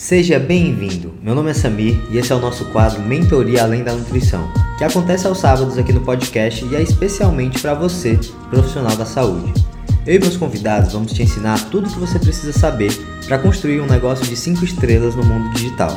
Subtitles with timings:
[0.00, 1.12] Seja bem-vindo.
[1.22, 4.82] Meu nome é Samir e esse é o nosso quadro Mentoria Além da Nutrição, que
[4.82, 8.18] acontece aos sábados aqui no podcast e é especialmente para você,
[8.48, 9.52] profissional da saúde.
[10.06, 12.90] Eu e meus convidados vamos te ensinar tudo o que você precisa saber
[13.26, 15.92] para construir um negócio de 5 estrelas no mundo digital.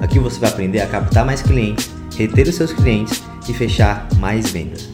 [0.00, 4.50] Aqui você vai aprender a captar mais clientes, reter os seus clientes e fechar mais
[4.50, 4.90] vendas.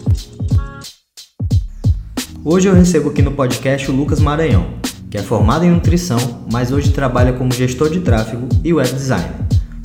[2.45, 4.82] Hoje eu recebo aqui no podcast o Lucas Maranhão,
[5.13, 6.17] que é formado em nutrição,
[6.51, 9.35] mas hoje trabalha como gestor de tráfego e web designer.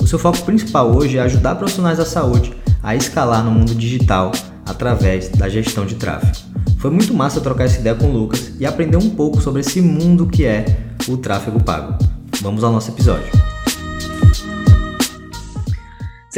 [0.00, 4.32] O seu foco principal hoje é ajudar profissionais da saúde a escalar no mundo digital
[4.64, 6.32] através da gestão de tráfego.
[6.78, 9.82] Foi muito massa trocar essa ideia com o Lucas e aprender um pouco sobre esse
[9.82, 10.64] mundo que é
[11.06, 12.02] o tráfego pago.
[12.40, 13.47] Vamos ao nosso episódio.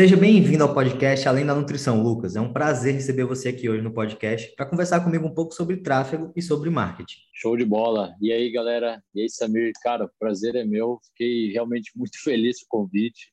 [0.00, 2.34] Seja bem-vindo ao podcast Além da Nutrição, Lucas.
[2.34, 5.76] É um prazer receber você aqui hoje no podcast para conversar comigo um pouco sobre
[5.76, 7.18] tráfego e sobre marketing.
[7.34, 8.14] Show de bola.
[8.18, 9.04] E aí, galera?
[9.14, 9.72] E aí, Samir?
[9.82, 10.98] Cara, o prazer é meu.
[11.04, 13.30] Fiquei realmente muito feliz com o convite.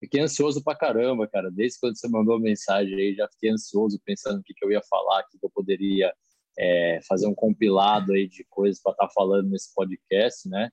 [0.00, 1.50] Fiquei ansioso pra caramba, cara.
[1.50, 4.80] Desde quando você mandou a mensagem aí, já fiquei ansioso pensando o que, eu ia
[4.88, 6.10] falar, o que, que eu poderia
[6.58, 10.70] é, fazer um compilado aí de coisas para estar tá falando nesse podcast, né?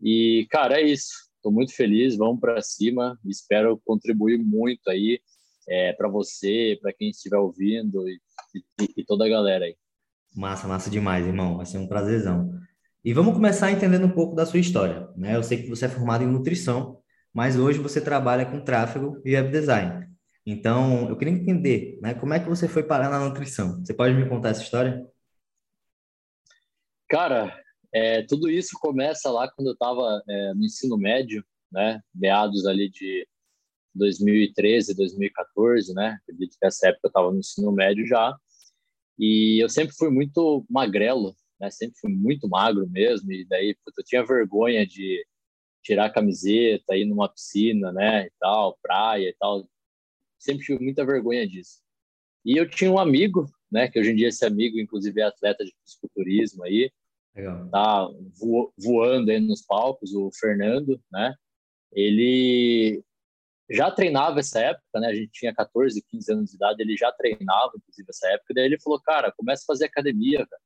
[0.00, 3.20] E, cara, é isso Estou muito feliz, vamos para cima.
[3.22, 5.20] Espero contribuir muito aí
[5.68, 8.18] é, para você, para quem estiver ouvindo e,
[8.80, 9.76] e, e, toda a galera aí.
[10.34, 11.58] Massa, massa demais, irmão.
[11.58, 12.50] Vai ser um prazerzão.
[13.04, 15.06] E vamos começar entendendo um pouco da sua história.
[15.18, 15.36] Né?
[15.36, 19.36] Eu sei que você é formado em nutrição, mas hoje você trabalha com tráfego e
[19.36, 20.08] web design.
[20.46, 23.84] Então, eu queria entender, né, como é que você foi parar na nutrição?
[23.84, 25.06] Você pode me contar essa história?
[27.06, 27.54] Cara,
[27.94, 32.02] é, tudo isso começa lá quando eu estava é, no ensino médio, né?
[32.12, 33.24] Meados ali de
[33.94, 36.18] 2013, 2014, né?
[36.22, 38.36] Acredito que nessa época eu estava no ensino médio já.
[39.16, 41.70] E eu sempre fui muito magrelo, né?
[41.70, 43.30] Sempre fui muito magro mesmo.
[43.32, 45.24] E daí puta, eu tinha vergonha de
[45.80, 48.26] tirar a camiseta, ir numa piscina, né?
[48.26, 49.68] E tal, praia e tal.
[50.36, 51.80] Sempre tive muita vergonha disso.
[52.44, 53.88] E eu tinha um amigo, né?
[53.88, 56.90] Que hoje em dia esse amigo, inclusive, é atleta de fisiculturismo aí
[57.34, 57.68] Legal.
[57.68, 58.08] tá
[58.78, 61.34] voando aí nos palcos, o Fernando, né?
[61.92, 63.02] Ele
[63.70, 65.08] já treinava essa época, né?
[65.08, 68.54] A gente tinha 14, 15 anos de idade, ele já treinava, inclusive, essa época.
[68.54, 70.62] Daí ele falou, cara, começa a fazer academia, velho.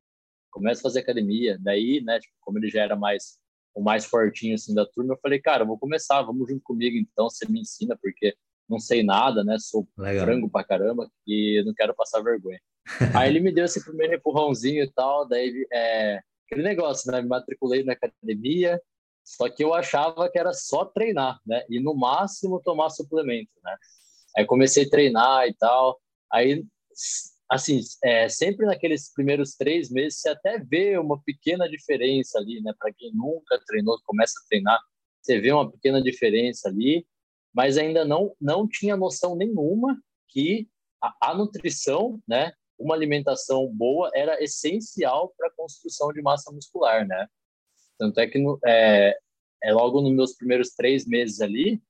[0.50, 1.58] Começa a fazer academia.
[1.60, 3.38] Daí, né, tipo, como ele já era mais
[3.78, 7.30] o mais fortinho assim da turma, eu falei, cara, vou começar, vamos junto comigo então,
[7.30, 8.34] você me ensina, porque
[8.68, 9.56] não sei nada, né?
[9.58, 10.26] Sou Legal.
[10.26, 12.60] frango pra caramba e não quero passar vergonha.
[13.14, 17.20] Aí ele me deu esse primeiro empurrãozinho e tal, daí é, aquele negócio, né?
[17.20, 18.80] Me matriculei na academia,
[19.22, 21.62] só que eu achava que era só treinar, né?
[21.68, 23.76] E no máximo tomar suplemento, né?
[24.36, 26.00] Aí comecei a treinar e tal.
[26.32, 26.64] Aí,
[27.50, 32.72] assim, é, sempre naqueles primeiros três meses, você até vê uma pequena diferença ali, né?
[32.78, 34.80] Para quem nunca treinou, começa a treinar,
[35.20, 37.06] você vê uma pequena diferença ali,
[37.54, 40.68] mas ainda não, não tinha noção nenhuma que
[41.02, 42.52] a, a nutrição, né?
[42.78, 47.26] Uma alimentação boa era essencial para a construção de massa muscular, né?
[47.98, 49.18] Tanto é que no, é,
[49.62, 51.82] é logo nos meus primeiros três meses ali,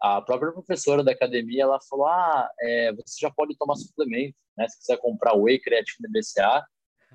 [0.00, 4.68] a própria professora da academia ela falou: ah, é, você já pode tomar suplemento, né?
[4.68, 6.64] Se quiser comprar whey, creatina, BCA,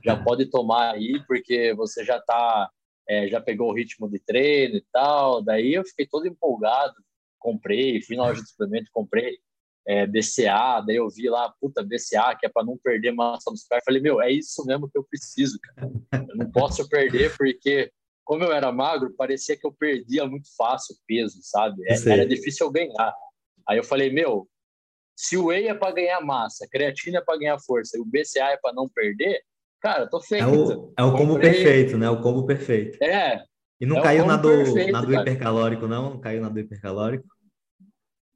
[0.04, 2.70] já pode tomar aí, porque você já tá,
[3.08, 5.44] é, já pegou o ritmo de treino e tal.
[5.44, 6.96] Daí eu fiquei todo empolgado,
[7.38, 9.38] comprei, fui na loja de suplemento, comprei
[9.88, 13.82] é, BCA, daí eu vi lá, puta, BCA, que é para não perder massa muscular.
[13.84, 15.92] Falei, meu, é isso mesmo que eu preciso, cara.
[16.30, 17.92] Eu não posso perder, porque
[18.24, 21.82] como eu era magro, parecia que eu perdia muito fácil peso, sabe?
[21.88, 23.14] É, era difícil eu ganhar.
[23.68, 24.48] Aí eu falei, meu,
[25.16, 28.52] se o whey é para ganhar massa, creatina é para ganhar força e o BCA
[28.52, 29.42] é para não perder,
[29.82, 30.44] cara, tô feito.
[30.44, 31.52] É o, é o combo Comprei...
[31.52, 32.10] perfeito, né?
[32.10, 33.04] O combo perfeito.
[33.04, 33.44] É.
[33.80, 36.12] E não é caiu na do, perfeito, na do hipercalórico, não?
[36.12, 37.26] Não caiu na do hipercalórico?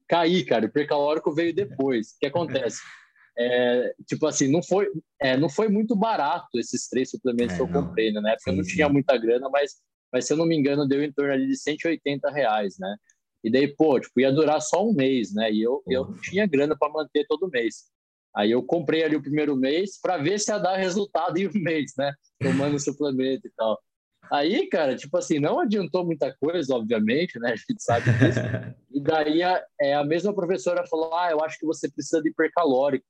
[0.08, 0.66] Cair, cara.
[0.66, 2.12] O hipercalórico veio depois.
[2.12, 2.80] O que acontece?
[3.38, 4.88] É, tipo assim, não foi,
[5.22, 7.84] é, não foi muito barato esses três suplementos é, que eu não.
[7.84, 8.22] comprei, né?
[8.22, 9.74] Na época sim, eu não tinha muita grana, mas,
[10.12, 12.96] mas se eu não me engano, deu em torno ali de 180 reais, né?
[13.44, 15.52] E daí, pô, tipo, ia durar só um mês, né?
[15.52, 17.84] E eu, eu não tinha grana para manter todo mês.
[18.36, 21.54] Aí eu comprei ali o primeiro mês para ver se ia dar resultado em um
[21.54, 22.13] mês, né?
[22.40, 23.80] Tomando suplemento e tal.
[24.31, 27.54] Aí, cara, tipo assim, não adiantou muita coisa, obviamente, né?
[27.54, 28.39] A gente sabe disso.
[28.92, 32.30] e daí a, é, a mesma professora falou: Ah, eu acho que você precisa de
[32.30, 33.06] hipercalórico,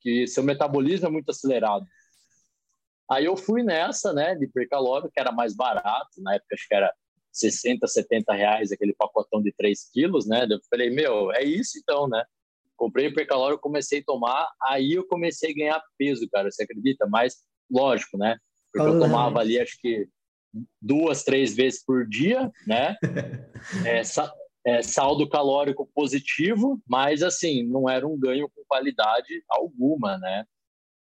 [0.00, 1.86] que seu metabolismo é muito acelerado.
[3.10, 6.74] Aí eu fui nessa, né, de hipercalórico, que era mais barato, na época acho que
[6.74, 6.92] era
[7.32, 10.46] 60, 70 reais aquele pacotão de 3 quilos, né?
[10.50, 12.24] Eu falei, meu, é isso então, né?
[12.76, 17.06] Comprei hipercalórico, comecei a tomar, aí eu comecei a ganhar peso, cara, você acredita?
[17.06, 17.36] Mas,
[17.70, 18.38] lógico, né?
[18.72, 20.08] Porque eu tomava ali, acho que
[20.80, 22.96] duas, três vezes por dia, né?
[23.84, 24.02] É,
[24.64, 30.44] é, saldo calórico positivo, mas assim, não era um ganho com qualidade alguma, né?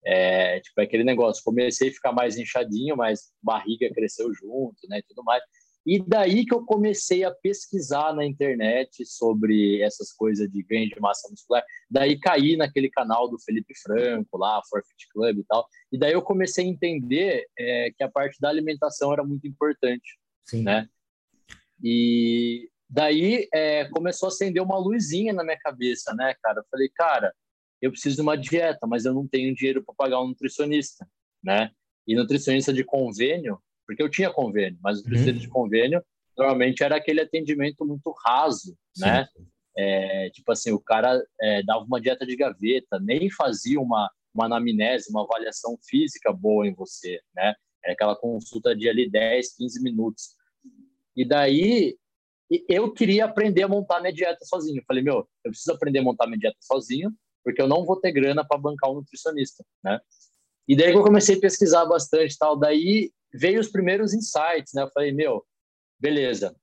[0.04, 5.02] É, tipo, aquele negócio, comecei a ficar mais inchadinho, mas barriga cresceu junto, né, e
[5.02, 5.42] tudo mais.
[5.86, 10.98] E daí que eu comecei a pesquisar na internet sobre essas coisas de ganho de
[10.98, 11.62] massa muscular.
[11.90, 15.68] Daí caí naquele canal do Felipe Franco, lá, Forfeit Club e tal.
[15.92, 20.18] E daí eu comecei a entender é, que a parte da alimentação era muito importante,
[20.46, 20.62] Sim.
[20.62, 20.88] né?
[21.82, 26.60] E daí é, começou a acender uma luzinha na minha cabeça, né, cara?
[26.60, 27.34] Eu falei, cara,
[27.82, 31.06] eu preciso de uma dieta, mas eu não tenho dinheiro para pagar um nutricionista,
[31.42, 31.70] né?
[32.06, 35.32] E nutricionista de convênio porque eu tinha convênio, mas o uhum.
[35.32, 36.02] de convênio
[36.36, 39.04] normalmente era aquele atendimento muito raso, Sim.
[39.04, 39.28] né?
[39.76, 44.46] É, tipo assim, o cara é, dava uma dieta de gaveta, nem fazia uma, uma
[44.46, 47.54] anamnese, uma avaliação física boa em você, né?
[47.84, 50.36] Era aquela consulta de ali 10, 15 minutos.
[51.16, 51.96] E daí
[52.68, 54.78] eu queria aprender a montar minha dieta sozinho.
[54.78, 57.12] Eu falei, meu, eu preciso aprender a montar minha dieta sozinho,
[57.44, 60.00] porque eu não vou ter grana para bancar um nutricionista, né?
[60.66, 62.56] E daí eu comecei a pesquisar bastante tal.
[62.58, 64.82] Daí veio os primeiros insights, né?
[64.82, 65.44] Eu falei, meu,
[65.98, 66.54] beleza,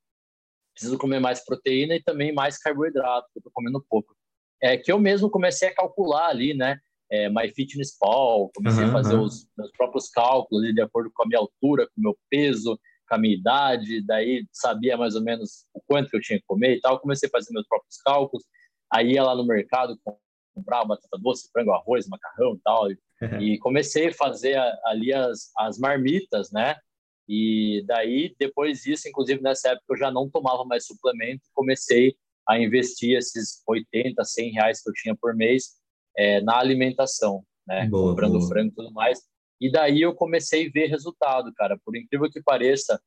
[0.73, 4.15] preciso comer mais proteína e também mais carboidrato, eu tô comendo pouco.
[4.61, 6.79] É que eu mesmo comecei a calcular ali, né?
[7.11, 9.23] É, MyFitnessPal, comecei uhum, a fazer uhum.
[9.23, 12.79] os meus próprios cálculos de acordo com a minha altura, com o meu peso,
[13.09, 16.45] com a minha idade, daí sabia mais ou menos o quanto que eu tinha que
[16.47, 17.01] comer e tal.
[17.01, 18.45] Comecei a fazer meus próprios cálculos,
[18.89, 19.99] aí ia lá no mercado
[20.55, 22.97] comprar batata doce, frango, arroz, macarrão e tal, e
[23.61, 26.75] comecei a fazer ali as, as marmitas, né?
[27.27, 32.15] E daí, depois disso, inclusive nessa época, eu já não tomava mais suplemento, comecei
[32.47, 35.75] a investir esses 80, 100 reais que eu tinha por mês
[36.17, 37.87] é, na alimentação, né?
[37.87, 38.47] Boa, Comprando boa.
[38.47, 39.19] frango e tudo mais.
[39.59, 41.77] E daí eu comecei a ver resultado, cara.
[41.85, 42.99] Por incrível que pareça,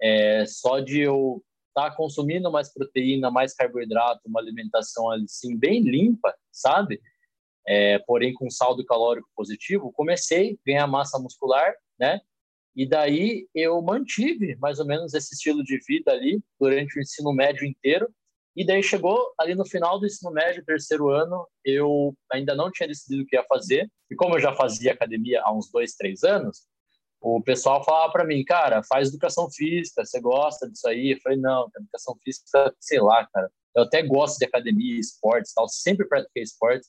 [0.00, 5.82] é, só de eu estar tá consumindo mais proteína, mais carboidrato, uma alimentação assim bem
[5.82, 7.00] limpa, sabe?
[7.66, 12.20] É, porém com saldo calórico positivo, comecei a ganhar massa muscular, né?
[12.74, 17.32] E daí eu mantive mais ou menos esse estilo de vida ali durante o ensino
[17.32, 18.06] médio inteiro.
[18.54, 22.86] E daí chegou ali no final do ensino médio, terceiro ano, eu ainda não tinha
[22.86, 23.90] decidido o que ia fazer.
[24.10, 26.66] E como eu já fazia academia há uns dois, três anos,
[27.20, 31.12] o pessoal falava para mim, cara, faz educação física, você gosta disso aí?
[31.12, 33.50] Eu falei, não, educação física, sei lá, cara.
[33.74, 36.86] Eu até gosto de academia, esportes, tal, sempre pratiquei esportes,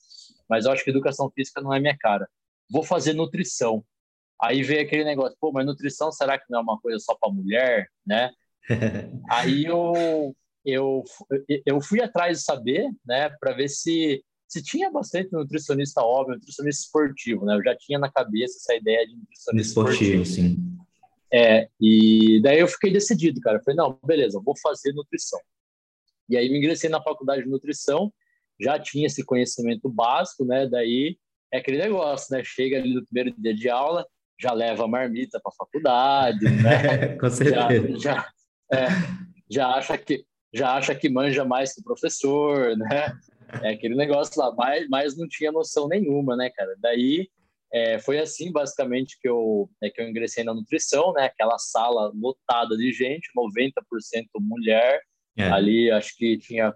[0.48, 2.28] mas eu acho que educação física não é minha cara.
[2.70, 3.84] Vou fazer nutrição.
[4.40, 7.32] Aí veio aquele negócio, pô, mas nutrição será que não é uma coisa só para
[7.32, 8.30] mulher, né?
[9.30, 10.34] Aí eu,
[10.64, 11.02] eu,
[11.66, 16.84] eu fui atrás de saber, né, para ver se, se tinha bastante nutricionista homem, nutricionista
[16.84, 17.56] esportivo, né?
[17.56, 20.24] Eu já tinha na cabeça essa ideia de nutricionista esportivo, esportivo.
[20.24, 20.78] sim.
[21.32, 23.58] É, e daí eu fiquei decidido, cara.
[23.58, 25.40] Eu falei, não, beleza, vou fazer nutrição.
[26.28, 28.12] E aí me ingressei na faculdade de nutrição
[28.60, 30.66] já tinha esse conhecimento básico, né?
[30.66, 31.16] Daí
[31.52, 32.42] é aquele negócio, né?
[32.44, 34.06] Chega ali no primeiro dia de aula,
[34.40, 37.16] já leva a marmita para a faculdade, né?
[37.16, 37.98] Com certeza.
[37.98, 38.28] Já, já,
[38.72, 38.86] é,
[39.50, 43.12] já, acha que, já acha que manja mais que o professor, né?
[43.62, 46.74] É aquele negócio lá, mas, mas não tinha noção nenhuma, né, cara?
[46.80, 47.28] Daí
[47.72, 51.24] é, foi assim, basicamente, que eu, é, que eu ingressei na nutrição, né?
[51.24, 53.72] Aquela sala lotada de gente, 90%
[54.40, 55.00] mulher.
[55.36, 55.44] É.
[55.50, 56.74] Ali, acho que tinha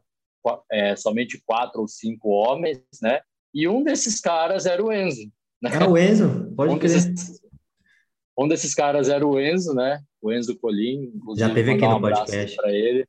[0.70, 3.20] é, somente quatro ou cinco homens, né?
[3.54, 5.30] E um desses caras era o Enzo.
[5.60, 5.70] Né?
[5.72, 6.92] Ah, o Enzo, pode um crer.
[6.92, 7.40] Desses,
[8.38, 10.02] um desses caras era o Enzo, né?
[10.20, 11.12] O Enzo Colim.
[11.36, 12.56] Já teve aqui um no podcast.
[12.56, 13.06] Para ele.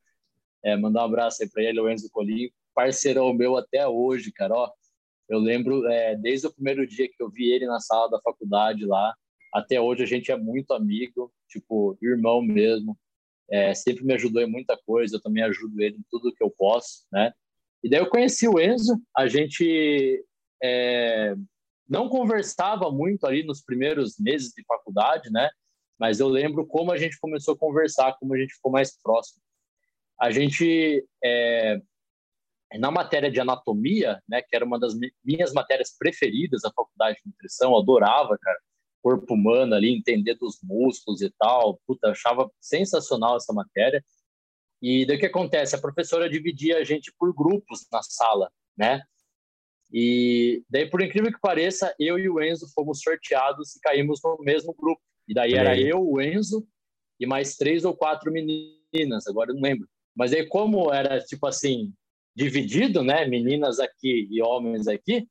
[0.62, 4.54] É, mandar um abraço aí para ele, o Enzo Colim, parceirão meu até hoje, cara.
[4.54, 4.70] Ó,
[5.28, 8.86] eu lembro, é, desde o primeiro dia que eu vi ele na sala da faculdade
[8.86, 9.14] lá,
[9.52, 12.96] até hoje a gente é muito amigo, tipo, irmão mesmo
[13.50, 16.50] é, sempre me ajudou em muita coisa, eu também ajudo ele em tudo que eu
[16.50, 17.32] posso, né?
[17.82, 20.24] E daí eu conheci o Enzo, a gente
[20.62, 21.34] é,
[21.88, 25.50] não conversava muito ali nos primeiros meses de faculdade, né?
[25.98, 29.42] Mas eu lembro como a gente começou a conversar, como a gente ficou mais próximo.
[30.18, 31.80] A gente, é,
[32.78, 37.30] na matéria de anatomia, né, que era uma das minhas matérias preferidas da faculdade de
[37.30, 38.58] nutrição, eu adorava, cara
[39.04, 41.78] corpo humano ali, entender dos músculos e tal.
[41.86, 44.02] Puta, achava sensacional essa matéria.
[44.80, 45.76] E daí o que acontece?
[45.76, 49.02] A professora dividia a gente por grupos na sala, né?
[49.92, 54.38] E daí, por incrível que pareça, eu e o Enzo fomos sorteados e caímos no
[54.40, 55.02] mesmo grupo.
[55.28, 56.66] E daí era eu, o Enzo
[57.20, 59.86] e mais três ou quatro meninas, agora eu não lembro.
[60.16, 61.92] Mas aí, como era, tipo assim,
[62.34, 63.26] dividido, né?
[63.26, 65.28] Meninas aqui e homens aqui,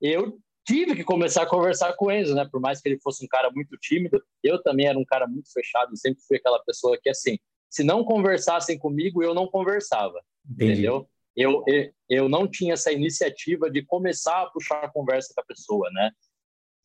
[0.00, 2.48] eu tive que começar a conversar com o Enzo, né?
[2.50, 5.52] Por mais que ele fosse um cara muito tímido, eu também era um cara muito
[5.52, 7.38] fechado, sempre fui aquela pessoa que, assim,
[7.70, 10.20] se não conversassem comigo, eu não conversava.
[10.48, 10.72] Entendi.
[10.72, 11.08] entendeu?
[11.36, 11.64] Eu,
[12.08, 16.10] eu não tinha essa iniciativa de começar a puxar a conversa com a pessoa, né?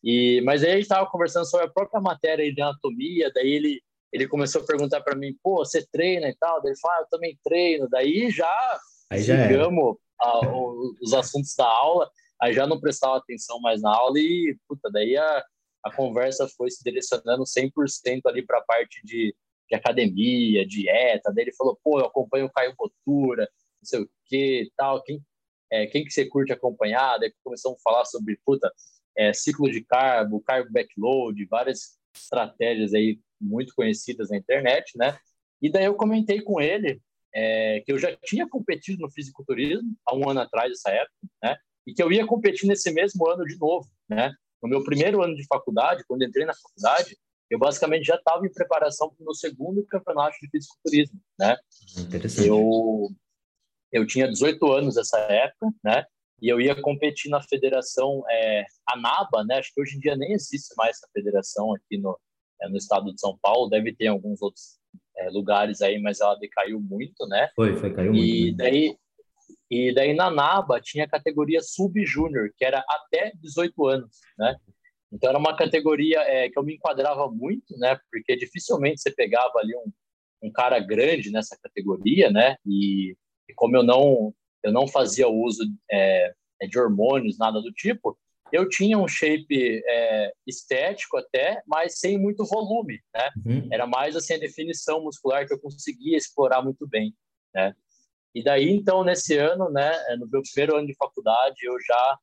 [0.03, 3.81] E, mas aí a gente estava conversando sobre a própria matéria de anatomia, daí ele,
[4.11, 6.61] ele começou a perguntar para mim, pô, você treina e tal?
[6.61, 7.87] Daí ele falou, ah, eu também treino.
[7.89, 8.79] Daí já
[9.11, 9.35] aí já
[10.21, 10.39] a,
[11.01, 12.09] os assuntos da aula,
[12.41, 15.45] aí já não prestava atenção mais na aula e, puta, daí a,
[15.83, 19.35] a conversa foi se direcionando 100% ali para a parte de,
[19.69, 21.31] de academia, dieta.
[21.33, 23.43] Daí ele falou, pô, eu acompanho o Caio Botura,
[23.81, 25.21] não sei o que tal, quem,
[25.71, 27.17] é, quem que você curte acompanhar?
[27.17, 28.71] Daí começamos a falar sobre, puta,
[29.17, 35.17] é, ciclo de carbo, carbo backload, várias estratégias aí muito conhecidas na internet, né?
[35.61, 37.01] E daí eu comentei com ele
[37.33, 41.57] é, que eu já tinha competido no fisiculturismo há um ano atrás, essa época, né?
[41.89, 44.31] E que eu ia competir nesse mesmo ano de novo, né?
[44.61, 47.17] No meu primeiro ano de faculdade, quando entrei na faculdade,
[47.49, 51.57] eu basicamente já estava em preparação para o meu segundo campeonato de fisiculturismo, né?
[51.97, 52.47] Interessante.
[52.47, 53.09] Eu
[53.91, 56.05] eu tinha 18 anos nessa época, né?
[56.41, 59.57] E eu ia competir na federação é, ANABA, né?
[59.57, 62.17] Acho que hoje em dia nem existe mais essa federação aqui no,
[62.61, 63.67] é, no estado de São Paulo.
[63.67, 64.77] Deve ter alguns outros
[65.17, 67.49] é, lugares aí, mas ela decaiu muito, né?
[67.55, 68.25] Foi, foi, caiu muito.
[68.25, 68.95] E daí,
[69.69, 74.55] e daí na ANABA tinha a categoria sub-júnior, que era até 18 anos, né?
[75.11, 77.99] Então era uma categoria é, que eu me enquadrava muito, né?
[78.11, 79.91] Porque dificilmente você pegava ali um,
[80.43, 82.55] um cara grande nessa categoria, né?
[82.65, 83.15] E,
[83.47, 86.33] e como eu não eu não fazia uso é,
[86.69, 88.17] de hormônios, nada do tipo,
[88.51, 93.29] eu tinha um shape é, estético até, mas sem muito volume, né?
[93.45, 93.67] Uhum.
[93.71, 97.13] Era mais assim a definição muscular que eu conseguia explorar muito bem,
[97.53, 97.73] né?
[98.33, 102.17] E daí então nesse ano, né, no meu primeiro ano de faculdade, eu já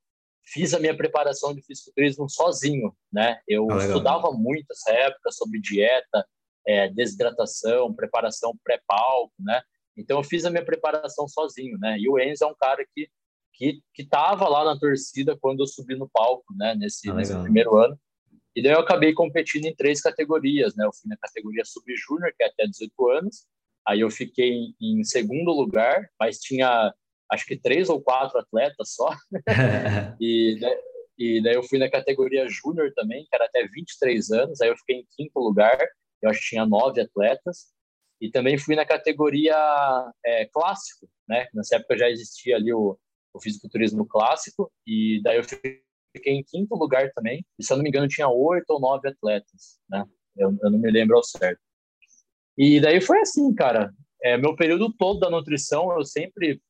[0.45, 3.41] fiz a minha preparação de fisiculturismo sozinho, né?
[3.49, 6.25] Eu ah, estudava muito essa época sobre dieta,
[6.67, 9.61] é, desidratação, preparação pré-palco, né?
[9.97, 11.99] Então eu fiz a minha preparação sozinho, né?
[11.99, 13.09] E o Enzo é um cara que
[13.55, 16.75] que que estava lá na torcida quando eu subi no palco, né?
[16.77, 17.99] Nesse, ah, nesse primeiro ano.
[18.55, 20.87] E daí eu acabei competindo em três categorias, né?
[20.87, 23.47] Eu fui na categoria sub-júnior, que é até 18 anos.
[23.87, 26.93] Aí eu fiquei em, segundo lugar, mas tinha
[27.31, 29.11] acho que três ou quatro atletas só.
[30.21, 30.79] e, daí,
[31.19, 34.61] e daí eu fui na categoria júnior também, que era até 23 anos.
[34.61, 35.79] Aí eu fiquei em quinto lugar.
[36.23, 37.67] Eu acho que tinha nove atletas.
[38.21, 39.55] E também fui na categoria
[40.25, 41.47] é, clássico, né?
[41.53, 42.99] Nessa época já existia ali o,
[43.35, 45.83] o fisiculturismo clássico, e daí eu fiquei
[46.25, 47.45] em quinto lugar também.
[47.59, 50.05] E se eu não me engano, tinha oito ou nove atletas, né?
[50.37, 51.61] Eu, eu não me lembro ao certo.
[52.57, 53.93] E daí foi assim, cara.
[54.23, 56.61] É, meu período todo da nutrição, eu sempre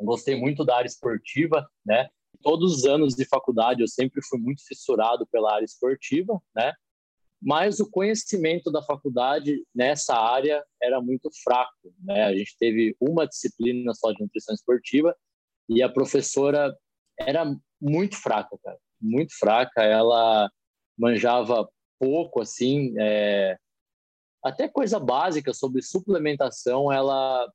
[0.00, 2.08] gostei muito da área esportiva, né?
[2.42, 6.72] Todos os anos de faculdade eu sempre fui muito fissurado pela área esportiva, né?
[7.40, 11.94] mas o conhecimento da faculdade nessa área era muito fraco.
[12.04, 12.24] Né?
[12.24, 15.16] A gente teve uma disciplina só de nutrição esportiva
[15.68, 16.76] e a professora
[17.18, 17.44] era
[17.80, 19.82] muito fraca, cara, muito fraca.
[19.82, 20.50] Ela
[20.98, 21.66] manjava
[21.98, 23.56] pouco, assim, é...
[24.42, 27.50] até coisa básica sobre suplementação, ela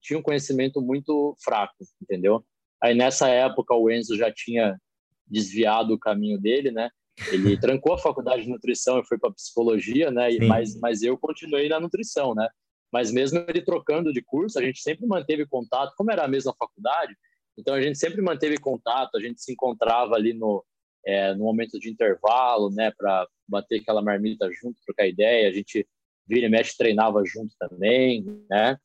[0.00, 2.44] tinha um conhecimento muito fraco, entendeu?
[2.82, 4.80] Aí nessa época o Enzo já tinha
[5.26, 6.90] desviado o caminho dele, né?
[7.30, 10.32] Ele trancou a faculdade de nutrição e foi para psicologia, né?
[10.32, 12.48] E, mas, mas eu continuei na nutrição, né?
[12.92, 16.54] Mas mesmo ele trocando de curso, a gente sempre manteve contato, como era a mesma
[16.58, 17.14] faculdade,
[17.56, 20.64] então a gente sempre manteve contato, a gente se encontrava ali no,
[21.06, 25.86] é, no momento de intervalo, né, para bater aquela marmita junto, trocar ideia, a gente
[26.30, 28.78] vira e mexe treinava junto também, né?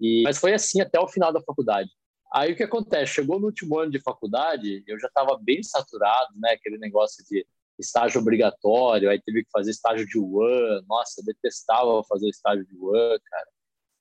[0.00, 1.90] E, mas foi assim até o final da faculdade.
[2.32, 3.14] Aí o que acontece?
[3.14, 6.52] Chegou no último ano de faculdade, eu já estava bem saturado, né?
[6.52, 7.46] Aquele negócio de
[7.78, 10.82] estágio obrigatório, aí teve que fazer estágio de UAN.
[10.88, 13.48] Nossa, detestava fazer estágio de UAN, cara.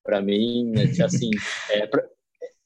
[0.03, 1.29] Para mim, assim,
[1.69, 2.07] é, para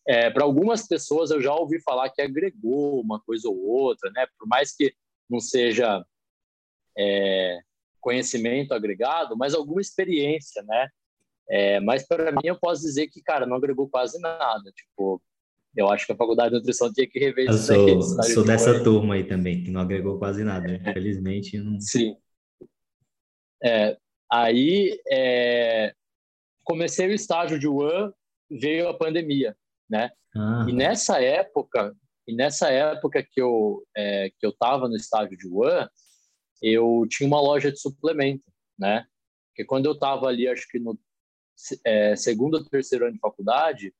[0.08, 4.26] é, algumas pessoas eu já ouvi falar que agregou uma coisa ou outra, né?
[4.38, 4.94] Por mais que
[5.30, 6.06] não seja
[6.98, 7.60] é,
[8.04, 10.90] conhecimento agregado, mas alguma experiência, né?
[11.50, 14.72] É, mas para mim eu posso dizer que, cara, não agregou quase nada.
[14.76, 15.22] Tipo,
[15.76, 18.32] eu acho que a faculdade de nutrição tinha que rever eu isso sou, daí.
[18.32, 20.68] Sou dessa turma aí também, que não agregou quase nada.
[20.68, 20.80] Né?
[20.82, 21.80] Infelizmente, não...
[21.80, 22.16] Sim.
[23.64, 23.98] É,
[24.32, 25.94] aí, é,
[26.64, 28.12] comecei o estágio de UAN,
[28.52, 29.56] veio a pandemia,
[29.90, 30.12] né?
[30.36, 30.66] Ah.
[30.68, 31.96] E nessa época,
[32.28, 35.88] e nessa época que eu é, que eu estava no estágio de UAN,
[36.64, 38.46] eu tinha uma loja de suplemento,
[38.80, 39.06] né?
[39.50, 40.98] Porque quando eu estava ali, acho que no
[41.86, 43.94] é, segundo ou terceiro ano de faculdade,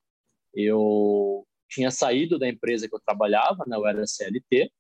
[0.54, 3.76] eu tinha saído da empresa que eu trabalhava, né?
[3.76, 4.72] Eu era CLT.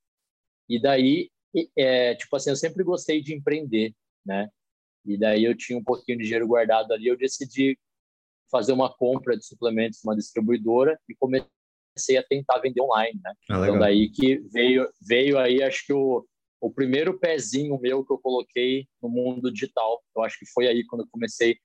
[0.70, 1.30] E daí,
[1.78, 3.94] é, tipo assim, eu sempre gostei de empreender,
[4.26, 4.50] né?
[5.06, 7.78] E daí eu tinha um pouquinho de dinheiro guardado ali, eu decidi
[8.50, 13.34] fazer uma compra de suplementos numa distribuidora e comecei a tentar vender online, né?
[13.50, 16.26] Ah, então daí que veio veio aí acho que o,
[16.64, 20.02] o primeiro pezinho meu que eu coloquei no mundo digital.
[20.16, 21.58] Eu acho que foi aí quando eu comecei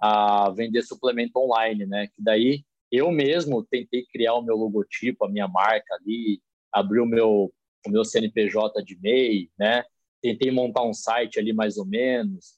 [0.00, 2.06] a vender suplemento online, né?
[2.06, 6.40] Que daí eu mesmo tentei criar o meu logotipo, a minha marca ali,
[6.72, 7.52] abrir o meu
[7.86, 9.84] o meu CNPJ de MEI, né?
[10.22, 12.54] Tentei montar um site ali mais ou menos,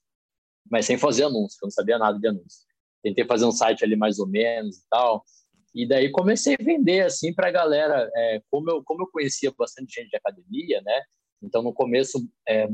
[0.70, 2.66] mas sem fazer anúncio, eu não sabia nada de anúncio.
[3.02, 5.25] Tentei fazer um site ali mais ou menos e tal.
[5.75, 9.52] E daí comecei a vender assim para a galera, é, como eu como eu conhecia
[9.59, 11.02] bastante gente de academia, né?
[11.42, 12.18] Então no começo
[12.49, 12.68] é,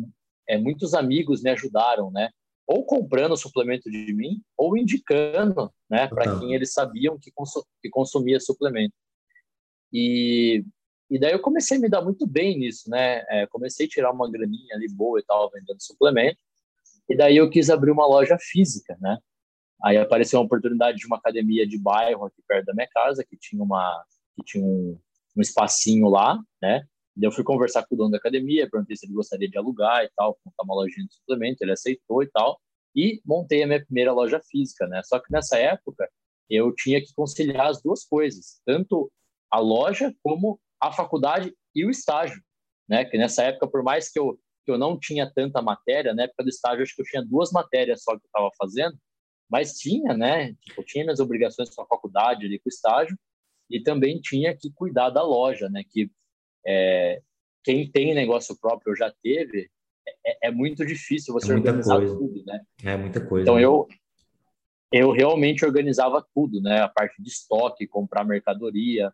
[0.49, 2.31] é, muitos amigos me ajudaram, né?
[2.67, 7.89] Ou comprando suplemento de mim, ou indicando, né, para quem eles sabiam que, consu que
[7.89, 8.95] consumia suplemento.
[9.93, 10.65] E
[11.09, 13.25] e daí eu comecei a me dar muito bem nisso, né?
[13.29, 16.39] É, comecei a tirar uma graninha ali boa e tal, vendendo suplemento.
[17.09, 19.17] E daí eu quis abrir uma loja física, né?
[19.85, 23.37] Aí apareceu uma oportunidade de uma academia de bairro aqui perto da minha casa, que
[23.37, 24.05] tinha uma
[24.35, 24.99] que tinha um,
[25.37, 26.85] um espacinho lá, né?
[27.17, 30.05] E eu fui conversar com o dono da academia, perguntei se ele gostaria de alugar
[30.05, 32.61] e tal, montar uma lojinha de suplemento, ele aceitou e tal.
[32.95, 35.03] E montei a minha primeira loja física, né?
[35.05, 36.09] Só que nessa época
[36.49, 39.11] eu tinha que conciliar as duas coisas, tanto
[39.51, 42.41] a loja como a faculdade e o estágio,
[42.89, 43.05] né?
[43.05, 46.45] Que nessa época, por mais que eu, que eu não tinha tanta matéria, na época
[46.45, 48.97] do estágio, acho que eu tinha duas matérias só que eu estava fazendo,
[49.49, 50.55] mas tinha, né?
[50.61, 53.17] Tipo, tinha minhas obrigações com a faculdade ali, com o estágio,
[53.71, 55.83] e também tinha que cuidar da loja, né?
[55.89, 56.11] Que
[56.67, 57.21] é,
[57.63, 59.71] quem tem negócio próprio ou já teve,
[60.25, 62.17] é, é muito difícil você é organizar coisa.
[62.17, 62.61] tudo, né?
[62.85, 63.43] É muita coisa.
[63.43, 63.87] Então, eu,
[64.93, 66.81] eu realmente organizava tudo, né?
[66.81, 69.13] A parte de estoque, comprar mercadoria,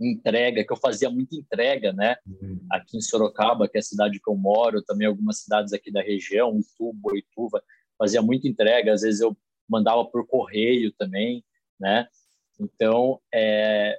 [0.00, 2.16] entrega, que eu fazia muita entrega, né?
[2.26, 2.60] Uhum.
[2.70, 6.02] Aqui em Sorocaba, que é a cidade que eu moro, também algumas cidades aqui da
[6.02, 7.62] região, Itu, Boituva,
[7.98, 8.92] fazia muita entrega.
[8.92, 9.36] Às vezes eu
[9.68, 11.44] mandava por correio também,
[11.80, 12.06] né?
[12.60, 13.98] Então, é...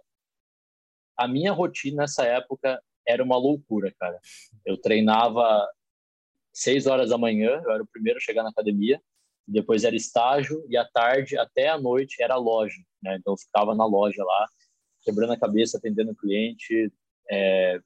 [1.17, 4.19] a minha rotina nessa época era uma loucura, cara.
[4.65, 5.67] Eu treinava
[6.53, 9.01] seis horas da manhã, eu era o primeiro a chegar na academia,
[9.47, 13.15] depois era estágio e à tarde até à noite era loja, né?
[13.19, 14.47] Então eu ficava na loja lá
[15.01, 16.91] quebrando a cabeça, atendendo cliente,
[17.29, 17.79] é,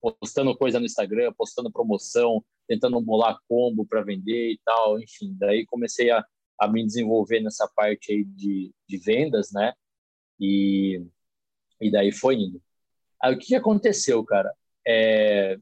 [0.00, 5.34] postando coisa no Instagram, postando promoção, tentando bolar combo para vender e tal, enfim.
[5.38, 6.24] Daí comecei a,
[6.60, 9.72] a me desenvolver nessa parte aí de, de vendas, né?
[10.38, 11.04] E,
[11.80, 12.62] e daí foi indo.
[13.22, 14.52] Aí o que aconteceu, cara?
[14.86, 15.58] É,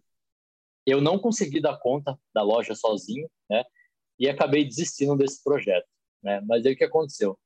[0.87, 3.65] eu não consegui dar conta da loja sozinho, né?
[4.19, 5.87] E acabei desistindo desse projeto,
[6.23, 6.41] né?
[6.43, 7.39] Mas aí o que aconteceu?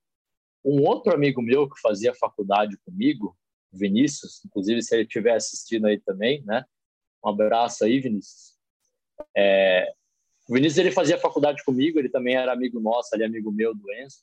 [0.64, 3.36] Um outro amigo meu que fazia faculdade comigo,
[3.72, 6.64] Vinícius, inclusive se ele estiver assistindo aí também, né?
[7.24, 8.58] Um abraço aí, Vinícius.
[9.36, 9.92] É,
[10.48, 13.92] o Vinícius ele fazia faculdade comigo, ele também era amigo nosso, ali amigo meu do
[13.94, 14.18] Enzo,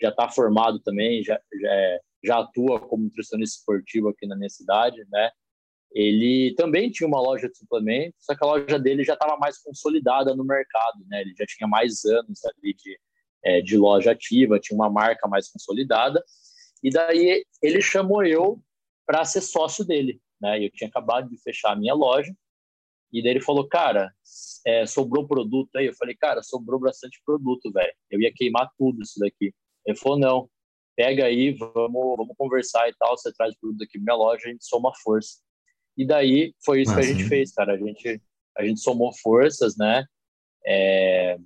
[0.00, 4.48] já está formado também, já, já, é, já atua como nutricionista esportivo aqui na minha
[4.48, 5.30] cidade, né?
[5.94, 9.58] Ele também tinha uma loja de suplementos, só que a loja dele já estava mais
[9.58, 11.20] consolidada no mercado, né?
[11.20, 12.98] Ele já tinha mais anos ali de,
[13.44, 16.22] é, de loja ativa, tinha uma marca mais consolidada.
[16.82, 18.62] E daí ele chamou eu
[19.06, 20.64] para ser sócio dele, né?
[20.64, 22.32] Eu tinha acabado de fechar a minha loja
[23.12, 24.10] e daí ele falou, cara,
[24.66, 25.86] é, sobrou produto aí.
[25.86, 27.92] Eu falei, cara, sobrou bastante produto, velho.
[28.10, 29.54] Eu ia queimar tudo isso daqui.
[29.84, 30.50] Ele falou, não,
[31.02, 33.16] pega aí, vamos, vamos conversar e tal.
[33.16, 35.38] Você traz produto aqui pra minha loja, a gente soma força.
[35.96, 37.74] E daí foi isso que a gente fez, cara.
[37.74, 38.22] A gente,
[38.56, 40.04] a gente somou forças, né?
[40.64, 41.38] É...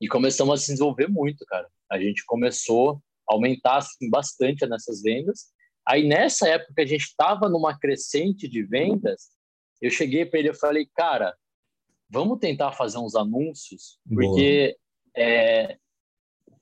[0.00, 1.68] E começamos a se desenvolver muito, cara.
[1.90, 5.52] A gente começou a aumentar assim, bastante nessas vendas
[5.86, 9.30] Aí nessa época que a gente estava numa crescente de vendas,
[9.80, 11.36] eu cheguei para ele e falei, cara,
[12.08, 14.76] vamos tentar fazer uns anúncios, porque
[15.16, 15.76] é,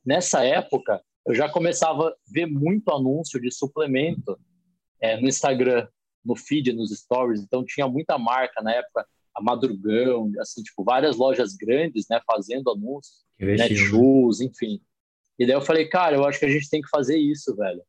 [0.05, 4.39] nessa época eu já começava a ver muito anúncio de suplemento
[5.01, 5.87] é, no Instagram,
[6.25, 11.17] no feed, nos stories, então tinha muita marca na época, a Madrugão, assim, tipo, várias
[11.17, 14.81] lojas grandes, né, fazendo anúncios, Netshoes, enfim.
[15.39, 17.83] E daí eu falei, cara, eu acho que a gente tem que fazer isso, velho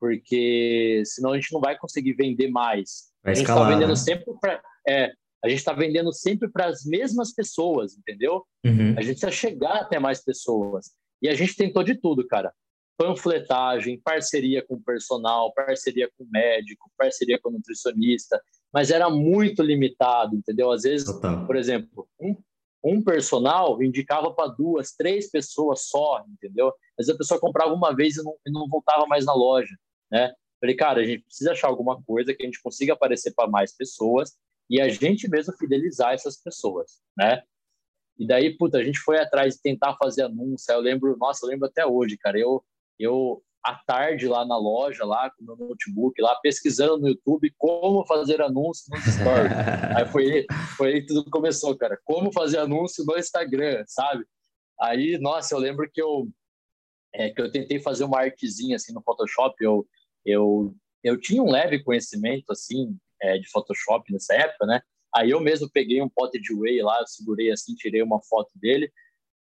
[0.00, 3.10] porque senão a gente não vai conseguir vender mais.
[3.22, 3.96] Vai a gente está vendendo né?
[3.96, 5.12] sempre para é,
[5.44, 8.44] a gente está vendendo sempre para as mesmas pessoas, entendeu?
[8.64, 8.94] Uhum.
[8.96, 10.90] A gente precisa chegar até mais pessoas.
[11.22, 12.52] E a gente tentou de tudo, cara.
[12.96, 18.40] Panfletagem, parceria com personal, parceria com médico, parceria com nutricionista,
[18.72, 20.70] mas era muito limitado, entendeu?
[20.70, 21.46] Às vezes, Total.
[21.46, 22.36] por exemplo, um,
[22.84, 26.72] um personal indicava para duas, três pessoas só, entendeu?
[26.98, 29.74] Vezes a pessoa comprava uma vez e não, e não voltava mais na loja
[30.10, 30.34] né?
[30.60, 33.74] Falei, cara, a gente precisa achar alguma coisa que a gente consiga aparecer para mais
[33.74, 34.36] pessoas
[34.68, 37.42] e a gente mesmo fidelizar essas pessoas, né?
[38.20, 40.70] E daí, puta, a gente foi atrás de tentar fazer anúncio.
[40.70, 42.38] Eu lembro, nossa, eu lembro até hoje, cara.
[42.38, 42.62] Eu,
[42.98, 47.50] eu, à tarde lá na loja, lá com o meu notebook, lá pesquisando no YouTube
[47.56, 49.52] como fazer anúncio no stories.
[49.96, 51.98] aí foi, foi aí que tudo começou, cara.
[52.04, 54.22] Como fazer anúncio no Instagram, sabe?
[54.78, 56.28] Aí, nossa, eu lembro que eu,
[57.14, 59.54] é, que eu tentei fazer uma artezinha assim no Photoshop.
[59.64, 59.88] Eu,
[60.26, 64.82] eu, eu tinha um leve conhecimento assim é, de Photoshop nessa época, né?
[65.14, 68.90] Aí eu mesmo peguei um pote de whey lá, segurei assim, tirei uma foto dele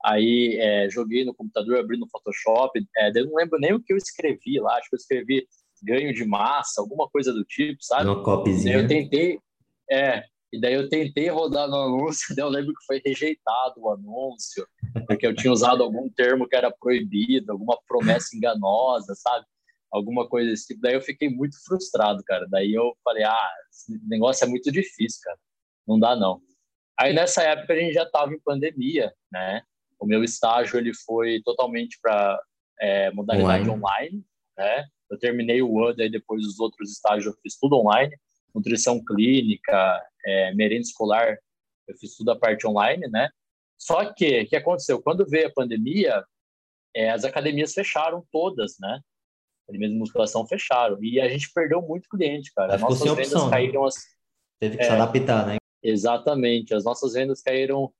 [0.03, 2.79] Aí é, joguei no computador, abri no Photoshop.
[2.97, 4.77] É, eu não lembro nem o que eu escrevi lá.
[4.77, 5.47] Acho que eu escrevi
[5.83, 8.09] ganho de massa, alguma coisa do tipo, sabe?
[8.09, 8.75] Uma copyzinha.
[8.75, 9.39] eu tentei,
[9.89, 13.89] é, e daí eu tentei rodar no anúncio, daí eu lembro que foi rejeitado o
[13.89, 14.67] anúncio,
[15.07, 19.45] porque eu tinha usado algum termo que era proibido, alguma promessa enganosa, sabe?
[19.91, 20.81] Alguma coisa desse tipo.
[20.81, 22.45] Daí eu fiquei muito frustrado, cara.
[22.49, 25.39] Daí eu falei, ah, esse negócio é muito difícil, cara.
[25.89, 26.39] Não dá, não.
[26.99, 29.63] Aí nessa época a gente já estava em pandemia, né?
[29.99, 32.39] O meu estágio ele foi totalmente para
[32.79, 33.71] é, modalidade online.
[33.71, 34.25] online,
[34.55, 34.85] né?
[35.09, 38.15] Eu terminei o ano e depois os outros estágios eu fiz tudo online,
[38.53, 41.39] nutrição clínica, é, merenda escolar,
[41.87, 43.29] eu fiz tudo a parte online, né?
[43.75, 45.01] Só que o que aconteceu?
[45.01, 46.23] Quando veio a pandemia,
[46.95, 48.99] é, as academias fecharam todas, né?
[49.63, 52.75] Academias de musculação fecharam e a gente perdeu muito cliente, cara.
[52.75, 53.51] As nossas vendas opção, né?
[53.51, 53.85] caíram.
[53.85, 53.95] As...
[54.59, 55.58] Teve que é, se adaptar, né?
[55.83, 56.73] Exatamente.
[56.73, 57.91] As nossas vendas caíram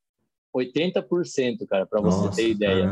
[0.56, 2.90] 80%, cara, para você Nossa, ter ideia.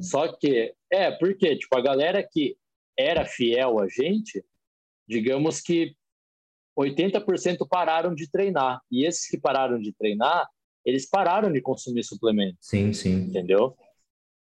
[0.00, 2.56] Só que, é, porque, tipo, a galera que
[2.98, 4.44] era fiel a gente,
[5.08, 5.94] digamos que
[6.78, 8.80] 80% pararam de treinar.
[8.90, 10.48] E esses que pararam de treinar,
[10.84, 12.66] eles pararam de consumir suplementos.
[12.66, 13.24] Sim, sim.
[13.24, 13.76] Entendeu?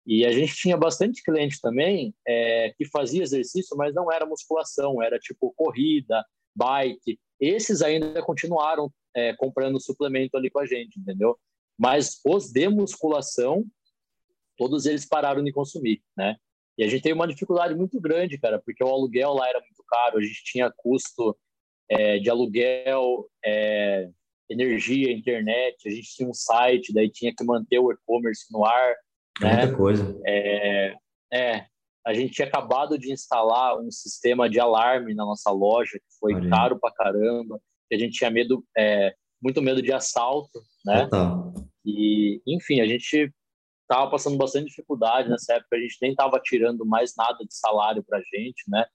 [0.06, 5.02] E a gente tinha bastante cliente também é, que fazia exercício, mas não era musculação,
[5.02, 7.20] era tipo corrida, bike.
[7.40, 11.38] Esses ainda continuaram é, comprando suplemento ali com a gente, entendeu?
[11.78, 13.66] Mas os de musculação,
[14.58, 16.36] todos eles pararam de consumir, né?
[16.78, 19.84] E a gente teve uma dificuldade muito grande, cara, porque o aluguel lá era muito
[19.88, 21.36] caro, a gente tinha custo
[21.90, 24.10] é, de aluguel, é,
[24.50, 28.96] energia, internet, a gente tinha um site, daí tinha que manter o e-commerce no ar.
[29.42, 29.58] Né?
[29.62, 30.22] Muita coisa.
[30.26, 30.96] É,
[31.34, 31.66] é,
[32.08, 36.34] a gente tinha acabado de instalar um sistema de alarme na nossa loja, que foi
[36.34, 36.50] Olha.
[36.50, 41.04] caro pra caramba, que a gente tinha medo, é, muito medo de assalto, né?
[41.04, 41.54] Total.
[41.84, 43.30] E, enfim, a gente
[43.82, 48.02] estava passando bastante dificuldade nessa época, a gente nem estava tirando mais nada de salário
[48.02, 48.86] para a gente, né?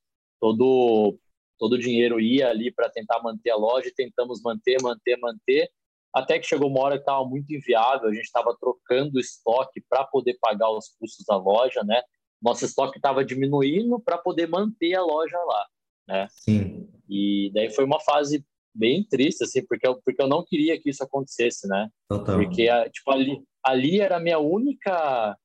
[0.41, 1.19] Todo,
[1.59, 5.71] todo o dinheiro ia ali para tentar manter a loja e tentamos manter, manter, manter,
[6.15, 10.03] até que chegou uma hora que estava muito inviável, a gente estava trocando estoque para
[10.05, 12.03] poder pagar os custos da loja, né?
[12.43, 15.67] Nosso estoque estava diminuindo para poder manter a loja lá,
[16.09, 16.27] né?
[16.31, 16.89] Sim.
[17.09, 20.91] E daí foi uma fase bem triste, assim, porque eu, porque eu não queria que
[20.91, 21.89] isso acontecesse, né?
[22.09, 22.37] Total.
[22.37, 25.37] Porque, tipo, ali, ali era a minha única...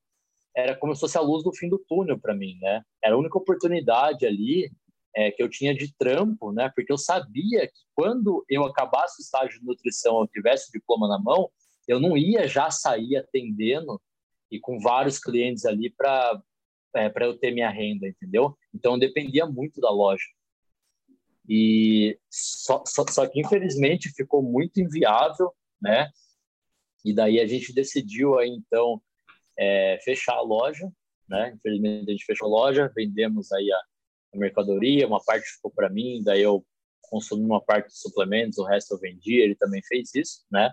[0.56, 2.82] Era como se fosse a luz do fim do túnel para mim, né?
[3.04, 4.72] Era a única oportunidade ali
[5.16, 6.72] é, que eu tinha de trampo, né?
[6.76, 11.08] Porque eu sabia que quando eu acabasse o estágio de nutrição, eu tivesse o diploma
[11.08, 11.50] na mão,
[11.88, 14.02] eu não ia já sair atendendo
[14.52, 16.42] e com vários clientes ali para
[16.98, 18.58] é, para eu ter minha renda, entendeu?
[18.74, 20.26] Então dependia muito da loja.
[21.48, 26.10] E só, só, só que infelizmente ficou muito inviável, né?
[27.06, 29.02] E daí a gente decidiu aí então
[29.58, 30.92] é, fechar a loja,
[31.30, 31.54] né?
[31.56, 33.78] Infelizmente a gente fechou a loja, vendemos aí a,
[34.34, 36.66] a mercadoria, uma parte ficou para mim, daí eu
[37.04, 40.72] consumi uma parte dos suplementos, o resto eu vendi, ele também fez isso, né?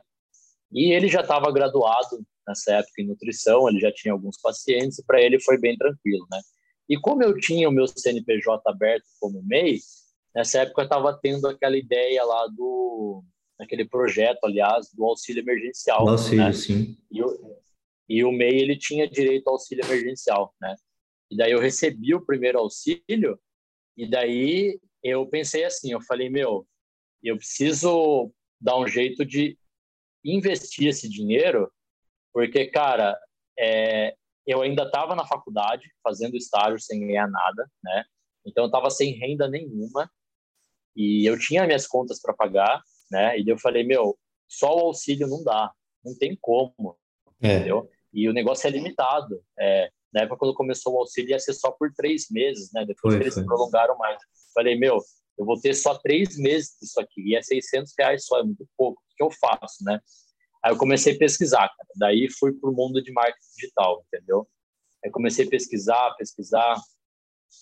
[0.73, 5.05] E ele já estava graduado nessa época em nutrição, ele já tinha alguns pacientes e
[5.05, 6.41] para ele foi bem tranquilo, né?
[6.89, 9.79] E como eu tinha o meu CNPJ aberto como MEI,
[10.35, 13.23] Nessa época eu estava tendo aquela ideia lá do
[13.59, 16.05] aquele projeto, aliás, do auxílio emergencial.
[16.05, 16.53] O auxílio, né?
[16.53, 16.99] sim.
[17.11, 17.57] E o,
[18.09, 20.75] e o MEI ele tinha direito ao auxílio emergencial, né?
[21.31, 23.39] E daí eu recebi o primeiro auxílio
[23.97, 26.67] e daí eu pensei assim, eu falei, meu,
[27.23, 29.57] eu preciso dar um jeito de
[30.25, 31.71] investir esse dinheiro,
[32.35, 33.17] porque, cara,
[33.57, 34.13] é,
[34.45, 38.05] eu ainda estava na faculdade fazendo estágio sem ganhar nada, né?
[38.45, 40.11] Então eu estava sem renda nenhuma
[40.97, 43.39] e eu tinha minhas contas para pagar, né?
[43.39, 44.19] E eu falei, meu,
[44.49, 45.73] só o auxílio não dá,
[46.05, 46.99] não tem como,
[47.41, 47.55] é.
[47.55, 47.89] entendeu?
[48.13, 49.41] E o negócio é limitado.
[49.57, 52.85] É, na época, quando começou o auxílio, ia ser só por três meses, né?
[52.85, 53.45] Depois foi, eles foi.
[53.45, 54.19] prolongaram mais.
[54.53, 54.99] Falei, meu,
[55.39, 58.67] eu vou ter só três meses disso aqui, e é 600 reais só, é muito
[58.77, 59.01] pouco.
[59.01, 60.01] O que eu faço, né?
[60.65, 61.89] Aí eu comecei a pesquisar, cara.
[61.97, 64.49] Daí fui para o mundo de marketing digital, entendeu?
[65.05, 66.77] Aí comecei a pesquisar, pesquisar,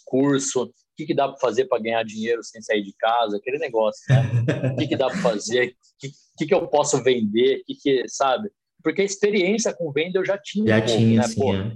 [0.04, 3.58] curso, o que, que dá para fazer para ganhar dinheiro sem sair de casa, aquele
[3.58, 4.70] negócio, né?
[4.72, 7.74] O que, que dá para fazer, o que, que, que eu posso vender, o que,
[7.74, 8.50] que, sabe?
[8.82, 10.66] Porque a experiência com venda eu já tinha.
[10.66, 11.28] Já um pouco, tinha, né?
[11.28, 11.40] sim.
[11.40, 11.72] Pô, é.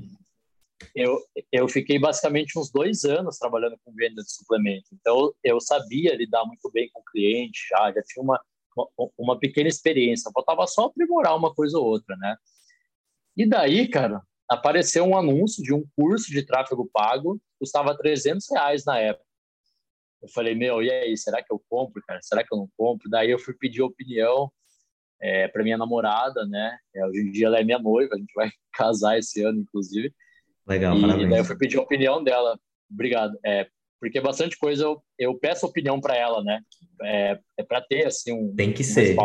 [0.95, 1.19] eu,
[1.51, 4.87] eu fiquei basicamente uns dois anos trabalhando com venda de suplemento.
[4.93, 8.41] Então, eu sabia lidar muito bem com o cliente, já, já tinha uma,
[9.19, 10.31] uma, pequena experiência.
[10.33, 12.37] Faltava só aprimorar uma coisa ou outra, né?
[13.37, 18.85] E daí, cara, apareceu um anúncio de um curso de tráfego pago, custava 300 reais
[18.85, 19.27] na época.
[20.23, 22.21] Eu falei, meu, e aí, será que eu compro, cara?
[22.23, 23.09] Será que eu não compro?
[23.09, 24.51] Daí eu fui pedir opinião
[25.21, 26.79] é, para minha namorada, né?
[26.95, 30.13] É, hoje em dia ela é minha noiva, a gente vai casar esse ano, inclusive.
[30.67, 31.31] Legal, e parabéns.
[31.31, 32.59] daí eu fui pedir a opinião dela.
[32.91, 33.39] Obrigado.
[33.45, 33.69] É,
[34.01, 36.61] porque bastante coisa eu, eu peço opinião para ela, né?
[37.03, 38.55] É, é para ter, assim, um...
[38.55, 39.17] Tem que um ser.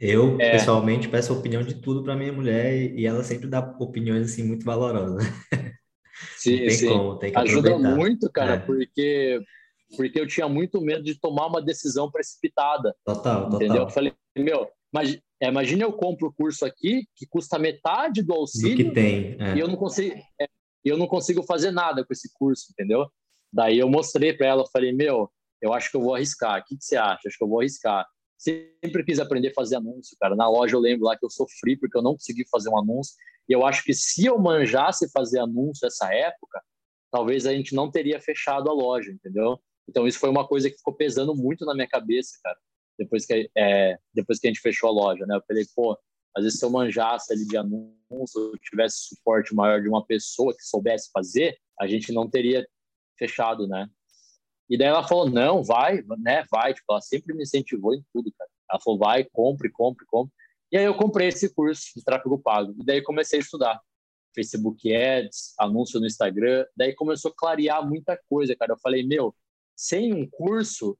[0.00, 0.52] Eu, é...
[0.52, 4.64] pessoalmente, peço opinião de tudo para minha mulher e ela sempre dá opiniões, assim, muito
[4.64, 5.24] valorosas.
[6.36, 6.88] Sim, tem sim.
[6.88, 7.96] Como, tem que Ajuda aproveitar.
[7.96, 8.58] muito, cara, é.
[8.58, 9.40] porque
[9.96, 12.94] porque eu tinha muito medo de tomar uma decisão precipitada.
[13.04, 13.62] Total, total.
[13.62, 13.82] Entendeu?
[13.82, 18.32] Eu falei, meu, mas, é, imagina eu compro o curso aqui que custa metade do
[18.32, 18.76] auxílio.
[18.76, 19.36] Do que tem.
[19.38, 19.56] É.
[19.56, 20.46] E eu não consigo, é,
[20.84, 23.08] eu não consigo fazer nada com esse curso, entendeu?
[23.54, 25.30] Daí eu mostrei para ela, falei, meu,
[25.62, 26.60] eu acho que eu vou arriscar.
[26.60, 27.28] O que, que você acha?
[27.28, 28.04] Acho que eu vou arriscar.
[28.36, 30.34] Sempre quis aprender a fazer anúncio, cara.
[30.34, 33.14] Na loja eu lembro lá que eu sofri porque eu não consegui fazer um anúncio.
[33.48, 36.60] E eu acho que se eu manjasse fazer anúncio nessa época,
[37.12, 39.56] talvez a gente não teria fechado a loja, entendeu?
[39.88, 42.58] Então isso foi uma coisa que ficou pesando muito na minha cabeça, cara.
[42.98, 45.36] Depois que é, depois que a gente fechou a loja, né?
[45.36, 45.96] Eu falei, pô,
[46.36, 50.64] às vezes se eu manjasse ali de anúncio, tivesse suporte maior de uma pessoa que
[50.64, 52.66] soubesse fazer, a gente não teria
[53.18, 53.88] fechado, né?
[54.68, 56.72] E daí ela falou, não, vai, né, vai.
[56.72, 58.50] Tipo, ela sempre me incentivou em tudo, cara.
[58.70, 60.32] Ela falou, vai, compre, compre, compre.
[60.72, 62.74] E aí eu comprei esse curso de tráfego pago.
[62.80, 63.80] E daí comecei a estudar.
[64.34, 66.66] Facebook Ads, anúncio no Instagram.
[66.76, 68.72] Daí começou a clarear muita coisa, cara.
[68.72, 69.34] Eu falei, meu,
[69.76, 70.98] sem um curso,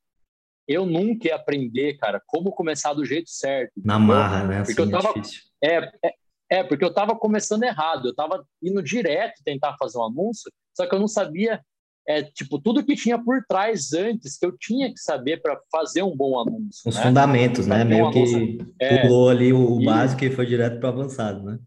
[0.69, 3.73] eu nunca ia aprender, cara, como começar do jeito certo.
[3.77, 4.63] Na marra, né?
[4.63, 5.23] Porque assim, eu tava,
[5.63, 6.15] é, é,
[6.51, 8.09] é, porque eu tava começando errado.
[8.09, 11.61] Eu tava indo direto tentar fazer um anúncio, só que eu não sabia,
[12.07, 16.03] é, tipo, tudo que tinha por trás antes, que eu tinha que saber para fazer
[16.03, 16.89] um bom anúncio.
[16.89, 17.03] Os né?
[17.03, 17.85] fundamentos, né?
[17.85, 19.85] Meio um que é, pulou ali o, e...
[19.85, 21.59] básico e foi direto para avançado, né?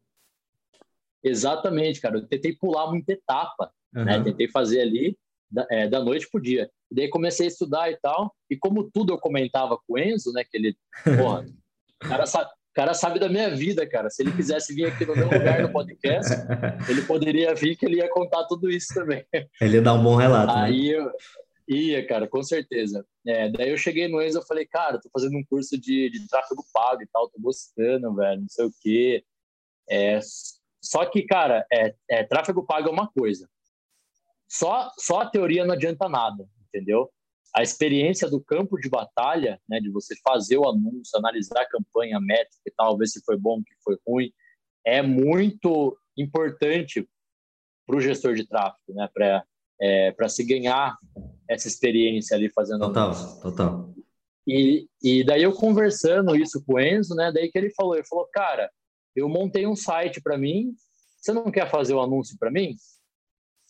[1.24, 2.18] Exatamente, cara.
[2.18, 4.06] Eu tentei pular muita etapa, uhum.
[4.06, 4.22] né?
[4.24, 5.18] Tentei fazer ali
[5.50, 6.70] da, é, da noite pro dia.
[6.92, 10.32] E daí comecei a estudar e tal, e como tudo eu comentava com o Enzo,
[10.32, 10.78] né, que ele,
[11.18, 11.46] porra,
[12.04, 14.08] o cara sabe, cara sabe da minha vida, cara.
[14.08, 16.32] Se ele quisesse vir aqui no meu lugar no podcast,
[16.88, 19.26] ele poderia vir que ele ia contar tudo isso também.
[19.60, 20.62] Ele ia dar um bom relato, né?
[20.62, 21.00] Aí né?
[21.00, 21.12] eu
[21.68, 23.04] ia, cara, com certeza.
[23.26, 26.28] É, daí eu cheguei no Enzo e falei, cara, tô fazendo um curso de, de
[26.28, 29.24] tráfego pago e tal, tô gostando, velho, não sei o quê.
[29.90, 30.20] É,
[30.80, 33.50] só que, cara, é, é, tráfego pago é uma coisa.
[34.48, 37.10] Só, só a teoria não adianta nada, entendeu?
[37.56, 42.18] A experiência do campo de batalha, né, de você fazer o anúncio, analisar a campanha,
[42.18, 44.32] a métrica e tal, ver se foi bom, que foi ruim,
[44.86, 47.08] é muito importante
[47.86, 49.44] para o gestor de tráfego, né, para
[49.80, 50.98] é, para se ganhar
[51.48, 53.42] essa experiência ali fazendo total, anúncio.
[53.42, 53.94] total.
[54.46, 58.08] E, e daí eu conversando isso com o Enzo, né, daí que ele falou, ele
[58.08, 58.72] falou, cara,
[59.16, 60.74] eu montei um site para mim,
[61.20, 62.76] você não quer fazer o um anúncio para mim?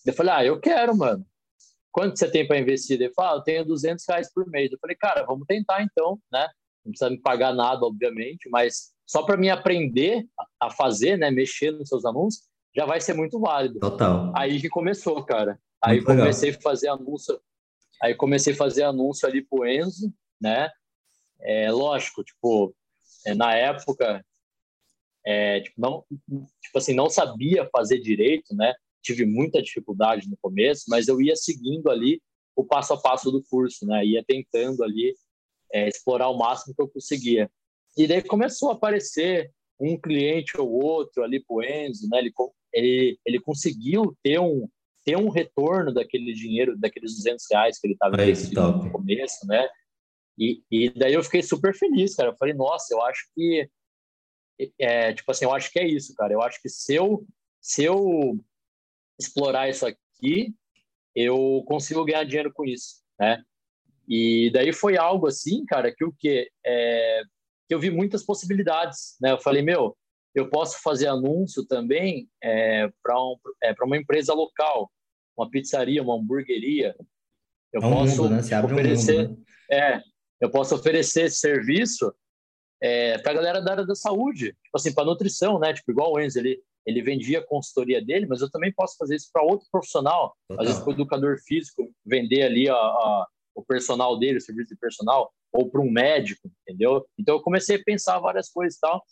[0.05, 1.25] Eu falei, ah, eu quero, mano.
[1.97, 3.01] Quanto você tem para investir?
[3.01, 4.71] Ele falou, ah, eu tenho 200 reais por mês.
[4.71, 6.47] Eu falei, cara, vamos tentar então, né?
[6.85, 10.27] Não precisa me pagar nada, obviamente, mas só para mim aprender
[10.61, 13.79] a fazer, né, mexer nos seus anúncios, já vai ser muito válido.
[13.79, 14.31] Total.
[14.35, 15.59] Aí que começou, cara.
[15.83, 16.59] Aí muito comecei legal.
[16.59, 17.41] a fazer anúncio,
[17.99, 20.69] aí comecei a fazer anúncio ali pro Enzo, né?
[21.39, 22.75] É lógico, tipo,
[23.25, 24.23] é, na época,
[25.25, 26.05] é, tipo, não,
[26.61, 28.75] tipo assim, não sabia fazer direito, né?
[29.01, 32.21] Tive muita dificuldade no começo, mas eu ia seguindo ali
[32.55, 34.05] o passo a passo do curso, né?
[34.05, 35.15] Ia tentando ali
[35.71, 37.49] é, explorar o máximo que eu conseguia.
[37.97, 42.19] E daí começou a aparecer um cliente ou outro ali pro Enzo, né?
[42.19, 42.33] Ele,
[42.73, 44.67] ele, ele conseguiu ter um,
[45.05, 49.67] ter um retorno daquele dinheiro, daqueles 200 reais que ele estava investindo no começo, né?
[50.37, 52.29] E, e daí eu fiquei super feliz, cara.
[52.29, 53.69] Eu falei, nossa, eu acho que
[54.79, 56.33] é, tipo assim, eu acho que é isso, cara.
[56.33, 57.25] Eu acho que se eu,
[57.61, 58.39] se eu
[59.19, 60.53] explorar isso aqui,
[61.15, 63.41] eu consigo ganhar dinheiro com isso, né?
[64.07, 67.21] E daí foi algo assim, cara, que o que é,
[67.67, 69.31] que eu vi muitas possibilidades, né?
[69.31, 69.97] Eu falei, meu,
[70.33, 74.89] eu posso fazer anúncio também é, para um, é, uma empresa local,
[75.35, 76.95] uma pizzaria, uma hamburgueria.
[77.73, 78.39] Eu é um posso mundo, né?
[78.39, 79.77] oferecer, um mundo, né?
[79.77, 80.01] é,
[80.39, 82.13] eu posso oferecer esse serviço
[82.81, 85.73] é, para a galera da área da saúde, tipo assim, para nutrição, né?
[85.73, 89.17] Tipo igual o Enzo, ele ele vendia a consultoria dele, mas eu também posso fazer
[89.17, 90.63] isso para outro profissional, Total.
[90.63, 94.69] às vezes para o educador físico, vender ali a, a, o personal dele, o serviço
[94.69, 97.05] de personal, ou para um médico, entendeu?
[97.19, 99.03] Então eu comecei a pensar várias coisas e tal.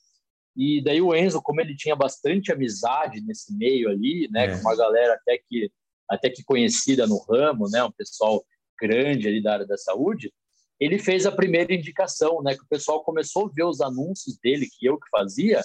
[0.55, 4.51] E daí o Enzo, como ele tinha bastante amizade nesse meio ali, né, é.
[4.53, 5.69] com uma galera até que
[6.07, 8.45] até que conhecida no ramo, né, um pessoal
[8.79, 10.31] grande ali da área da saúde,
[10.79, 14.67] ele fez a primeira indicação, né, que o pessoal começou a ver os anúncios dele
[14.67, 15.61] que eu que fazia.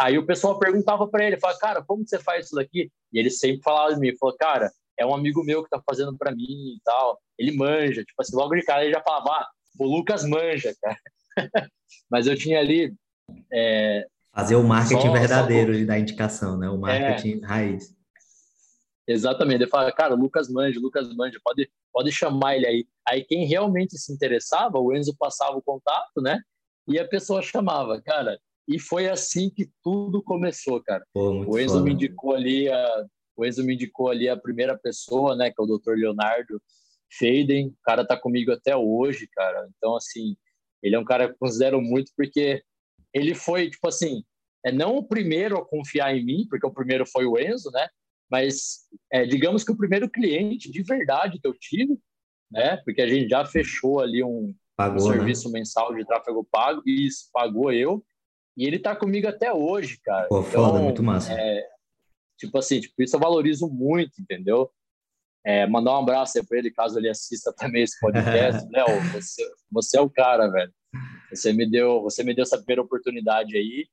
[0.00, 2.90] Aí o pessoal perguntava para ele, fala, cara, como você faz isso daqui?
[3.12, 6.16] E ele sempre falava de mim, falou, cara, é um amigo meu que tá fazendo
[6.16, 7.20] para mim e tal.
[7.38, 10.98] Ele manja, tipo assim, logo de cara ele já falava, ah, o Lucas manja, cara.
[12.10, 12.94] Mas eu tinha ali
[13.52, 15.84] é, Fazer o marketing só, verdadeiro só...
[15.86, 16.70] da indicação, né?
[16.70, 17.94] O marketing é, raiz.
[19.06, 19.62] Exatamente.
[19.62, 22.86] Ele fala, cara, Lucas Manja, Lucas Manja, pode, pode chamar ele aí.
[23.08, 26.40] Aí quem realmente se interessava, o Enzo passava o contato, né?
[26.86, 28.38] E a pessoa chamava, cara.
[28.68, 31.04] E foi assim que tudo começou, cara.
[31.12, 35.34] Pô, o Enzo me indicou ali a, o Enzo me indicou ali a primeira pessoa,
[35.34, 35.94] né, que é o Dr.
[35.96, 36.60] Leonardo
[37.10, 37.68] Feiden.
[37.68, 39.68] O cara tá comigo até hoje, cara.
[39.76, 40.36] Então assim,
[40.82, 42.62] ele é um cara que eu considero muito porque
[43.12, 44.22] ele foi, tipo assim,
[44.64, 47.88] é não o primeiro a confiar em mim, porque o primeiro foi o Enzo, né?
[48.30, 51.98] Mas é, digamos que o primeiro cliente de verdade que eu tive,
[52.50, 52.76] né?
[52.84, 55.16] Porque a gente já fechou ali um, pagou, um né?
[55.16, 55.58] serviço né?
[55.58, 58.04] mensal de tráfego pago, e isso pagou eu,
[58.60, 60.28] e ele tá comigo até hoje, cara.
[60.28, 61.32] Pô, então, foda, muito massa.
[61.32, 61.66] É,
[62.36, 64.70] tipo assim, tipo, isso eu valorizo muito, entendeu?
[65.42, 68.68] É, mandar um abraço aí para ele, caso ele assista também esse podcast.
[68.70, 69.42] Léo, você,
[69.72, 70.70] você é o cara, velho.
[71.30, 73.88] Você me deu, você me deu essa primeira oportunidade aí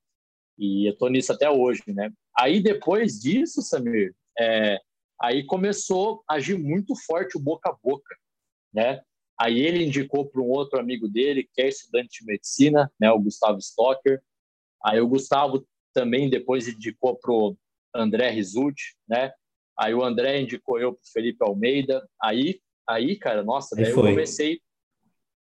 [0.60, 2.12] e eu tô nisso até hoje, né?
[2.38, 4.82] Aí depois disso, Samir, é,
[5.22, 8.14] aí começou a agir muito forte o boca a boca,
[8.74, 9.02] né?
[9.40, 13.10] Aí ele indicou para um outro amigo dele que é estudante de medicina, né?
[13.12, 14.22] O Gustavo Stocker.
[14.84, 17.58] Aí o Gustavo também depois indicou para o
[17.96, 19.32] André Risucci, né?
[19.78, 22.08] Aí o André indicou eu para Felipe Almeida.
[22.22, 24.60] Aí, aí, cara, nossa, daí eu comecei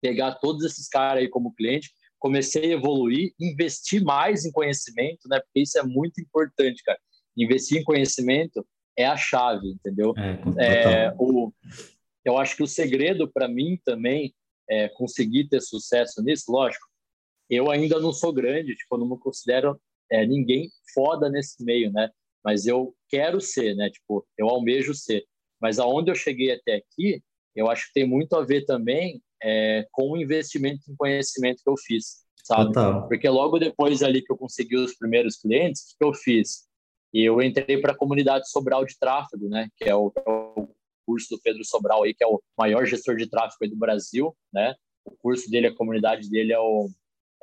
[0.01, 5.39] pegar todos esses caras aí como cliente, comecei a evoluir, investir mais em conhecimento, né?
[5.39, 6.99] Porque isso é muito importante, cara.
[7.37, 8.65] Investir em conhecimento
[8.97, 10.13] é a chave, entendeu?
[10.57, 11.53] É, é o,
[12.25, 14.33] eu acho que o segredo para mim também
[14.69, 16.87] é conseguir ter sucesso nisso, lógico.
[17.51, 19.77] Eu ainda não sou grande, tipo, eu não me considero
[20.09, 22.09] é, ninguém foda nesse meio, né?
[22.43, 23.89] Mas eu quero ser, né?
[23.89, 25.25] Tipo, eu almejo ser.
[25.61, 27.21] Mas aonde eu cheguei até aqui,
[27.53, 31.69] eu acho que tem muito a ver também é, com o investimento em conhecimento que
[31.69, 32.73] eu fiz, sabe?
[32.73, 33.07] Total.
[33.09, 36.67] Porque logo depois ali que eu consegui os primeiros clientes, o que eu fiz?
[37.13, 39.67] Eu entrei para a comunidade Sobral de Tráfego, né?
[39.75, 40.69] Que é o, é o,
[41.05, 44.73] curso do Pedro Sobral aí, que é o maior gestor de tráfego do Brasil, né?
[45.03, 46.89] O curso dele, a comunidade dele é o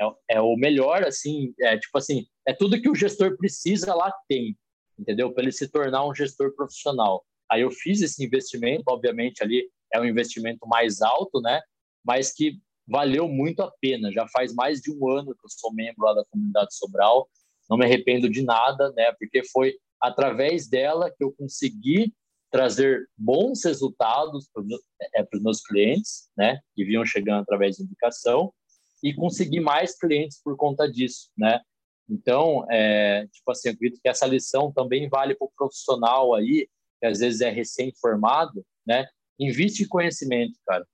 [0.01, 4.13] é, é o melhor, assim, é tipo assim, é tudo que o gestor precisa lá
[4.29, 4.57] tem,
[4.99, 5.33] entendeu?
[5.33, 7.25] Para ele se tornar um gestor profissional.
[7.51, 11.61] Aí eu fiz esse investimento, obviamente ali é um investimento mais alto, né?
[12.09, 14.11] mas que valeu muito a pena.
[14.11, 17.29] Já faz mais de um ano que eu sou membro lá da comunidade Sobral,
[17.69, 19.13] não me arrependo de nada, né?
[19.19, 22.15] Porque foi através dela que eu consegui
[22.51, 24.73] trazer bons resultados para os
[25.15, 26.61] é, meus clientes, né?
[26.75, 28.55] Que vinham chegando através de indicação
[29.03, 31.61] e conseguir mais clientes por conta disso, né?
[32.09, 36.69] Então, é, tipo assim, eu acredito que essa lição também vale para o profissional aí,
[36.99, 39.07] que às vezes é recém-formado, né?
[39.39, 40.87] Investe em conhecimento, cara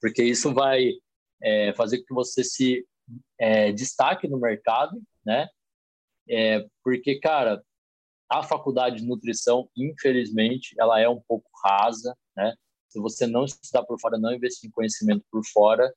[0.00, 0.92] porque isso vai
[1.42, 2.86] é, fazer com que você se
[3.38, 5.48] é, destaque no mercado, né?
[6.28, 7.62] É, porque, cara,
[8.30, 12.54] a faculdade de nutrição, infelizmente, ela é um pouco rasa, né?
[12.88, 15.92] Se você não estudar por fora, não investir em conhecimento por fora,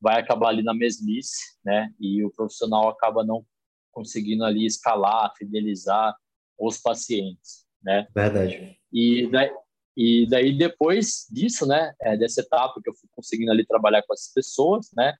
[0.00, 1.92] vai acabar ali na mesmice, né?
[1.98, 3.44] E o profissional acaba não
[3.92, 6.14] conseguindo ali escalar, fidelizar
[6.58, 8.06] os pacientes, né?
[8.14, 8.78] Verdade.
[8.92, 9.50] E daí,
[9.96, 14.14] e daí, depois disso, né, é, dessa etapa que eu fui conseguindo ali trabalhar com
[14.14, 15.12] essas pessoas, né,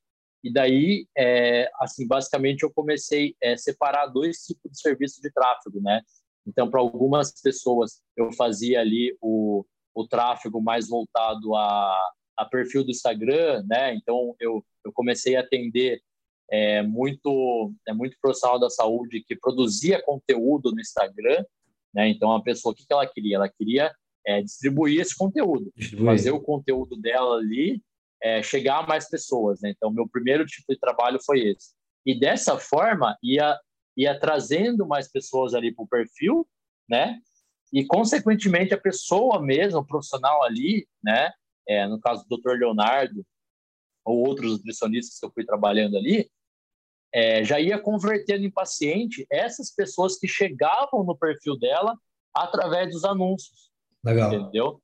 [0.42, 5.32] e daí, é, assim, basicamente eu comecei a é, separar dois tipos de serviço de
[5.32, 6.00] tráfego, né.
[6.46, 12.84] Então, para algumas pessoas, eu fazia ali o, o tráfego mais voltado a, a perfil
[12.84, 13.94] do Instagram, né.
[13.94, 16.00] Então, eu, eu comecei a atender
[16.50, 21.44] é, muito, é muito profissional da saúde que produzia conteúdo no Instagram,
[21.92, 22.08] né.
[22.08, 23.36] Então, a pessoa, o que, que ela queria?
[23.36, 23.92] Ela queria
[24.26, 26.10] é, distribuir esse conteúdo, distribuir.
[26.10, 27.82] fazer o conteúdo dela ali
[28.22, 29.60] é, chegar a mais pessoas.
[29.60, 29.72] Né?
[29.76, 31.72] Então, meu primeiro tipo de trabalho foi esse.
[32.04, 33.58] E dessa forma, ia,
[33.96, 36.46] ia trazendo mais pessoas ali para o perfil,
[36.88, 37.18] né?
[37.72, 41.30] E, consequentemente, a pessoa mesmo, o profissional ali, né?
[41.68, 42.58] É, no caso do Dr.
[42.58, 43.24] Leonardo,
[44.04, 46.30] ou outros nutricionistas que eu fui trabalhando ali,
[47.12, 51.96] é, já ia convertendo em paciente essas pessoas que chegavam no perfil dela
[52.34, 53.70] através dos anúncios.
[54.04, 54.32] Legal.
[54.32, 54.82] Entendeu?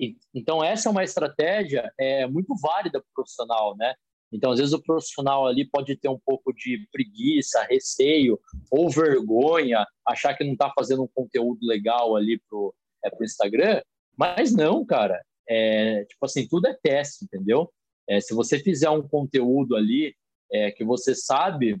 [0.00, 3.94] E, então, essa é uma estratégia é, muito válida para o profissional, né?
[4.30, 8.38] Então, às vezes, o profissional ali pode ter um pouco de preguiça, receio
[8.70, 12.74] ou vergonha, achar que não está fazendo um conteúdo legal ali para o
[13.04, 13.80] é, pro Instagram,
[14.16, 15.24] mas não, cara.
[15.48, 17.72] É, tipo assim, tudo é teste, entendeu?
[18.08, 20.14] É, se você fizer um conteúdo ali
[20.52, 21.80] é, que você sabe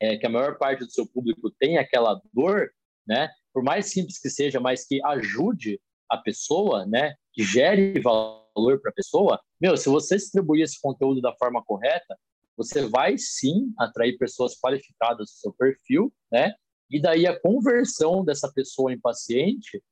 [0.00, 2.70] é, que a maior parte do seu público tem aquela dor,
[3.06, 3.30] né?
[3.52, 7.14] Por mais simples que seja, mas que ajude a pessoa, né?
[7.32, 12.18] Que gere valor para a pessoa, meu, se você distribuir esse conteúdo da forma correta,
[12.56, 16.54] você vai sim atrair pessoas qualificadas no seu perfil, né?
[16.90, 19.82] E daí a conversão dessa pessoa em paciente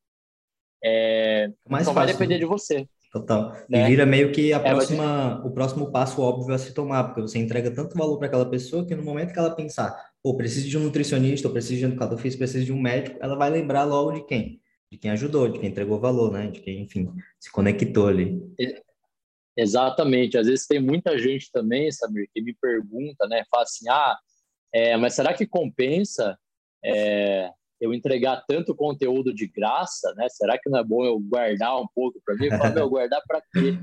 [0.82, 2.40] é, Mais só fácil, vai depender né?
[2.40, 2.88] de você.
[3.12, 3.52] Total.
[3.68, 3.84] Né?
[3.84, 7.22] E vira meio que a É, próxima, o próximo passo óbvio a se tomar, porque
[7.22, 10.68] você entrega tanto valor para aquela pessoa que no momento que ela pensar, pô, preciso
[10.68, 13.50] de um nutricionista, ou preciso de um educador físico, preciso de um médico, ela vai
[13.50, 14.60] lembrar logo de quem?
[14.92, 16.48] De quem ajudou, de quem entregou valor, né?
[16.48, 18.40] De quem, enfim, se conectou ali.
[19.56, 20.38] Exatamente.
[20.38, 23.42] Às vezes tem muita gente também, Samir, que me pergunta, né?
[23.50, 24.16] Fala assim, ah,
[24.72, 26.38] é, mas será que compensa
[26.84, 27.50] é,
[27.80, 30.28] eu entregar tanto conteúdo de graça, né?
[30.30, 32.48] Será que não é bom eu guardar um pouco para mim?
[32.50, 33.74] Falo, meu, guardar para quê?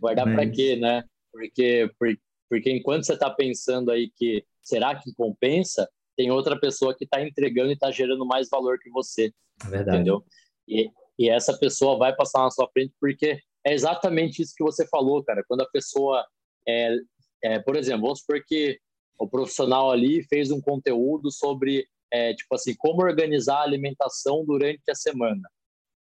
[0.00, 1.04] Guardar para Mas- quê, né?
[1.30, 2.16] Porque, por-
[2.48, 7.22] porque enquanto você está pensando aí que será que compensa, tem outra pessoa que está
[7.22, 9.32] entregando e está gerando mais valor que você
[9.66, 9.96] É verdade.
[9.98, 10.24] entendeu?
[10.68, 14.86] E, e essa pessoa vai passar na sua frente porque é exatamente isso que você
[14.88, 15.42] falou, cara.
[15.48, 16.24] Quando a pessoa,
[16.66, 16.96] é,
[17.42, 18.78] é, por exemplo, vamos supor que
[19.18, 24.82] o profissional ali fez um conteúdo sobre, é, tipo assim, como organizar a alimentação durante
[24.90, 25.48] a semana.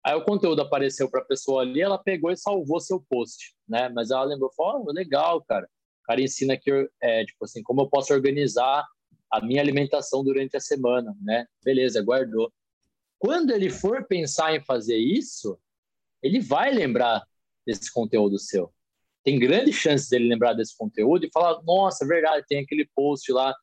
[0.03, 3.91] Aí o conteúdo apareceu para a pessoa ali, ela pegou e salvou seu post, né?
[3.91, 5.69] Mas ela lembrou, falou, oh, legal, cara.
[6.03, 6.71] O cara ensina aqui,
[7.03, 8.87] é, tipo assim, como eu posso organizar
[9.31, 11.47] a minha alimentação durante a semana, né?
[11.63, 12.51] Beleza, guardou.
[13.19, 15.59] Quando ele for pensar em fazer isso,
[16.23, 17.23] ele vai lembrar
[17.67, 18.73] desse conteúdo seu.
[19.23, 23.55] Tem grande chance dele lembrar desse conteúdo e falar: nossa, verdade, tem aquele post lá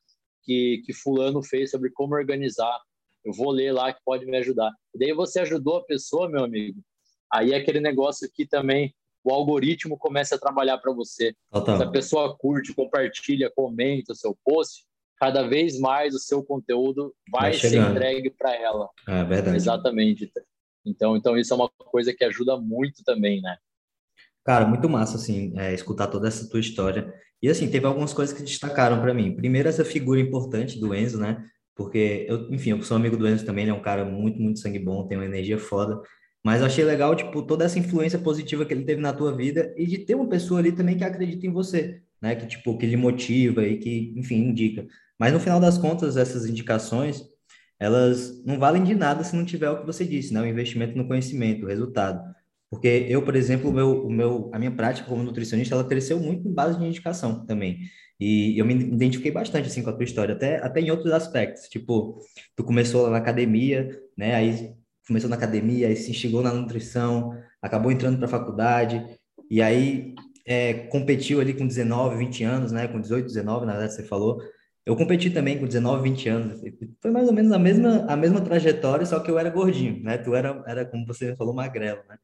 [0.48, 2.80] que, que Fulano fez sobre como organizar.
[3.26, 4.72] Eu vou ler lá que pode me ajudar.
[4.95, 6.82] E daí você ajudou a pessoa, meu amigo.
[7.32, 11.36] Aí é aquele negócio que também o algoritmo começa a trabalhar para você.
[11.54, 14.86] Se a pessoa curte, compartilha, comenta o seu post,
[15.18, 18.88] cada vez mais o seu conteúdo vai, Vai ser entregue para ela.
[19.06, 19.58] É verdade.
[19.58, 20.32] Exatamente.
[20.86, 23.58] Então, então isso é uma coisa que ajuda muito também, né?
[24.45, 27.14] Cara, muito massa, assim, é, escutar toda essa tua história.
[27.42, 29.36] E, assim, teve algumas coisas que destacaram para mim.
[29.36, 31.44] Primeiro, essa figura importante do Enzo, né?
[31.76, 34.60] Porque, eu, enfim, eu sou amigo do Enzo também, ele é um cara muito, muito
[34.60, 36.02] sangue bom, tem uma energia foda.
[36.44, 39.86] Mas achei legal, tipo, toda essa influência positiva que ele teve na tua vida e
[39.86, 42.36] de ter uma pessoa ali também que acredita em você, né?
[42.36, 44.88] Que, tipo, que lhe motiva e que, enfim, indica.
[45.20, 47.22] Mas, no final das contas, essas indicações,
[47.80, 50.42] elas não valem de nada se não tiver o que você disse, né?
[50.42, 52.20] O investimento no conhecimento, o resultado.
[52.70, 56.20] Porque eu, por exemplo, o meu, o meu, a minha prática como nutricionista, ela cresceu
[56.20, 57.80] muito em base de indicação também.
[58.20, 61.68] E eu me identifiquei bastante, assim, com a tua história, até, até em outros aspectos.
[61.70, 62.20] Tipo,
[62.55, 64.36] tu começou lá na academia, né?
[64.36, 64.76] Aí
[65.07, 69.05] começou na academia, aí se chegou na nutrição, acabou entrando para a faculdade,
[69.49, 70.13] e aí
[70.45, 72.88] é, competiu ali com 19, 20 anos, né?
[72.88, 74.41] Com 18, 19, na verdade, você falou.
[74.86, 76.61] Eu competi também com 19, 20 anos.
[77.01, 80.18] Foi mais ou menos a mesma, a mesma trajetória, só que eu era gordinho, né?
[80.18, 82.18] Tu era, era como você falou, magrelo, né?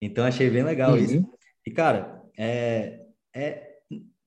[0.00, 1.16] Então achei bem legal isso.
[1.16, 1.30] Uhum.
[1.66, 3.00] E, cara, é,
[3.34, 3.74] é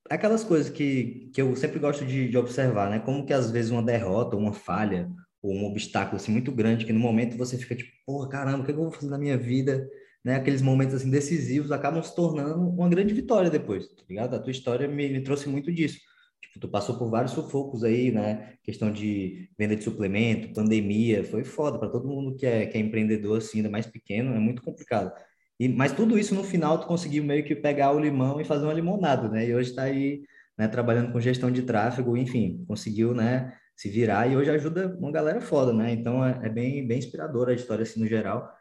[0.10, 3.00] aquelas coisas que, que eu sempre gosto de, de observar, né?
[3.00, 5.10] Como que às vezes uma derrota, uma falha,
[5.42, 8.66] ou um obstáculo assim, muito grande, que no momento você fica tipo, porra, caramba, o
[8.66, 9.88] que, é que eu vou fazer na minha vida?
[10.24, 10.36] Né?
[10.36, 14.36] Aqueles momentos assim decisivos acabam se tornando uma grande vitória depois, tá ligado?
[14.36, 16.00] A tua história me, me trouxe muito disso.
[16.42, 18.56] Tipo, tu passou por vários sufocos aí, né?
[18.64, 22.82] Questão de venda de suplemento, pandemia, foi foda para todo mundo que é, que é
[22.82, 25.12] empreendedor assim, ainda mais pequeno, é muito complicado.
[25.60, 28.66] E, mas tudo isso no final tu conseguiu meio que pegar o limão e fazer
[28.66, 29.48] uma limonada, né?
[29.48, 30.24] E hoje está aí,
[30.58, 35.12] né, trabalhando com gestão de tráfego, enfim, conseguiu, né, se virar e hoje ajuda uma
[35.12, 35.92] galera foda, né?
[35.92, 38.52] Então é, é bem, bem inspiradora a história assim no geral.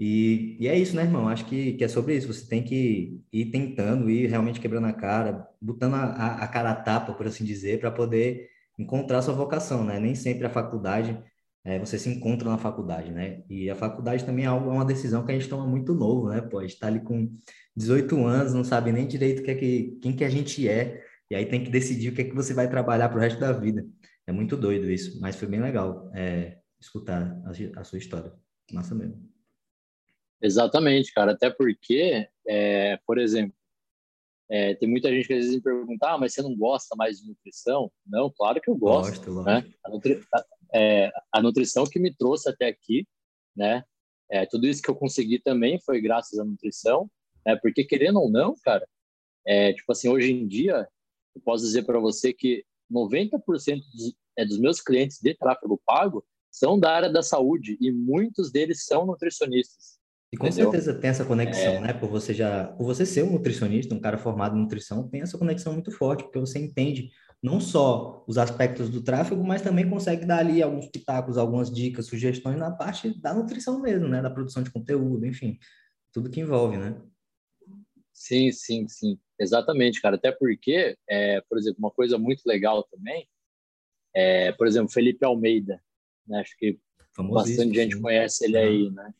[0.00, 1.28] E, e é isso, né, irmão?
[1.28, 2.32] Acho que, que é sobre isso.
[2.32, 6.74] Você tem que ir tentando, ir realmente quebrando a cara, botando a, a, cara a
[6.74, 8.48] tapa, por assim dizer, para poder
[8.78, 10.00] encontrar sua vocação, né?
[10.00, 11.22] Nem sempre a faculdade
[11.64, 13.44] é, você se encontra na faculdade, né?
[13.48, 16.28] E a faculdade também é algo, é uma decisão que a gente toma muito novo,
[16.28, 16.40] né?
[16.40, 17.32] Pô, a gente tá ali com
[17.76, 21.34] 18 anos, não sabe nem direito que é que, quem que a gente é, e
[21.34, 23.86] aí tem que decidir o que é que você vai trabalhar pro resto da vida.
[24.26, 28.32] É muito doido isso, mas foi bem legal é, escutar a, a, sua história.
[28.70, 29.16] Massa mesmo.
[30.42, 31.32] Exatamente, cara.
[31.32, 33.54] Até porque, é, por exemplo,
[34.50, 37.20] é, tem muita gente que às vezes me pergunta, ah, mas você não gosta mais
[37.20, 37.90] de nutrição?
[38.06, 39.24] Não, claro que eu gosto.
[39.24, 39.42] Gosto.
[39.42, 39.64] Né?
[39.84, 40.20] A, nutri
[40.74, 43.06] é, a, nutrição que me trouxe até aqui,
[43.56, 43.84] né?
[44.30, 47.10] É, tudo isso que eu consegui também foi graças à nutrição,
[47.46, 47.56] né?
[47.56, 48.86] Porque querendo ou não, cara,
[49.46, 50.88] é, tipo assim, hoje em dia
[51.34, 53.40] eu posso dizer para você que 90%
[53.92, 58.52] dos, é, dos meus clientes de tráfego pago são da área da saúde e muitos
[58.52, 59.98] deles são nutricionistas.
[60.32, 60.70] E com entendeu?
[60.70, 61.80] certeza tem essa conexão, é...
[61.80, 61.92] né?
[61.92, 65.36] Por você já, por você ser um nutricionista, um cara formado em nutrição, tem essa
[65.36, 67.10] conexão muito forte, porque você entende
[67.42, 72.06] não só os aspectos do tráfego, mas também consegue dar ali alguns pitacos, algumas dicas,
[72.06, 74.22] sugestões na parte da nutrição mesmo, né?
[74.22, 75.58] Da produção de conteúdo, enfim,
[76.12, 77.02] tudo que envolve, né?
[78.12, 80.14] Sim, sim, sim, exatamente, cara.
[80.14, 83.28] Até porque, é, por exemplo, uma coisa muito legal também,
[84.14, 85.82] é, por exemplo, Felipe Almeida,
[86.26, 86.40] né?
[86.40, 86.78] Acho que
[87.18, 89.12] bastante gente conhece ele aí, né?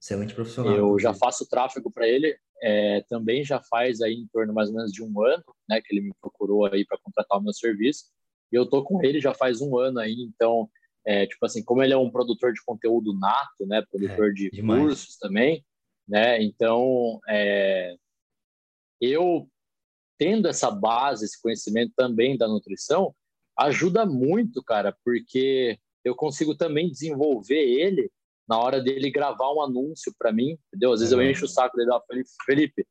[0.00, 0.74] Excelente profissional.
[0.74, 4.76] Eu já faço tráfego para ele, é, também já faz aí em torno mais ou
[4.76, 5.80] menos de um ano, né?
[5.80, 8.04] Que ele me procurou aí para contratar o meu serviço.
[8.52, 10.68] E eu tô com ele já faz um ano aí, então,
[11.06, 13.82] é, tipo assim, como ele é um produtor de conteúdo nato, né?
[13.90, 14.82] Produtor é, de demais.
[14.82, 15.64] cursos também,
[16.06, 16.42] né?
[16.42, 17.96] Então, é,
[19.00, 19.48] eu
[20.18, 23.14] tendo essa base, esse conhecimento também da nutrição,
[23.56, 28.10] ajuda muito, cara, porque eu consigo também desenvolver ele
[28.50, 30.92] na hora dele gravar um anúncio para mim, entendeu?
[30.92, 32.86] Às vezes eu encho o saco dele e Felipe, Felipe,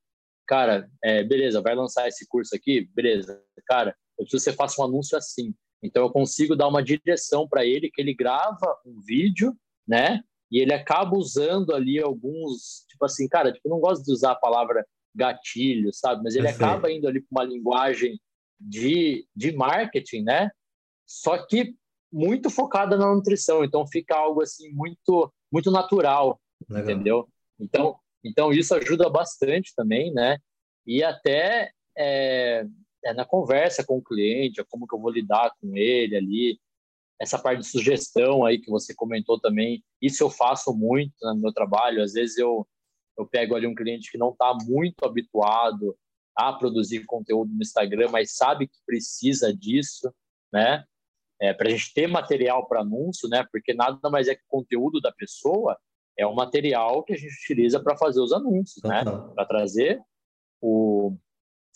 [0.48, 4.82] cara, é, beleza, vai lançar esse curso aqui, beleza, cara, eu preciso que você faça
[4.82, 5.54] um anúncio assim.
[5.84, 9.54] Então eu consigo dar uma direção para ele que ele grava um vídeo,
[9.86, 10.22] né?
[10.50, 14.32] E ele acaba usando ali alguns, tipo assim, cara, tipo, eu não gosto de usar
[14.32, 16.24] a palavra gatilho, sabe?
[16.24, 18.18] Mas ele acaba indo ali para uma linguagem
[18.60, 20.50] de, de marketing, né?
[21.06, 21.76] Só que
[22.12, 26.40] muito focada na nutrição, então fica algo assim muito muito natural,
[26.70, 26.84] Legal.
[26.84, 27.30] entendeu?
[27.60, 30.38] Então, então isso ajuda bastante também, né?
[30.86, 32.66] E até é,
[33.04, 36.60] é na conversa com o cliente, é como que eu vou lidar com ele ali,
[37.20, 41.54] essa parte de sugestão aí que você comentou também, isso eu faço muito no meu
[41.54, 42.02] trabalho.
[42.02, 42.68] Às vezes eu
[43.18, 45.94] eu pego ali um cliente que não está muito habituado
[46.34, 50.10] a produzir conteúdo no Instagram, mas sabe que precisa disso,
[50.54, 50.86] né?
[51.42, 53.46] É, para a gente ter material para anúncio, né?
[53.52, 55.78] Porque nada mais é que o conteúdo da pessoa
[56.18, 59.04] é o material que a gente utiliza para fazer os anúncios, né?
[59.04, 60.02] Para trazer
[60.62, 61.16] o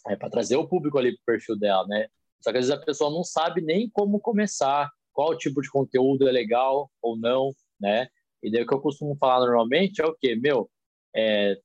[0.07, 2.07] é, para trazer o público ali para o perfil dela, né?
[2.41, 6.27] Só que às vezes a pessoa não sabe nem como começar, qual tipo de conteúdo
[6.27, 8.09] é legal ou não, né?
[8.41, 10.35] E daí o que eu costumo falar normalmente é o quê?
[10.35, 10.69] Meu,
[11.15, 11.57] é,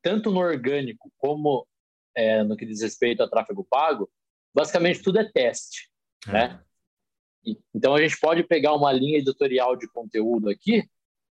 [0.00, 1.66] tanto no orgânico como
[2.16, 4.10] é, no que diz respeito a tráfego pago,
[4.54, 5.90] basicamente tudo é teste,
[6.28, 6.32] é.
[6.32, 6.60] né?
[7.74, 10.82] Então a gente pode pegar uma linha editorial de conteúdo aqui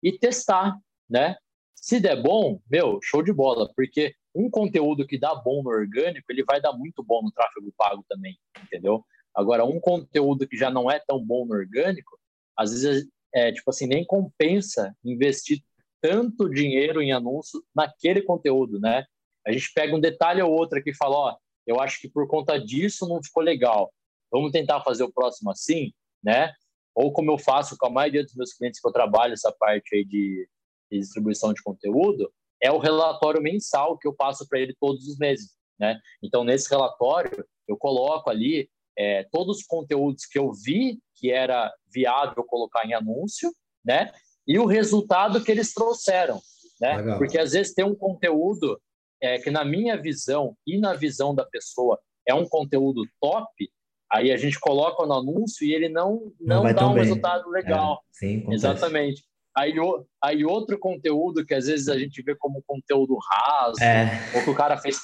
[0.01, 0.77] e testar,
[1.09, 1.35] né?
[1.75, 6.25] Se der bom, meu, show de bola, porque um conteúdo que dá bom no orgânico,
[6.29, 9.03] ele vai dar muito bom no tráfego pago também, entendeu?
[9.33, 12.17] Agora, um conteúdo que já não é tão bom no orgânico,
[12.57, 15.61] às vezes, é, tipo assim, nem compensa investir
[16.01, 19.05] tanto dinheiro em anúncio naquele conteúdo, né?
[19.45, 22.27] A gente pega um detalhe ou outro aqui e fala, ó, eu acho que por
[22.27, 23.91] conta disso não ficou legal.
[24.31, 25.93] Vamos tentar fazer o próximo assim,
[26.25, 26.51] né?
[26.95, 29.95] Ou como eu faço com a maioria dos meus clientes que eu trabalho essa parte
[29.95, 30.49] aí de,
[30.91, 35.17] de distribuição de conteúdo, é o relatório mensal que eu passo para ele todos os
[35.17, 35.99] meses, né?
[36.23, 41.73] Então nesse relatório eu coloco ali é, todos os conteúdos que eu vi que era
[41.93, 43.53] viável colocar em anúncio,
[43.83, 44.11] né?
[44.47, 46.39] e o resultado que eles trouxeram,
[46.79, 46.97] né?
[46.97, 47.17] Legal.
[47.17, 48.79] Porque às vezes tem um conteúdo
[49.21, 53.71] é, que na minha visão e na visão da pessoa é um conteúdo top,
[54.11, 57.03] aí a gente coloca no anúncio e ele não não, não dá um bem.
[57.03, 57.93] resultado legal.
[57.93, 59.23] É, sim, Exatamente.
[59.57, 64.19] Aí, o, aí outro conteúdo que às vezes a gente vê como conteúdo raso, é.
[64.35, 64.99] ou que o cara fez,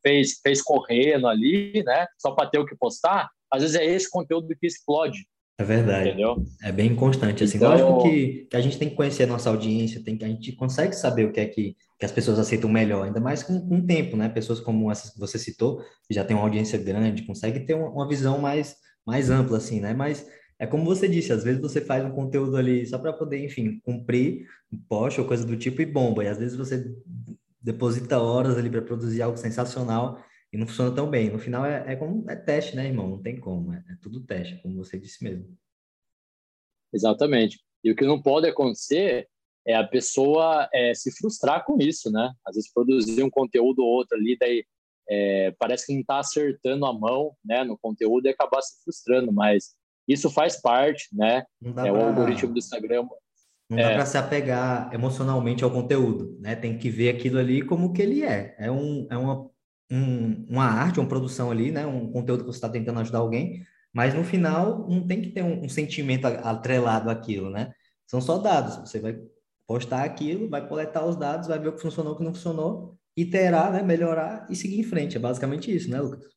[0.00, 2.06] fez, fez correndo ali, né?
[2.16, 5.26] Só para ter o que postar, às vezes é esse conteúdo que explode.
[5.60, 6.10] É verdade.
[6.10, 6.36] Entendeu?
[6.62, 7.42] É bem constante.
[7.42, 7.70] Assim, então...
[7.70, 10.52] lógico que, que, a gente tem que conhecer a nossa audiência, tem que, a gente
[10.52, 13.86] consegue saber o que é que, que as pessoas aceitam melhor, ainda mais com, o
[13.86, 14.28] tempo, né?
[14.28, 17.90] Pessoas como essas que você citou, que já tem uma audiência grande, consegue ter uma,
[17.90, 19.92] uma visão mais, mais ampla, assim, né?
[19.92, 20.26] Mas
[20.60, 23.80] é como você disse, às vezes você faz um conteúdo ali só para poder, enfim,
[23.80, 26.22] cumprir um post ou coisa do tipo e bomba.
[26.22, 26.84] E às vezes você
[27.60, 30.22] deposita horas ali para produzir algo sensacional
[30.52, 31.30] e não funciona tão bem.
[31.30, 33.08] No final é, é como é teste, né, irmão?
[33.08, 35.46] Não tem como, é, é tudo teste, como você disse mesmo.
[36.92, 37.60] Exatamente.
[37.82, 39.28] E o que não pode acontecer
[39.68, 42.32] é a pessoa é, se frustrar com isso, né?
[42.46, 44.64] Às vezes produzir um conteúdo ou outro ali, daí
[45.06, 49.30] é, parece que não está acertando a mão, né, no conteúdo e acabar se frustrando,
[49.30, 49.74] mas
[50.06, 51.44] isso faz parte, né?
[51.62, 51.92] é pra...
[51.92, 53.06] o algoritmo do Instagram.
[53.68, 53.94] Não dá é.
[53.94, 56.56] para se apegar emocionalmente ao conteúdo, né?
[56.56, 58.56] Tem que ver aquilo ali como que ele é.
[58.58, 59.50] É, um, é uma
[59.90, 61.86] um, uma arte, uma produção ali, né?
[61.86, 65.42] Um conteúdo que você está tentando ajudar alguém, mas no final não tem que ter
[65.42, 67.72] um, um, sentimento atrelado àquilo, né?
[68.06, 68.76] São só dados.
[68.76, 69.18] Você vai
[69.68, 72.98] postar aquilo, vai coletar os dados, vai ver o que funcionou, o que não funcionou,
[73.14, 73.82] iterar, né?
[73.82, 75.18] Melhorar e seguir em frente.
[75.18, 76.34] É basicamente isso, né, Lucas?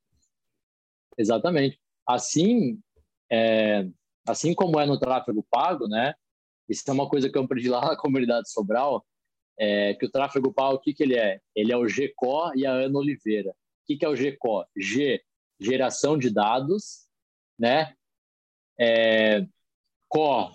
[1.18, 1.80] Exatamente.
[2.06, 2.78] Assim,
[3.32, 3.88] é,
[4.28, 6.14] assim como é no tráfego pago, né?
[6.68, 9.06] Isso é uma coisa que eu aprendi lá na comunidade Sobral,
[9.58, 11.40] é, que o tráfego pago, o que, que ele é?
[11.56, 13.52] Ele é o GCO e a Ana Oliveira.
[13.52, 13.54] O
[13.88, 14.66] que, que é o GCO?
[14.76, 15.24] G,
[15.60, 17.08] geração de dados,
[17.58, 17.94] né?
[18.78, 19.46] É,
[20.10, 20.52] CO,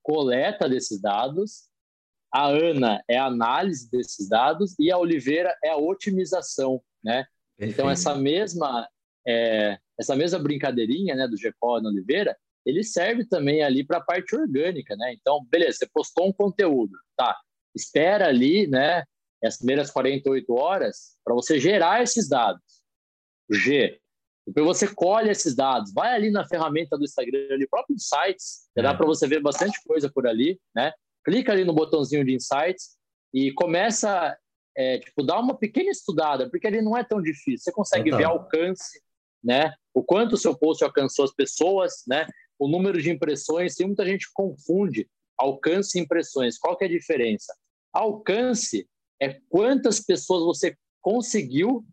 [0.00, 1.73] coleta desses dados.
[2.34, 7.24] A Ana é a análise desses dados e a Oliveira é a otimização, né?
[7.56, 7.80] Perfeito.
[7.80, 8.88] Então essa mesma
[9.24, 14.04] é, essa mesma brincadeirinha, né, do GCO e Oliveira, ele serve também ali para a
[14.04, 15.14] parte orgânica, né?
[15.14, 17.38] Então, beleza, você postou um conteúdo, tá?
[17.72, 19.04] Espera ali, né,
[19.44, 22.82] as primeiras 48 horas para você gerar esses dados.
[23.48, 24.00] G.
[24.46, 28.82] Depois você colhe esses dados, vai ali na ferramenta do Instagram, ali, próprio Insights, é.
[28.82, 30.92] dá para você ver bastante coisa por ali, né?
[31.24, 32.96] Clica ali no botãozinho de Insights
[33.32, 34.36] e começa,
[34.76, 37.58] é, tipo, dá uma pequena estudada, porque ele não é tão difícil.
[37.58, 39.00] Você consegue ver alcance,
[39.42, 39.72] né?
[39.92, 42.26] O quanto o seu post alcançou as pessoas, né?
[42.58, 45.08] o número de impressões, tem muita gente que confunde
[45.38, 46.58] alcance e impressões.
[46.58, 47.54] Qual que é a diferença?
[47.92, 48.88] Alcance
[49.20, 51.84] é quantas pessoas você conseguiu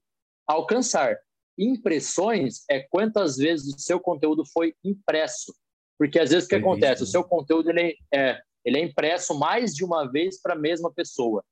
[0.47, 1.17] alcançar.
[1.57, 5.53] Impressões é quantas vezes o seu conteúdo foi impresso.
[5.97, 7.03] Porque às vezes o que acontece?
[7.03, 10.91] O seu conteúdo ele é, ele é impresso mais de uma vez para a mesma
[10.91, 11.43] pessoa,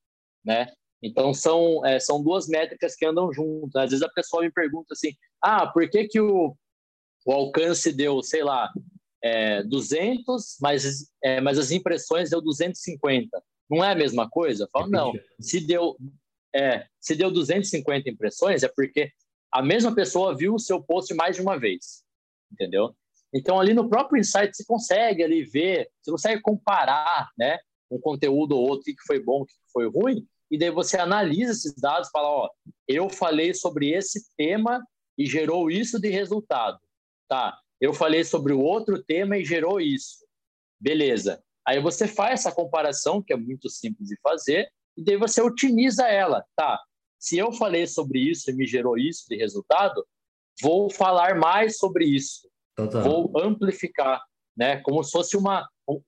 [0.43, 0.71] né?
[1.01, 3.83] Então são, é, são duas métricas que andam juntas.
[3.83, 6.55] Às vezes a pessoa me pergunta assim: ah, por que, que o,
[7.25, 8.69] o alcance deu, sei lá,
[9.23, 13.41] é, 200, mas, é, mas as impressões deu 250.
[13.69, 14.63] Não é a mesma coisa?
[14.63, 15.13] Eu falo, não.
[15.39, 15.95] Se deu,
[16.55, 19.11] é, se deu 250 impressões, é porque
[19.51, 22.03] a mesma pessoa viu o seu post mais de uma vez.
[22.51, 22.95] Entendeu?
[23.33, 27.57] Então, ali no próprio insight, você consegue ali ver, você consegue comparar, né?
[27.91, 30.97] Um conteúdo ou outro, o que foi bom, o que foi ruim, e daí você
[30.97, 32.49] analisa esses dados e fala, ó,
[32.87, 34.83] eu falei sobre esse tema
[35.17, 36.79] e gerou isso de resultado.
[37.27, 40.25] Tá, eu falei sobre o outro tema e gerou isso.
[40.79, 41.43] Beleza.
[41.67, 44.67] Aí você faz essa comparação, que é muito simples de fazer,
[44.97, 46.43] e daí você otimiza ela.
[46.55, 46.81] Tá,
[47.19, 50.03] se eu falei sobre isso e me gerou isso de resultado,
[50.61, 52.48] vou falar mais sobre isso.
[52.85, 53.03] Total.
[53.03, 54.21] Vou amplificar,
[54.55, 54.77] né?
[54.77, 55.67] Como se fosse uma,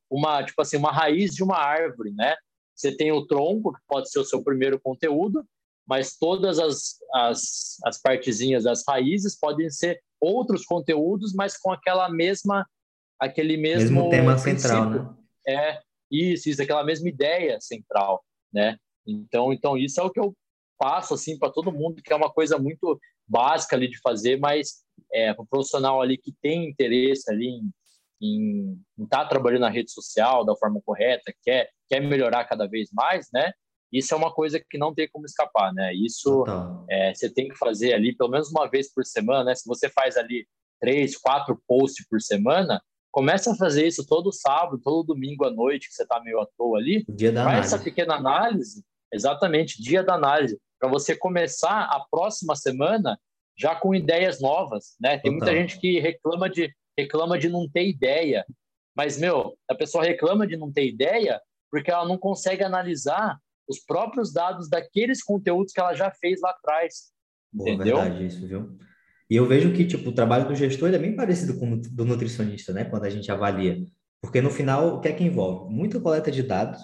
[0.09, 2.35] uma, tipo assim, uma raiz de uma árvore, né?
[2.75, 5.45] Você tem o tronco, que pode ser o seu primeiro conteúdo,
[5.87, 12.09] mas todas as, as, as partezinhas das raízes podem ser outros conteúdos, mas com aquela
[12.09, 12.65] mesma
[13.19, 15.15] aquele mesmo, mesmo tema central, né?
[15.47, 18.77] É, isso, isso, aquela mesma ideia central, né?
[19.05, 20.33] Então, então isso é o que eu
[20.77, 24.83] passo assim para todo mundo, que é uma coisa muito básica ali de fazer, mas
[25.11, 27.71] é, para o profissional ali que tem interesse ali em
[28.21, 32.89] em estar tá trabalhando na rede social da forma correta, quer quer melhorar cada vez
[32.93, 33.51] mais, né?
[33.91, 35.93] Isso é uma coisa que não tem como escapar, né?
[35.93, 36.45] Isso
[36.89, 39.55] é, você tem que fazer ali pelo menos uma vez por semana, né?
[39.55, 40.47] Se você faz ali
[40.79, 42.81] três, quatro posts por semana,
[43.11, 46.47] começa a fazer isso todo sábado, todo domingo à noite, que você está meio à
[46.57, 47.03] toa ali.
[47.09, 47.75] Dia da faz análise.
[47.75, 53.19] essa pequena análise, exatamente, dia da análise, para você começar a próxima semana
[53.61, 55.19] já com ideias novas, né?
[55.19, 58.45] Tem muita gente que reclama de reclama de não ter ideia,
[58.95, 61.39] mas meu, a pessoa reclama de não ter ideia
[61.69, 63.37] porque ela não consegue analisar
[63.67, 67.11] os próprios dados daqueles conteúdos que ela já fez lá atrás.
[67.53, 67.97] Boa, entendeu?
[67.97, 68.77] verdade isso, viu?
[69.29, 72.03] E eu vejo que, tipo, o trabalho do gestor é bem parecido com o do
[72.03, 72.83] nutricionista, né?
[72.83, 73.77] Quando a gente avalia.
[74.21, 75.73] Porque no final, o que é que envolve?
[75.73, 76.81] Muita coleta de dados,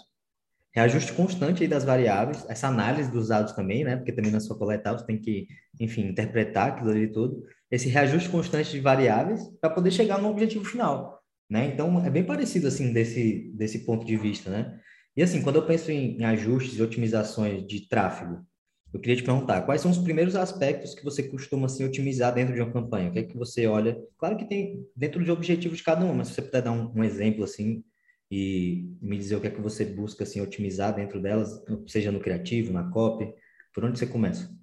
[0.78, 3.96] reajuste constante aí das variáveis, essa análise dos dados também, né?
[3.96, 5.48] Porque também na sua coleta você tem que,
[5.80, 7.44] enfim, interpretar aquilo ali tudo.
[7.72, 11.20] Esse reajuste constante de variáveis para poder chegar no objetivo final,
[11.50, 11.72] né?
[11.74, 14.80] Então, é bem parecido, assim, desse, desse ponto de vista, né?
[15.16, 18.46] E assim, quando eu penso em, em ajustes e otimizações de tráfego,
[18.94, 22.54] eu queria te perguntar, quais são os primeiros aspectos que você costuma assim, otimizar dentro
[22.54, 23.10] de uma campanha?
[23.10, 23.98] O que é que você olha?
[24.20, 26.94] Claro que tem dentro de objetivos de cada uma, mas se você puder dar um,
[26.96, 27.84] um exemplo assim
[28.30, 32.20] e me dizer o que é que você busca assim otimizar dentro delas, seja no
[32.20, 33.34] criativo, na copy,
[33.74, 34.54] por onde você começa?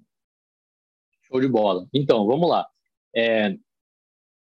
[1.23, 1.87] Show de bola.
[1.93, 2.67] Então, vamos lá.
[3.15, 3.55] É,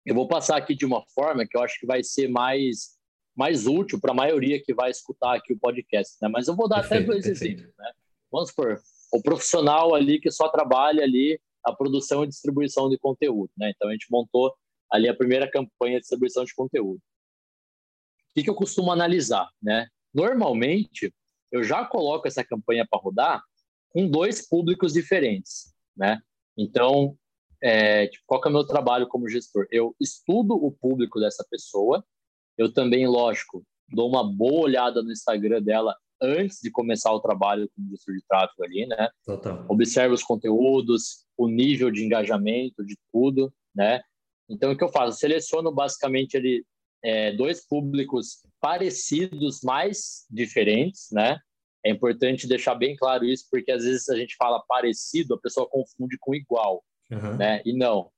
[0.04, 2.96] eu vou passar aqui de uma forma que eu acho que vai ser mais
[3.36, 6.28] mais útil para a maioria que vai escutar aqui o podcast, né?
[6.28, 7.60] Mas eu vou dar perfeito, até dois perfeito.
[7.60, 7.92] exemplos, né?
[8.32, 8.80] Vamos supor,
[9.12, 13.72] o profissional ali que só trabalha ali a produção e distribuição de conteúdo, né?
[13.74, 14.54] Então a gente montou
[14.90, 17.00] ali a primeira campanha de distribuição de conteúdo.
[18.36, 19.88] O que, que eu costumo analisar, né?
[20.12, 21.12] Normalmente
[21.50, 23.42] eu já coloco essa campanha para rodar
[23.90, 26.20] com dois públicos diferentes, né?
[26.56, 27.16] Então,
[27.62, 29.66] é, tipo, qual é o meu trabalho como gestor?
[29.70, 32.04] Eu estudo o público dessa pessoa
[32.56, 37.70] eu também, lógico, dou uma boa olhada no Instagram dela antes de começar o trabalho
[37.74, 39.10] como gestor de tráfego ali, né?
[39.24, 39.66] Total.
[39.68, 44.00] Observo os conteúdos, o nível de engajamento, de tudo, né?
[44.48, 45.18] Então, o que eu faço?
[45.18, 46.64] seleciono basicamente ali,
[47.02, 51.38] é, dois públicos parecidos, mais diferentes, né?
[51.84, 55.68] É importante deixar bem claro isso, porque às vezes a gente fala parecido, a pessoa
[55.68, 57.36] confunde com igual, uhum.
[57.36, 57.62] né?
[57.64, 58.10] E não,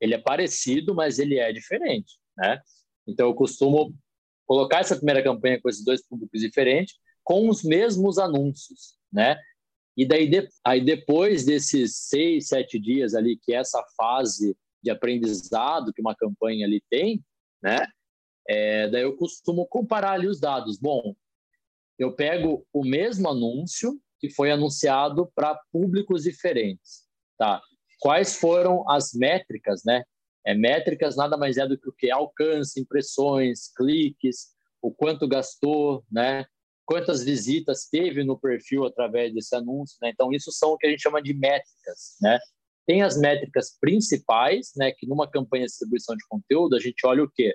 [0.00, 2.60] ele é parecido, mas ele é diferente, né?
[3.06, 3.94] Então, eu costumo
[4.46, 9.38] colocar essa primeira campanha com esses dois públicos diferentes, com os mesmos anúncios, né?
[9.96, 14.90] E daí, de, aí depois desses seis, sete dias ali, que é essa fase de
[14.90, 17.22] aprendizado que uma campanha ali tem,
[17.62, 17.86] né?
[18.48, 20.78] É, daí eu costumo comparar ali os dados.
[20.78, 21.14] Bom,
[21.98, 27.06] eu pego o mesmo anúncio que foi anunciado para públicos diferentes,
[27.38, 27.62] tá?
[27.98, 30.04] Quais foram as métricas, né?
[30.44, 34.48] É, métricas nada mais é do que o que alcance, impressões, cliques,
[34.80, 36.46] o quanto gastou, né?
[36.86, 40.10] Quantas visitas teve no perfil através desse anúncio, né?
[40.10, 42.38] Então isso são o que a gente chama de métricas, né?
[42.86, 44.90] Tem as métricas principais, né?
[44.92, 47.54] Que numa campanha de distribuição de conteúdo a gente olha o quê?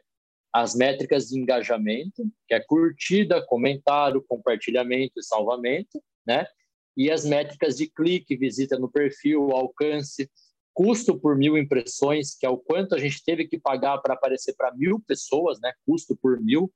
[0.56, 6.48] As métricas de engajamento, que é curtida, comentário, compartilhamento e salvamento, né?
[6.96, 10.32] E as métricas de clique, visita no perfil, alcance,
[10.74, 14.56] custo por mil impressões, que é o quanto a gente teve que pagar para aparecer
[14.56, 15.74] para mil pessoas, né?
[15.86, 16.74] Custo por mil.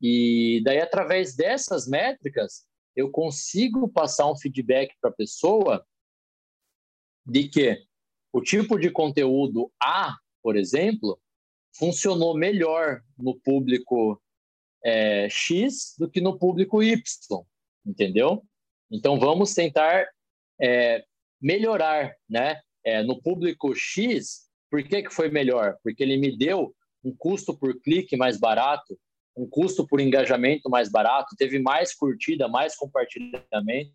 [0.00, 2.64] E daí, através dessas métricas,
[2.96, 5.86] eu consigo passar um feedback para a pessoa
[7.26, 7.82] de que
[8.32, 11.20] o tipo de conteúdo A, por exemplo,
[11.76, 14.20] funcionou melhor no público
[14.84, 17.00] é, X do que no público Y,
[17.86, 18.42] entendeu?
[18.90, 20.06] Então vamos tentar
[20.60, 21.04] é,
[21.40, 22.60] melhorar, né?
[22.84, 25.76] É, no público X, por que, que foi melhor?
[25.82, 28.98] Porque ele me deu um custo por clique mais barato,
[29.36, 33.92] um custo por engajamento mais barato, teve mais curtida, mais compartilhamento,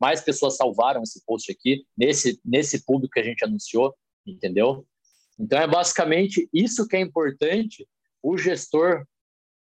[0.00, 3.94] mais pessoas salvaram esse post aqui, nesse, nesse público que a gente anunciou,
[4.26, 4.86] entendeu?
[5.40, 7.88] Então, é basicamente isso que é importante
[8.22, 9.06] o gestor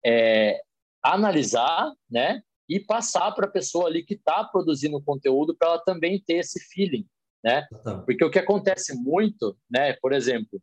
[0.05, 0.61] é,
[1.03, 2.43] analisar, né?
[2.69, 6.61] E passar para a pessoa ali que está produzindo conteúdo para ela também ter esse
[6.69, 7.07] feeling,
[7.43, 7.67] né?
[8.05, 9.95] Porque o que acontece muito, né?
[9.95, 10.61] Por exemplo,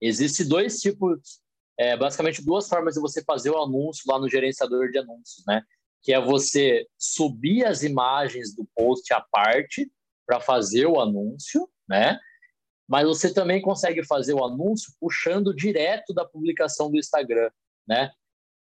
[0.00, 1.40] existe dois tipos,
[1.76, 5.62] é, basicamente duas formas de você fazer o anúncio lá no gerenciador de anúncios, né?
[6.02, 9.90] Que é você subir as imagens do post à parte
[10.24, 12.18] para fazer o anúncio, né?
[12.88, 17.50] Mas você também consegue fazer o anúncio puxando direto da publicação do Instagram,
[17.86, 18.10] né?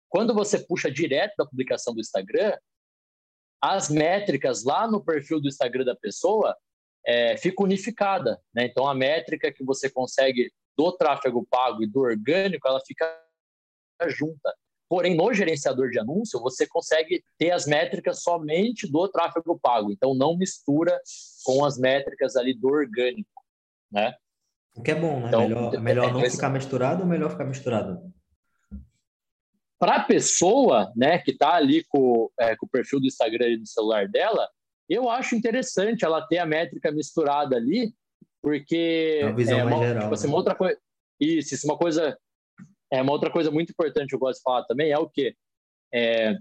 [0.10, 2.58] Quando você puxa direto da publicação do Instagram,
[3.62, 6.56] as métricas lá no perfil do Instagram da pessoa
[7.06, 8.66] é, fica unificada, né?
[8.66, 13.06] Então a métrica que você consegue do tráfego pago e do orgânico, ela fica
[14.08, 14.56] junta.
[14.88, 19.92] Porém, no gerenciador de anúncio, você consegue ter as métricas somente do tráfego pago.
[19.92, 21.00] Então, não mistura
[21.44, 23.39] com as métricas ali do orgânico
[23.92, 24.16] né?
[24.76, 25.28] O que é bom, né?
[25.28, 28.02] Então, melhor, é melhor não ficar misturado ou melhor ficar misturado?
[29.78, 33.58] Para a pessoa, né, que está ali com, é, com, o perfil do Instagram e
[33.58, 34.48] do celular dela,
[34.90, 37.94] eu acho interessante ela ter a métrica misturada ali,
[38.42, 40.04] porque é uma visão é mais geral.
[40.04, 40.34] Tipo assim, né?
[40.34, 40.78] uma outra coisa,
[41.20, 42.18] isso, isso, uma coisa,
[42.92, 45.36] é uma outra coisa muito importante que eu gosto de falar também é o que
[45.94, 46.36] é,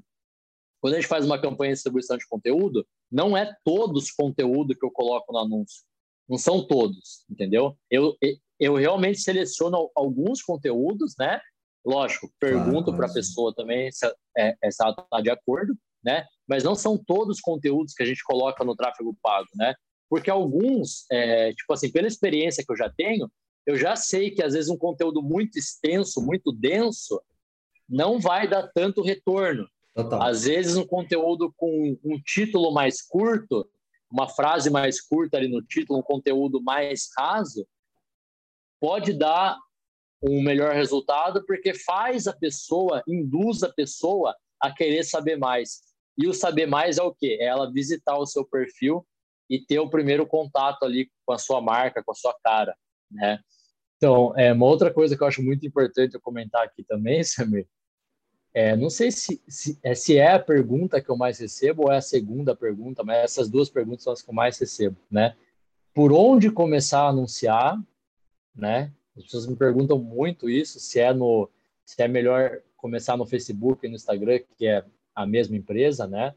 [0.81, 4.77] quando a gente faz uma campanha de distribuição de conteúdo, não é todos os conteúdo
[4.77, 5.83] que eu coloco no anúncio.
[6.29, 7.77] Não são todos, entendeu?
[7.91, 8.17] Eu,
[8.61, 11.41] eu realmente seleciono alguns conteúdos, né?
[11.85, 14.07] Lógico, pergunto para a pessoa também se,
[14.37, 15.75] é, se ela está de acordo,
[16.05, 16.27] né?
[16.47, 19.75] Mas não são todos os conteúdos que a gente coloca no tráfego pago, né?
[20.11, 23.31] Porque alguns, é, tipo assim, pela experiência que eu já tenho,
[23.67, 27.21] eu já sei que às vezes um conteúdo muito extenso, muito denso,
[27.89, 29.69] não vai dar tanto retorno.
[29.95, 30.23] Total.
[30.23, 33.69] Às vezes um conteúdo com um título mais curto
[34.11, 37.67] uma frase mais curta ali no título, um conteúdo mais raso,
[38.81, 39.57] pode dar
[40.23, 45.81] um melhor resultado porque faz a pessoa, induz a pessoa a querer saber mais.
[46.17, 47.39] E o saber mais é o quê?
[47.41, 49.07] É ela visitar o seu perfil
[49.49, 52.77] e ter o primeiro contato ali com a sua marca, com a sua cara,
[53.11, 53.39] né?
[53.97, 57.67] Então, é uma outra coisa que eu acho muito importante eu comentar aqui também, Samir,
[58.55, 61.93] é, não sei se, se, é, se é a pergunta que eu mais recebo ou
[61.93, 65.37] é a segunda pergunta, mas essas duas perguntas são as que eu mais recebo, né?
[65.95, 67.79] Por onde começar a anunciar,
[68.55, 68.93] né?
[69.17, 71.49] As pessoas me perguntam muito isso, se é no
[71.85, 74.85] se é melhor começar no Facebook e no Instagram, que é
[75.15, 76.35] a mesma empresa, né?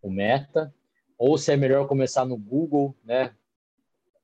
[0.00, 0.74] O Meta,
[1.18, 3.34] ou se é melhor começar no Google, né?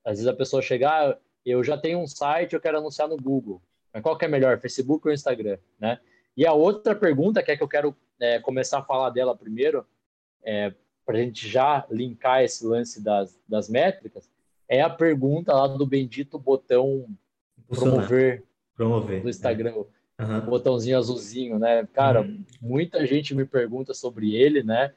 [0.04, 3.16] Às vezes a pessoa chega, ah, eu já tenho um site, eu quero anunciar no
[3.16, 3.62] Google.
[3.92, 6.00] Mas qual que é melhor, Facebook ou Instagram, né?
[6.36, 9.86] E a outra pergunta, que é que eu quero é, começar a falar dela primeiro,
[10.42, 10.72] é,
[11.04, 14.30] para a gente já linkar esse lance das, das métricas,
[14.68, 17.08] é a pergunta lá do bendito botão
[17.68, 19.84] promover, promover no Instagram,
[20.18, 20.22] é.
[20.22, 20.38] uhum.
[20.38, 21.86] o botãozinho azulzinho, né?
[21.92, 22.44] Cara, uhum.
[22.60, 24.94] muita gente me pergunta sobre ele, né?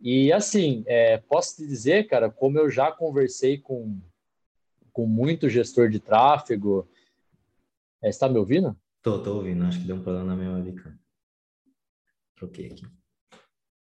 [0.00, 3.98] E assim, é, posso te dizer, cara, como eu já conversei com,
[4.92, 6.88] com muito gestor de tráfego.
[8.02, 8.76] É, está me ouvindo?
[9.04, 9.62] Tô, tô ouvindo.
[9.66, 10.98] Acho que deu um problema na minha webcam.
[12.34, 12.86] Troquei aqui.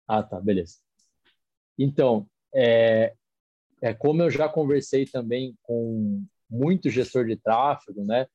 [0.09, 0.79] Ah, tá, beleza.
[1.79, 3.15] Então, é,
[3.81, 8.27] é como eu já conversei também com muito gestor de tráfego, né?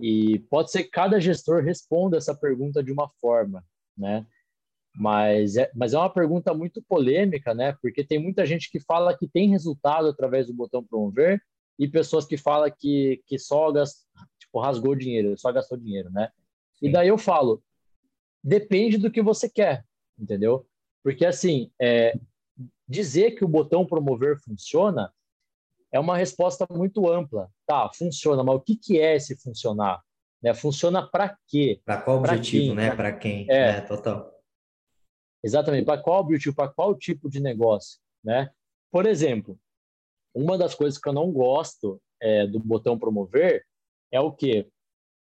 [0.00, 3.62] E pode ser que cada gestor responda essa pergunta de uma forma,
[3.94, 4.26] né?
[4.96, 7.76] Mas é, mas é uma pergunta muito polêmica, né?
[7.82, 11.42] Porque tem muita gente que fala que tem resultado através do botão promover
[11.78, 13.98] e pessoas que falam que, que só gast,
[14.50, 16.30] tipo, rasgou dinheiro, só gastou dinheiro, né?
[16.74, 16.88] Sim.
[16.88, 17.62] E daí eu falo,
[18.42, 19.84] depende do que você quer,
[20.18, 20.66] entendeu?
[21.02, 22.18] Porque assim, é,
[22.86, 25.12] dizer que o botão promover funciona
[25.92, 27.50] é uma resposta muito ampla.
[27.66, 30.02] Tá, funciona, mas o que, que é esse funcionar?
[30.42, 30.52] Né?
[30.54, 31.80] Funciona para quê?
[31.84, 32.94] Para qual objetivo, né?
[32.94, 33.46] Para quem?
[33.48, 34.30] É, é total.
[35.42, 35.84] Exatamente.
[35.84, 36.54] Para qual objetivo?
[36.54, 37.98] Para qual tipo de negócio?
[38.22, 38.50] Né?
[38.90, 39.58] Por exemplo,
[40.34, 43.64] uma das coisas que eu não gosto é, do botão promover
[44.10, 44.68] é o quê?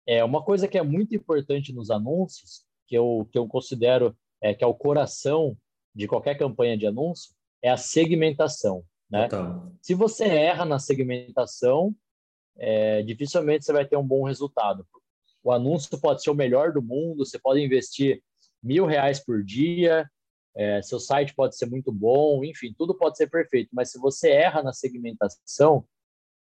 [0.06, 4.54] É uma coisa que é muito importante nos anúncios, que eu, que eu considero é,
[4.54, 5.56] que é o coração
[5.94, 8.84] de qualquer campanha de anúncio, é a segmentação.
[9.10, 9.28] Né?
[9.82, 11.94] Se você erra na segmentação,
[12.56, 14.86] é, dificilmente você vai ter um bom resultado.
[15.42, 18.22] O anúncio pode ser o melhor do mundo, você pode investir
[18.62, 20.08] mil reais por dia,
[20.54, 24.30] é, seu site pode ser muito bom, enfim, tudo pode ser perfeito, mas se você
[24.30, 25.86] erra na segmentação,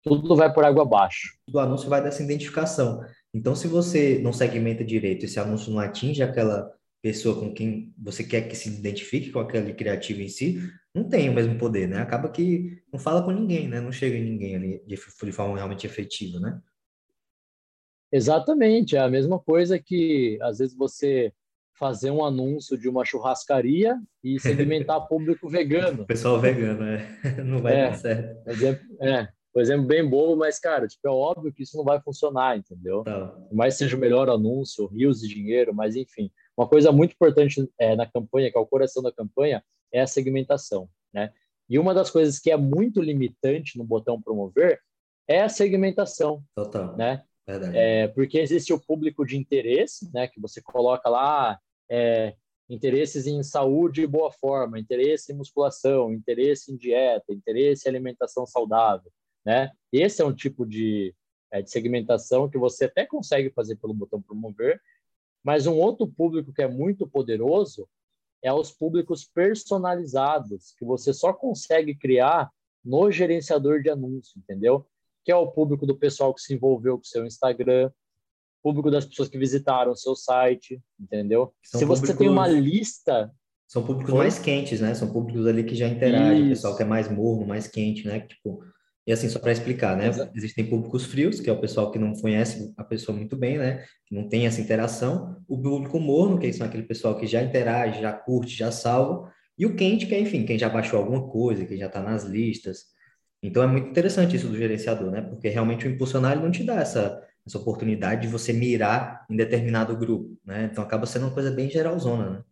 [0.03, 1.37] tudo vai por água abaixo.
[1.51, 3.01] O anúncio vai dessa identificação.
[3.33, 8.23] Então, se você não segmenta direito, esse anúncio não atinge aquela pessoa com quem você
[8.23, 10.61] quer que se identifique com aquele criativo em si,
[10.93, 11.97] não tem o mesmo poder, né?
[11.97, 13.81] Acaba que não fala com ninguém, né?
[13.81, 16.61] Não chega em ninguém ali de, de forma realmente efetiva, né?
[18.11, 21.33] Exatamente, é a mesma coisa que às vezes você
[21.73, 26.05] fazer um anúncio de uma churrascaria e segmentar público vegano.
[26.05, 27.07] Pessoal vegano, é.
[27.43, 28.49] Não vai é, dar certo.
[28.49, 32.01] Exemplo, é, por exemplo, bem bobo, mas, cara, tipo, é óbvio que isso não vai
[32.01, 33.03] funcionar, entendeu?
[33.03, 33.37] Tá.
[33.51, 36.31] Mais seja o melhor anúncio, rios de dinheiro, mas enfim.
[36.57, 40.07] Uma coisa muito importante é, na campanha, que é o coração da campanha, é a
[40.07, 41.31] segmentação, né?
[41.69, 44.79] E uma das coisas que é muito limitante no botão promover
[45.27, 46.97] é a segmentação, Total.
[46.97, 47.23] né?
[47.47, 47.77] Verdade.
[47.77, 50.27] É, porque existe o público de interesse, né?
[50.27, 52.33] Que você coloca lá é,
[52.67, 58.45] interesses em saúde e boa forma, interesse em musculação, interesse em dieta, interesse em alimentação
[58.45, 59.11] saudável,
[59.45, 59.71] né?
[59.91, 61.13] Esse é um tipo de,
[61.51, 64.81] é, de segmentação que você até consegue fazer pelo botão promover,
[65.43, 67.87] mas um outro público que é muito poderoso
[68.41, 72.49] é os públicos personalizados, que você só consegue criar
[72.83, 74.85] no gerenciador de anúncio, entendeu?
[75.23, 77.89] que é o público do pessoal que se envolveu com o seu Instagram,
[78.61, 81.53] público das pessoas que visitaram o seu site, entendeu?
[81.63, 83.31] São se você tem uma lista.
[83.67, 84.93] São públicos mais quentes, né?
[84.93, 88.21] São públicos ali que já interagem, o pessoal que é mais morno, mais quente, né?
[88.21, 88.63] Tipo,
[89.05, 90.07] e assim, só para explicar, né?
[90.07, 90.31] Exato.
[90.35, 93.85] Existem públicos frios, que é o pessoal que não conhece a pessoa muito bem, né?
[94.05, 95.41] Que não tem essa interação.
[95.47, 99.31] O público morno, que são aquele pessoal que já interage, já curte, já salva.
[99.57, 102.23] E o quente, que é, enfim, quem já baixou alguma coisa, quem já está nas
[102.23, 102.93] listas,
[103.43, 105.21] então é muito interessante isso do gerenciador, né?
[105.21, 109.97] Porque realmente o impulsionar não te dá essa, essa oportunidade de você mirar em determinado
[109.97, 110.69] grupo, né?
[110.71, 112.43] Então acaba sendo uma coisa bem geralzona, né?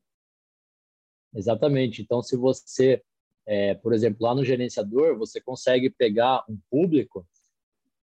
[1.34, 2.02] Exatamente.
[2.02, 3.02] Então se você,
[3.46, 7.28] é, por exemplo, lá no gerenciador, você consegue pegar um público,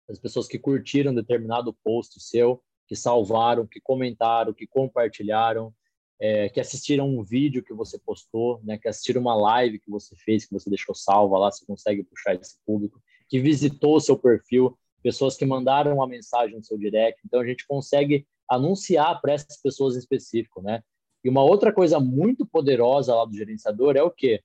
[0.08, 5.74] as pessoas que curtiram determinado post seu, que salvaram, que comentaram, que compartilharam,
[6.18, 10.14] é, que assistiram um vídeo que você postou, né, que assistiram uma live que você
[10.16, 14.16] fez, que você deixou salva lá, você consegue puxar esse público, que visitou o seu
[14.18, 17.20] perfil, pessoas que mandaram uma mensagem no seu direct.
[17.24, 20.82] Então, a gente consegue anunciar para essas pessoas em específico, né?
[21.22, 24.42] E uma outra coisa muito poderosa lá do gerenciador é o quê?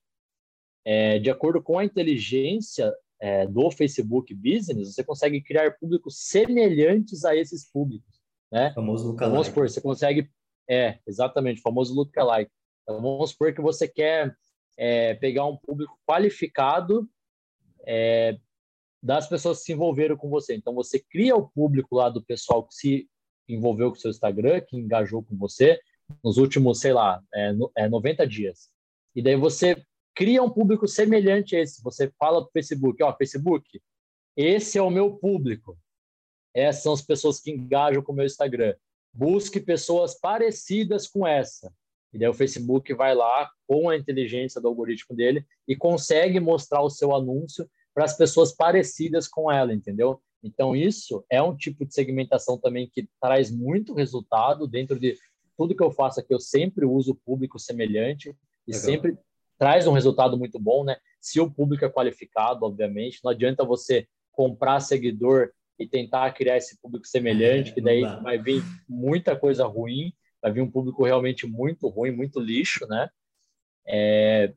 [0.84, 7.24] É, de acordo com a inteligência é, do Facebook Business, você consegue criar públicos semelhantes
[7.24, 8.20] a esses públicos,
[8.50, 8.70] né?
[8.70, 9.32] O famoso lookalike.
[9.32, 10.30] Vamos supor, você consegue
[10.68, 12.50] é, exatamente, o famoso lookalike.
[12.82, 14.36] Então, vamos supor que você quer
[14.76, 17.08] é, pegar um público qualificado
[17.86, 18.36] é,
[19.02, 20.54] das pessoas que se envolveram com você.
[20.54, 23.08] Então, você cria o público lá do pessoal que se
[23.48, 25.80] envolveu com o seu Instagram, que engajou com você
[26.22, 28.70] nos últimos, sei lá, é, é, 90 dias.
[29.14, 29.82] E daí você
[30.14, 31.82] cria um público semelhante a esse.
[31.82, 33.80] Você fala para o Facebook, ó, Facebook,
[34.36, 35.78] esse é o meu público.
[36.54, 38.74] Essas são as pessoas que engajam com o meu Instagram
[39.12, 41.72] busque pessoas parecidas com essa.
[42.12, 46.82] E daí o Facebook vai lá com a inteligência do algoritmo dele e consegue mostrar
[46.82, 50.20] o seu anúncio para as pessoas parecidas com ela, entendeu?
[50.42, 55.16] Então, isso é um tipo de segmentação também que traz muito resultado dentro de
[55.56, 56.34] tudo que eu faço aqui.
[56.34, 58.34] Eu sempre uso público semelhante
[58.66, 58.84] e Legal.
[58.84, 59.18] sempre
[59.62, 60.96] traz um resultado muito bom, né?
[61.20, 66.76] Se o público é qualificado, obviamente, não adianta você comprar seguidor e tentar criar esse
[66.80, 71.46] público semelhante, é, que daí vai vir muita coisa ruim, vai vir um público realmente
[71.46, 73.08] muito ruim, muito lixo, né?
[73.86, 74.52] É,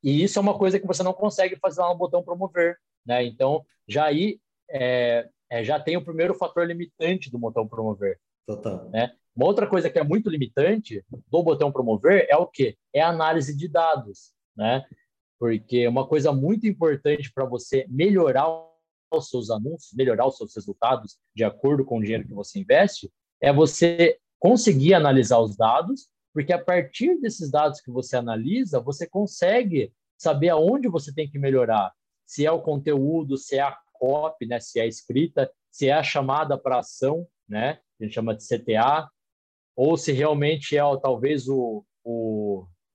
[0.00, 3.24] e isso é uma coisa que você não consegue fazer lá no botão promover, né?
[3.24, 4.38] Então, já aí
[4.70, 8.20] é, é, já tem o primeiro fator limitante do botão promover.
[8.46, 8.88] Total.
[8.90, 9.12] Né?
[9.34, 12.78] Uma outra coisa que é muito limitante do botão promover é o quê?
[12.94, 14.84] É a análise de dados, né?
[15.38, 18.48] Porque uma coisa muito importante para você melhorar
[19.12, 23.10] os seus anúncios, melhorar os seus resultados de acordo com o dinheiro que você investe,
[23.40, 29.08] é você conseguir analisar os dados porque a partir desses dados que você analisa, você
[29.08, 31.90] consegue saber aonde você tem que melhorar.
[32.26, 35.94] Se é o conteúdo, se é a copy, né, se é a escrita, se é
[35.94, 39.08] a chamada para ação, né, a gente chama de CTA,
[39.74, 42.35] ou se realmente é talvez o, o,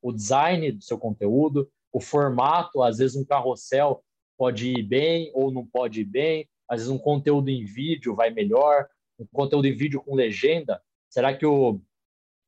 [0.02, 4.04] o design do seu conteúdo, o formato, às vezes um carrossel
[4.38, 8.30] pode ir bem ou não pode ir bem, às vezes um conteúdo em vídeo vai
[8.30, 8.88] melhor,
[9.20, 11.80] um conteúdo em vídeo com legenda, será que o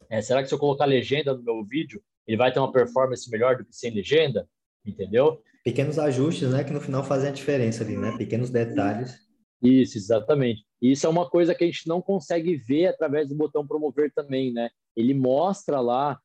[0.09, 3.29] é, será que se eu colocar legenda no meu vídeo, ele vai ter uma performance
[3.29, 4.47] melhor do que sem legenda?
[4.85, 5.41] Entendeu?
[5.63, 8.15] Pequenos ajustes, né, que no final fazem a diferença ali, né?
[8.17, 9.17] Pequenos detalhes.
[9.61, 10.65] Isso, exatamente.
[10.81, 14.11] E isso é uma coisa que a gente não consegue ver através do botão promover
[14.13, 14.69] também, né?
[14.95, 16.19] Ele mostra lá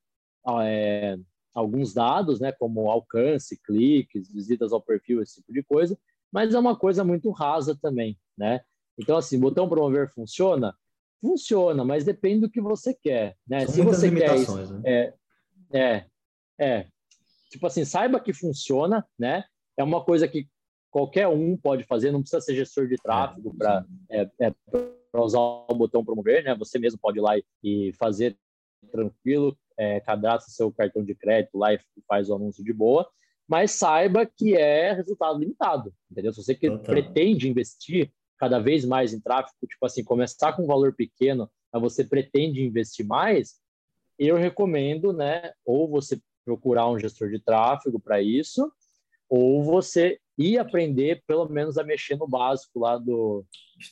[0.62, 1.16] é,
[1.54, 5.98] alguns dados, né, como alcance, cliques, visitas ao perfil, esse tipo de coisa,
[6.30, 8.60] mas é uma coisa muito rasa também, né?
[8.98, 10.74] Então, assim, botão promover funciona?
[11.20, 13.66] Funciona, mas depende do que você quer, né?
[13.66, 14.82] São Se você quer isso, né?
[14.84, 15.14] é,
[15.72, 16.06] é,
[16.58, 16.86] é,
[17.50, 19.44] tipo assim, saiba que funciona, né?
[19.76, 20.48] É uma coisa que
[20.90, 24.54] qualquer um pode fazer, não precisa ser gestor de tráfego para é, é,
[25.14, 26.54] usar o botão promover, né?
[26.56, 28.36] Você mesmo pode ir lá e, e fazer
[28.90, 33.08] tranquilo, é, cadastra seu cartão de crédito lá e faz o anúncio de boa,
[33.46, 36.32] mas saiba que é resultado limitado, entendeu?
[36.32, 40.66] Se você que pretende investir cada vez mais em tráfego, tipo assim, começar com um
[40.66, 43.56] valor pequeno, mas você pretende investir mais,
[44.18, 48.70] eu recomendo, né, ou você procurar um gestor de tráfego para isso,
[49.28, 53.44] ou você ir aprender pelo menos a mexer no básico lá do,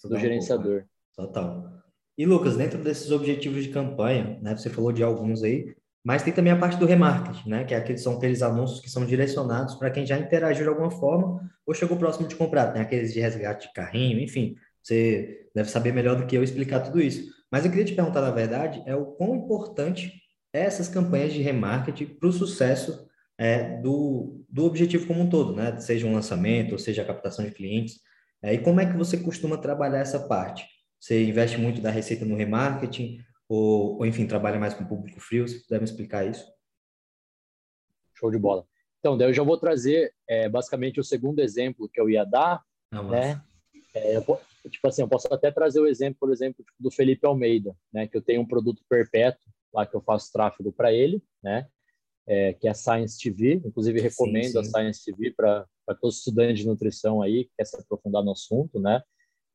[0.05, 0.65] do gerenciador.
[0.65, 0.89] Um pouco, né?
[1.17, 1.86] Total.
[2.19, 5.75] E Lucas, dentro desses objetivos de campanha, né, você falou de alguns aí,
[6.07, 7.65] mas tem também a parte do remarketing, né?
[7.65, 10.89] Que é aqueles, são aqueles anúncios que são direcionados para quem já interagiu de alguma
[10.89, 12.69] forma ou chegou próximo de comprar.
[12.69, 14.55] Tem aqueles de resgate de carrinho, enfim.
[14.81, 17.29] Você deve saber melhor do que eu explicar tudo isso.
[17.51, 20.13] Mas eu queria te perguntar, na verdade, é o quão importante
[20.53, 23.05] é essas campanhas de remarketing para o sucesso
[23.37, 25.77] é, do, do objetivo como um todo, né?
[25.81, 27.97] Seja um lançamento, ou seja a captação de clientes.
[28.41, 30.65] É, e como é que você costuma trabalhar essa parte?
[31.07, 33.21] Você investe muito da receita no remarketing?
[33.49, 35.47] ou, ou enfim, trabalha mais com público frio?
[35.47, 36.45] Se puder me explicar isso.
[38.15, 38.67] Show de bola.
[38.99, 42.61] Então, daí eu já vou trazer é, basicamente o segundo exemplo que eu ia dar,
[42.91, 43.41] ah, né?
[43.95, 44.23] É, eu,
[44.69, 48.09] tipo assim, eu posso até trazer o exemplo, por exemplo, tipo, do Felipe Almeida, né?
[48.09, 51.69] Que eu tenho um produto perpétuo lá que eu faço tráfego para ele, né?
[52.27, 53.63] É, que é a Science TV.
[53.65, 54.59] Inclusive, recomendo sim, sim.
[54.59, 55.69] a Science TV para
[56.01, 59.01] todos os estudantes de nutrição aí que quer se aprofundar no assunto, né?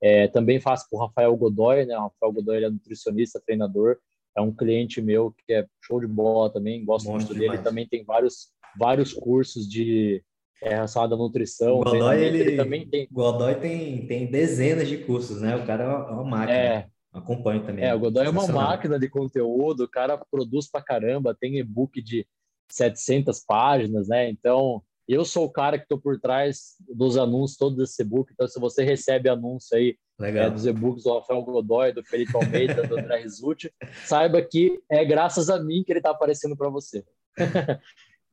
[0.01, 1.97] É, também faço para o Rafael Godoy, né?
[1.97, 3.97] O Rafael Godoy é nutricionista, treinador,
[4.35, 7.55] é um cliente meu que é show de bola também, gosto muito, muito dele.
[7.55, 10.23] Ele também tem vários, vários cursos de
[10.61, 11.79] é, relacionado à nutrição.
[11.79, 13.07] O Godoy, ele, ele, também tem.
[13.11, 15.55] Godoy tem, tem dezenas de cursos, né?
[15.55, 16.57] O cara é uma máquina.
[16.57, 17.83] É, Acompanho também.
[17.83, 22.01] É, o Godoy é uma máquina de conteúdo, o cara produz pra caramba, tem e-book
[22.01, 22.25] de
[22.69, 24.29] 700 páginas, né?
[24.29, 24.81] Então,
[25.13, 28.31] eu sou o cara que estou por trás dos anúncios, todos esse e-book.
[28.31, 32.87] Então, se você recebe anúncio aí é, dos e-books do Rafael Godoy, do Felipe Almeida,
[32.87, 33.71] do André Risucci,
[34.05, 37.03] saiba que é graças a mim que ele está aparecendo para você.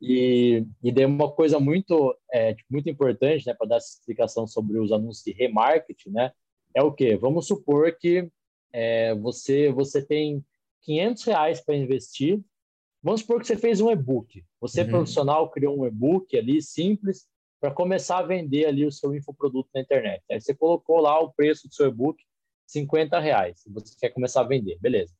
[0.01, 4.47] e, e daí uma coisa muito, é, tipo, muito importante, né, para dar essa explicação
[4.47, 6.33] sobre os anúncios de remarketing, né,
[6.75, 7.17] é o quê?
[7.17, 8.31] Vamos supor que
[8.73, 10.45] é, você, você tem
[10.83, 12.41] 500 reais para investir
[13.03, 14.45] Vamos supor que você fez um e-book.
[14.61, 14.89] Você, uhum.
[14.89, 17.27] profissional, criou um e-book ali simples
[17.61, 20.23] para começar a vender ali o seu infoproduto na internet.
[20.31, 22.23] Aí você colocou lá o preço do seu e-book,
[22.67, 23.63] 50 reais.
[23.69, 25.15] Você quer começar a vender, beleza.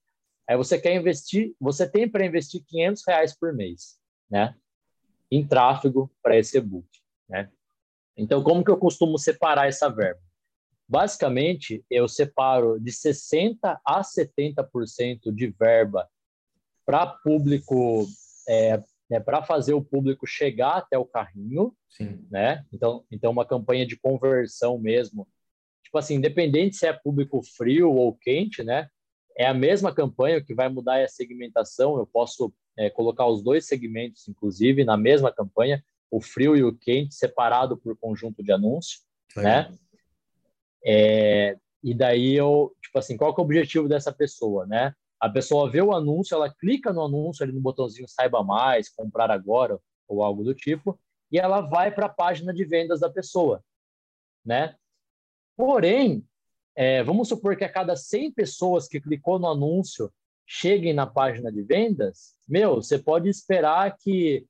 [0.47, 3.99] Aí você quer investir, você tem para investir 500 reais por mês,
[4.31, 4.55] né?
[5.31, 6.89] Em tráfego para esse e-book,
[7.29, 7.51] né?
[8.17, 10.21] Então, como que eu costumo separar essa verba?
[10.89, 16.09] Basicamente, eu separo de 60% a 70% de verba
[16.89, 18.07] para público,
[18.49, 22.27] é, né, para fazer o público chegar até o carrinho, Sim.
[22.31, 22.65] né?
[22.73, 25.29] Então, então uma campanha de conversão mesmo,
[25.85, 28.89] tipo assim, independente se é público frio ou quente, né?
[29.37, 31.99] É a mesma campanha que vai mudar a segmentação.
[31.99, 36.75] Eu posso é, colocar os dois segmentos, inclusive, na mesma campanha, o frio e o
[36.75, 39.01] quente, separado por conjunto de anúncio,
[39.37, 39.43] é.
[39.43, 39.79] né?
[40.83, 44.95] É, e daí eu, tipo assim, qual é o objetivo dessa pessoa, né?
[45.21, 49.31] A pessoa vê o anúncio, ela clica no anúncio ali no botãozinho saiba mais, comprar
[49.31, 50.99] agora ou algo do tipo,
[51.31, 53.63] e ela vai para a página de vendas da pessoa,
[54.45, 54.75] né?
[55.57, 56.25] Porém,
[56.75, 60.13] é, vamos supor que a cada 100 pessoas que clicou no anúncio
[60.47, 64.47] cheguem na página de vendas, meu, você pode esperar que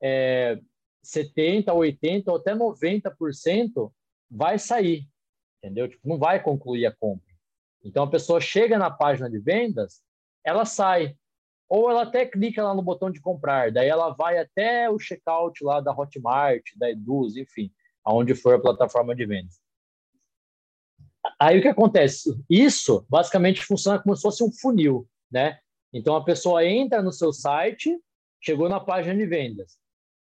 [0.00, 0.58] é,
[1.02, 3.92] 70, 80 ou até 90%
[4.30, 5.06] vai sair,
[5.58, 5.88] entendeu?
[5.88, 7.33] Tipo, não vai concluir a compra.
[7.84, 10.02] Então a pessoa chega na página de vendas,
[10.42, 11.14] ela sai,
[11.68, 15.62] ou ela até clica lá no botão de comprar, daí ela vai até o checkout
[15.62, 17.70] lá da Hotmart, da Eduz, enfim,
[18.02, 19.60] aonde for a plataforma de vendas.
[21.38, 22.38] Aí o que acontece?
[22.48, 25.58] Isso basicamente funciona como se fosse um funil, né?
[25.92, 27.98] Então a pessoa entra no seu site,
[28.40, 29.78] chegou na página de vendas.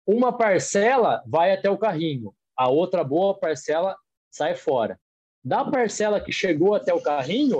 [0.06, 3.96] Uma parcela vai até o carrinho, a outra boa parcela
[4.30, 5.00] sai fora.
[5.44, 7.58] Da parcela que chegou até o carrinho,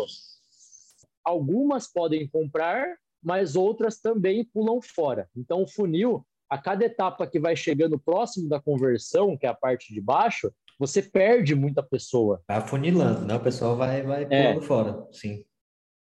[1.22, 5.28] algumas podem comprar, mas outras também pulam fora.
[5.36, 9.54] Então o funil, a cada etapa que vai chegando próximo da conversão, que é a
[9.54, 12.42] parte de baixo, você perde muita pessoa.
[12.48, 13.34] Vai afunilando, né?
[13.34, 14.26] O pessoal vai, vai é.
[14.26, 15.44] pulando é, fora, sim.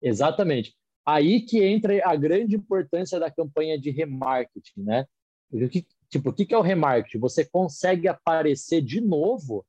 [0.01, 0.74] Exatamente.
[1.05, 5.07] Aí que entra a grande importância da campanha de remarketing, né?
[5.53, 7.18] O que, tipo, o que é o remarketing?
[7.18, 9.64] Você consegue aparecer de novo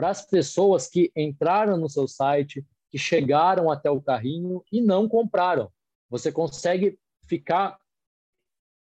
[0.00, 5.06] para as pessoas que entraram no seu site, que chegaram até o carrinho e não
[5.06, 5.70] compraram.
[6.08, 7.78] Você consegue ficar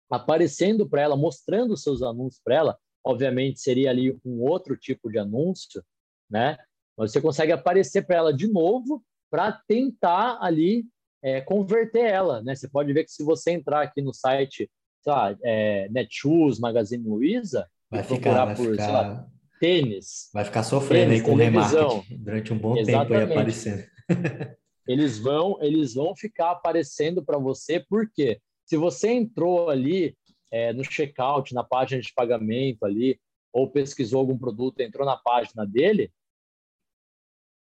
[0.09, 5.19] aparecendo para ela, mostrando seus anúncios para ela, obviamente seria ali um outro tipo de
[5.19, 5.83] anúncio,
[6.31, 6.57] né?
[6.97, 10.85] Mas você consegue aparecer para ela de novo para tentar ali
[11.21, 12.55] é, converter ela, né?
[12.55, 14.71] Você pode ver que se você entrar aqui no site,
[15.03, 18.85] sei lá, é, Netshoes, Magazine Luiza, vai ficar, vai por, ficar...
[18.85, 19.29] sei lá,
[19.63, 20.29] tênis.
[20.35, 23.09] Vai ficar sofrendo tênis, aí com remarketing durante um bom Exatamente.
[23.09, 23.85] tempo aí aparecendo.
[24.89, 30.17] eles vão, eles vão ficar aparecendo para você, porque se você entrou ali
[30.51, 33.21] é, no checkout, na página de pagamento ali,
[33.53, 36.13] ou pesquisou algum produto, entrou na página dele,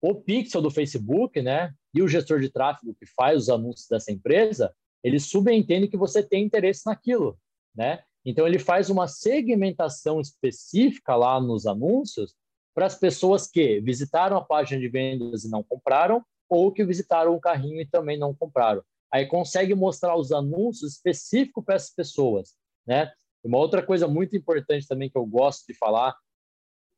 [0.02, 4.10] o pixel do Facebook, né, e o gestor de tráfego que faz os anúncios dessa
[4.10, 4.74] empresa,
[5.04, 7.38] ele subentende que você tem interesse naquilo,
[7.72, 8.02] né?
[8.24, 12.34] Então ele faz uma segmentação específica lá nos anúncios
[12.74, 17.34] para as pessoas que visitaram a página de vendas e não compraram, ou que visitaram
[17.34, 18.82] o carrinho e também não compraram.
[19.10, 22.54] Aí consegue mostrar os anúncios específicos para essas pessoas
[22.86, 23.12] né?
[23.42, 26.16] Uma outra coisa muito importante também que eu gosto de falar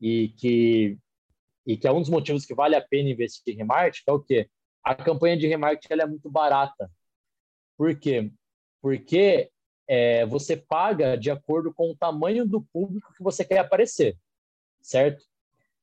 [0.01, 0.99] e que
[1.67, 4.21] e que é um dos motivos que vale a pena investir em remarketing é o
[4.21, 4.51] quê?
[4.83, 6.91] A campanha de remarketing ela é muito barata.
[7.77, 8.31] Por quê?
[8.83, 9.51] Porque
[9.89, 14.17] é, você paga de acordo com o tamanho do público que você quer aparecer,
[14.81, 15.25] certo?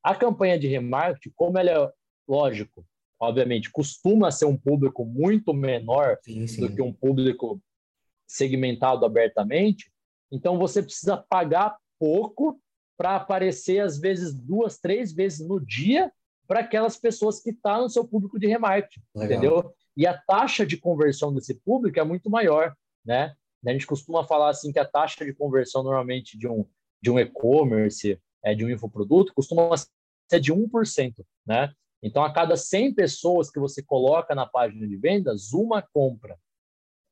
[0.03, 1.91] A campanha de remarketing, como ela é,
[2.27, 2.85] lógico,
[3.19, 6.61] obviamente, costuma ser um público muito menor sim, sim.
[6.61, 7.61] do que um público
[8.27, 9.91] segmentado abertamente,
[10.31, 12.59] então você precisa pagar pouco
[12.97, 16.11] para aparecer às vezes duas, três vezes no dia
[16.47, 19.37] para aquelas pessoas que estão tá no seu público de remarketing, Legal.
[19.37, 19.73] entendeu?
[19.95, 22.75] E a taxa de conversão desse público é muito maior,
[23.05, 23.33] né?
[23.65, 26.65] A gente costuma falar assim que a taxa de conversão normalmente de um
[27.01, 31.15] de um e-commerce, é, de um infoproduto, costuma ser de 1%,
[31.45, 31.73] né?
[32.03, 36.37] Então, a cada 100 pessoas que você coloca na página de vendas, uma compra.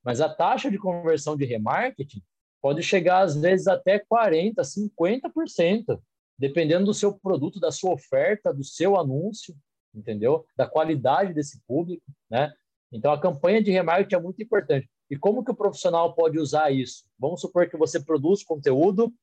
[0.03, 2.23] Mas a taxa de conversão de remarketing
[2.61, 6.01] pode chegar às vezes até 40, 50%,
[6.37, 9.55] dependendo do seu produto, da sua oferta, do seu anúncio,
[9.93, 10.45] entendeu?
[10.55, 12.53] Da qualidade desse público, né?
[12.91, 14.89] Então a campanha de remarketing é muito importante.
[15.09, 17.05] E como que o profissional pode usar isso?
[17.17, 19.13] Vamos supor que você produz conteúdo,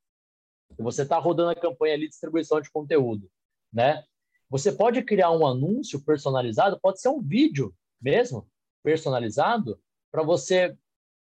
[0.79, 3.31] você está rodando a campanha de distribuição de conteúdo,
[3.73, 4.05] né?
[4.51, 8.49] Você pode criar um anúncio personalizado, pode ser um vídeo mesmo
[8.83, 9.81] personalizado,
[10.11, 10.77] para você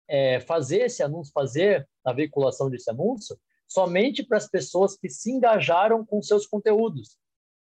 [0.07, 3.37] é, fazer esse anúncio, fazer a veiculação desse anúncio,
[3.67, 7.17] somente para as pessoas que se engajaram com seus conteúdos.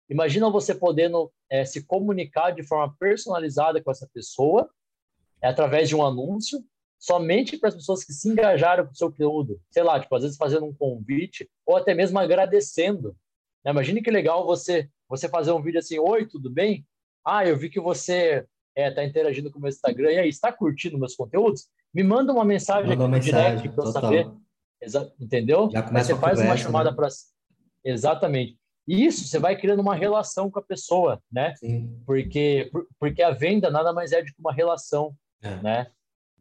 [0.10, 4.70] Imagina você podendo é, se comunicar de forma personalizada com essa pessoa,
[5.42, 6.64] é, através de um anúncio,
[7.00, 9.60] somente para as pessoas que se engajaram com o seu conteúdo.
[9.70, 13.16] Sei lá, tipo, às vezes fazendo um convite, ou até mesmo agradecendo.
[13.64, 13.72] Né?
[13.72, 16.86] Imagine que legal você, você fazer um vídeo assim, Oi, tudo bem?
[17.26, 18.46] Ah, eu vi que você
[18.76, 21.68] está é, tá interagindo com o meu Instagram, e aí, está curtindo meus conteúdos?
[21.94, 24.32] Me manda uma mensagem manda aqui no mensagem, direct para eu saber.
[24.80, 25.70] Exa entendeu?
[25.72, 26.96] Já começa você faz conversa, uma chamada né?
[26.96, 27.08] para.
[27.84, 28.58] Exatamente.
[28.88, 31.56] isso você vai criando uma relação com a pessoa, né?
[31.56, 32.00] Sim.
[32.06, 32.70] Porque,
[33.00, 35.56] porque a venda nada mais é do que uma relação, é.
[35.62, 35.88] né?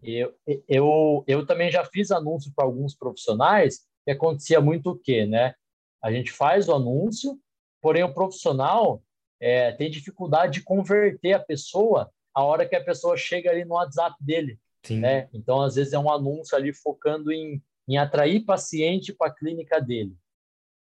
[0.06, 0.34] Eu,
[0.68, 5.54] eu, eu também já fiz anúncio para alguns profissionais que acontecia muito o quê, né?
[6.02, 7.38] A gente faz o anúncio,
[7.80, 9.02] porém o profissional
[9.40, 13.74] é, tem dificuldade de converter a pessoa a hora que a pessoa chega ali no
[13.74, 15.00] WhatsApp dele, Sim.
[15.00, 15.26] né?
[15.32, 19.80] Então, às vezes é um anúncio ali focando em, em atrair paciente para a clínica
[19.80, 20.14] dele.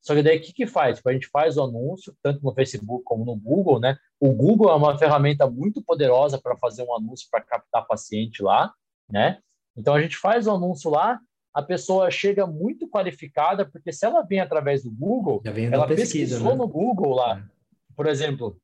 [0.02, 0.98] Só que daí o que, que faz?
[0.98, 3.98] Tipo, a gente faz o anúncio, tanto no Facebook como no Google, né?
[4.20, 8.72] O Google é uma ferramenta muito poderosa para fazer um anúncio para captar paciente lá,
[9.10, 9.40] né?
[9.76, 11.20] Então a gente faz o anúncio lá,
[11.54, 16.52] a pessoa chega muito qualificada, porque se ela vem através do Google, ela pesquisa, pesquisou
[16.52, 16.56] né?
[16.56, 17.44] no Google lá, é.
[17.96, 18.58] por exemplo,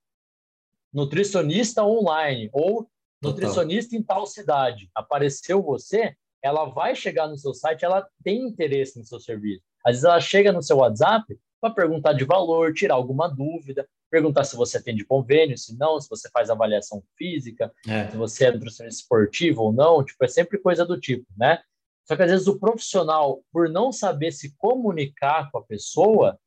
[0.94, 2.90] nutricionista online ou
[3.22, 4.02] nutricionista Total.
[4.02, 9.06] em tal cidade, apareceu você, ela vai chegar no seu site, ela tem interesse no
[9.06, 9.64] seu serviço.
[9.86, 14.44] Às vezes ela chega no seu WhatsApp para perguntar de valor, tirar alguma dúvida, perguntar
[14.44, 18.10] se você tem de convênio, se não, se você faz avaliação física, é.
[18.10, 21.62] se você é nutricionista esportivo ou não, tipo, é sempre coisa do tipo, né?
[22.04, 26.38] Só que às vezes o profissional, por não saber se comunicar com a pessoa,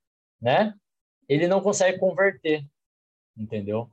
[0.42, 0.74] né,
[1.28, 2.66] ele não consegue converter,
[3.36, 3.88] entendeu?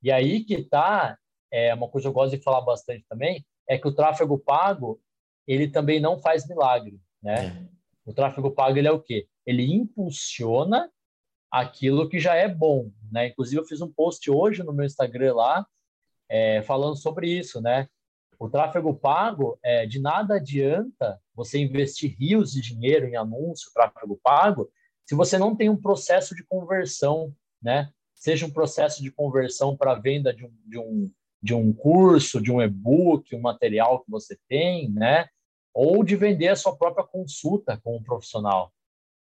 [0.00, 1.18] E aí que tá,
[1.50, 5.00] é uma coisa que eu gosto de falar bastante também, é que o tráfego pago,
[5.46, 7.46] ele também não faz milagre, né?
[7.46, 7.73] É.
[8.04, 9.26] O tráfego pago ele é o quê?
[9.46, 10.90] Ele impulsiona
[11.50, 13.28] aquilo que já é bom, né?
[13.28, 15.66] Inclusive eu fiz um post hoje no meu Instagram lá
[16.28, 17.88] é, falando sobre isso, né?
[18.38, 24.18] O tráfego pago, é, de nada adianta você investir rios de dinheiro em anúncio, tráfego
[24.22, 24.68] pago,
[25.06, 27.32] se você não tem um processo de conversão,
[27.62, 27.90] né?
[28.14, 31.10] Seja um processo de conversão para venda de um, de, um,
[31.42, 35.28] de um curso, de um e-book, um material que você tem, né?
[35.74, 38.72] Ou de vender a sua própria consulta com um profissional.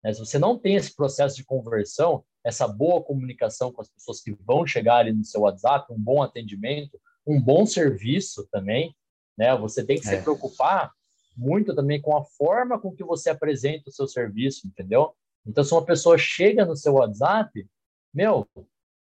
[0.02, 0.12] Né?
[0.12, 4.32] Se você não tem esse processo de conversão, essa boa comunicação com as pessoas que
[4.32, 8.94] vão chegar ali no seu WhatsApp, um bom atendimento, um bom serviço também,
[9.36, 9.54] né?
[9.56, 10.16] Você tem que é.
[10.16, 10.92] se preocupar
[11.36, 15.12] muito também com a forma com que você apresenta o seu serviço, entendeu?
[15.44, 17.68] Então, se uma pessoa chega no seu WhatsApp,
[18.14, 18.48] meu,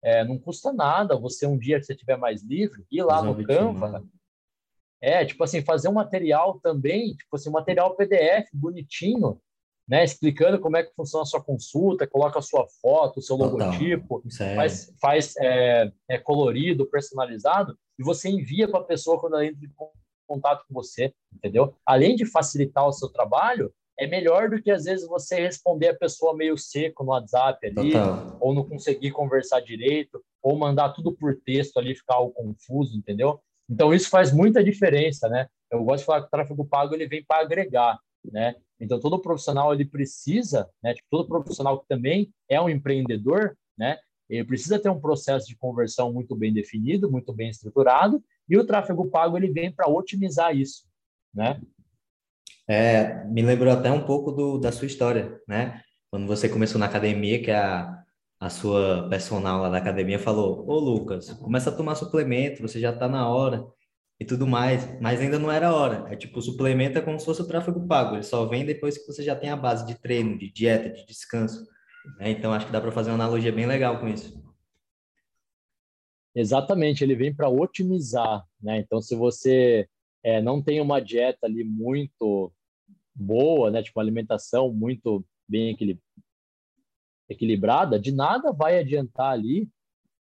[0.03, 3.43] é, não custa nada você um dia que você tiver mais livre ir lá no
[3.45, 4.05] Canva,
[5.05, 9.39] é, tipo assim, fazer um material também, tipo assim, um material PDF bonitinho,
[9.87, 13.37] né, explicando como é que funciona a sua consulta, coloca a sua foto, o seu
[13.37, 14.55] logotipo, é.
[14.57, 19.63] faz, faz é, é, colorido, personalizado, e você envia para a pessoa quando ela entra
[19.63, 19.71] em
[20.27, 21.75] contato com você, entendeu?
[21.85, 25.97] Além de facilitar o seu trabalho, é melhor do que às vezes você responder a
[25.97, 28.39] pessoa meio seco no WhatsApp ali, Total.
[28.41, 33.39] ou não conseguir conversar direito, ou mandar tudo por texto ali, ficar algo confuso, entendeu?
[33.69, 35.47] Então, isso faz muita diferença, né?
[35.71, 38.55] Eu gosto de falar que o tráfego pago ele vem para agregar, né?
[38.79, 40.95] Então, todo profissional ele precisa, né?
[40.95, 43.99] Tipo, todo profissional que também é um empreendedor, né?
[44.29, 48.67] Ele precisa ter um processo de conversão muito bem definido, muito bem estruturado, e o
[48.67, 50.85] tráfego pago ele vem para otimizar isso,
[51.33, 51.61] né?
[52.67, 55.83] É, me lembrou até um pouco do, da sua história, né?
[56.11, 58.04] Quando você começou na academia, que é a,
[58.45, 62.93] a sua personal lá da academia falou: Ô Lucas, começa a tomar suplemento, você já
[62.93, 63.65] tá na hora
[64.21, 66.05] e tudo mais, mas ainda não era hora.
[66.13, 69.07] É tipo, suplemento é como se fosse o tráfego pago, ele só vem depois que
[69.07, 71.65] você já tem a base de treino, de dieta, de descanso.
[72.19, 72.33] Né?
[72.33, 74.39] Então acho que dá para fazer uma analogia bem legal com isso.
[76.35, 78.79] Exatamente, ele vem para otimizar, né?
[78.81, 79.89] Então, se você
[80.23, 82.53] é, não tem uma dieta ali muito
[83.15, 83.83] boa, né?
[83.83, 86.04] Tipo, uma alimentação muito bem equilibrada,
[87.29, 89.69] equilibrada, de nada vai adiantar ali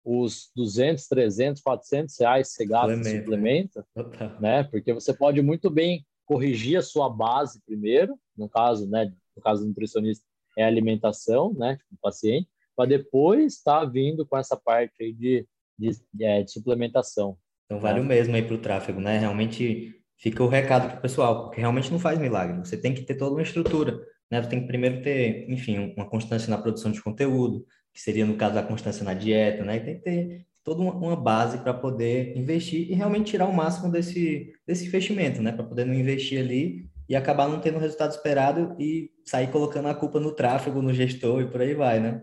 [0.05, 4.36] os 200, 300, 400 reais que você gasta em suplemento, né?
[4.40, 4.64] né?
[4.64, 9.62] Porque você pode muito bem corrigir a sua base primeiro, no caso, né, no caso
[9.62, 10.24] do nutricionista,
[10.56, 15.12] é a alimentação, né, do paciente, para depois estar tá vindo com essa parte aí
[15.12, 15.47] de,
[15.78, 15.90] de,
[16.20, 17.36] é, de suplementação.
[17.66, 18.05] Então vale né?
[18.05, 19.18] o mesmo aí para o tráfego, né?
[19.18, 22.59] Realmente fica o recado para o pessoal, porque realmente não faz milagre.
[22.59, 24.01] Você tem que ter toda uma estrutura
[24.35, 24.43] né?
[24.43, 28.36] Tu tem que primeiro ter, enfim, uma constância na produção de conteúdo, que seria no
[28.36, 29.77] caso a constância na dieta, né?
[29.77, 33.93] E tem que ter toda uma base para poder investir e realmente tirar o máximo
[33.93, 35.52] desse, desse investimento, né?
[35.52, 39.89] Para poder não investir ali e acabar não tendo o resultado esperado e sair colocando
[39.89, 42.23] a culpa no tráfego, no gestor e por aí vai, né?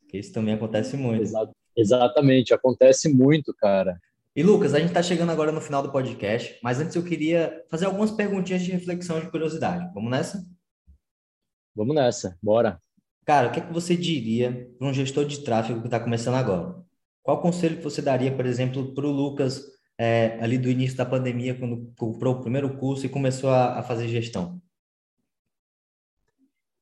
[0.00, 1.22] Porque isso também acontece muito.
[1.76, 4.00] Exatamente, acontece muito, cara.
[4.34, 7.62] E Lucas, a gente está chegando agora no final do podcast, mas antes eu queria
[7.70, 9.92] fazer algumas perguntinhas de reflexão de curiosidade.
[9.92, 10.46] Vamos nessa?
[11.80, 12.78] Vamos nessa, bora.
[13.24, 16.34] Cara, o que, é que você diria para um gestor de tráfego que está começando
[16.34, 16.84] agora?
[17.22, 19.62] Qual conselho que você daria, por exemplo, para o Lucas
[19.98, 23.82] é, ali do início da pandemia, quando comprou o primeiro curso e começou a, a
[23.82, 24.60] fazer gestão?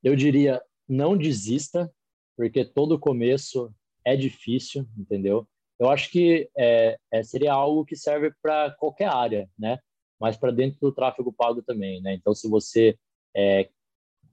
[0.02, 1.88] Eu diria, não desista,
[2.36, 3.72] porque todo começo
[4.04, 5.48] é difícil, entendeu?
[5.78, 9.78] Eu acho que é, é seria algo que serve para qualquer área, né?
[10.18, 12.14] Mas para dentro do tráfego pago também, né?
[12.14, 12.98] Então, se você
[13.32, 13.68] é,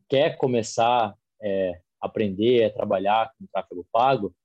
[0.10, 4.36] quer começar é, aprender, a trabalhar com tráfego pago,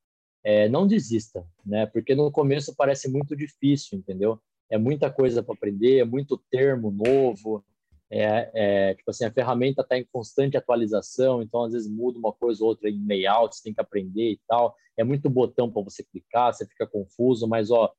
[0.42, 1.86] é, não desista, né?
[1.86, 4.40] Porque no começo parece muito difícil, entendeu?
[4.70, 7.64] É muita coisa para aprender, é muito termo novo,
[8.12, 12.32] é, é, tipo assim, a ferramenta está em constante atualização, então às vezes muda uma
[12.32, 14.74] coisa ou outra em layout, você tem que aprender e tal.
[14.96, 17.92] É muito botão para você clicar, você fica confuso, mas ó,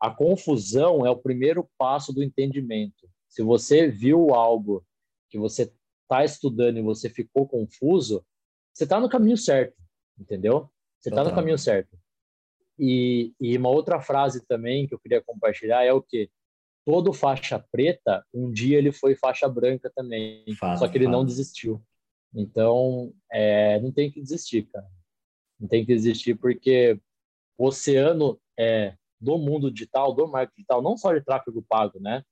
[0.00, 3.08] a confusão é o primeiro passo do entendimento.
[3.28, 4.84] Se você viu algo
[5.28, 5.72] que você
[6.06, 8.24] está estudando e você ficou confuso,
[8.72, 9.76] você está no caminho certo,
[10.18, 10.70] entendeu?
[10.98, 11.98] Você está no caminho certo.
[12.78, 16.30] E, e uma outra frase também que eu queria compartilhar é o que
[16.84, 21.12] todo faixa preta, um dia ele foi faixa branca também, fato, só que ele fato.
[21.12, 21.82] não desistiu.
[22.34, 24.86] Então, é, não tem que desistir, cara.
[25.58, 27.00] Não tem que desistir porque
[27.58, 32.22] o oceano é, do mundo digital, do marketing digital, não só de tráfego pago, né?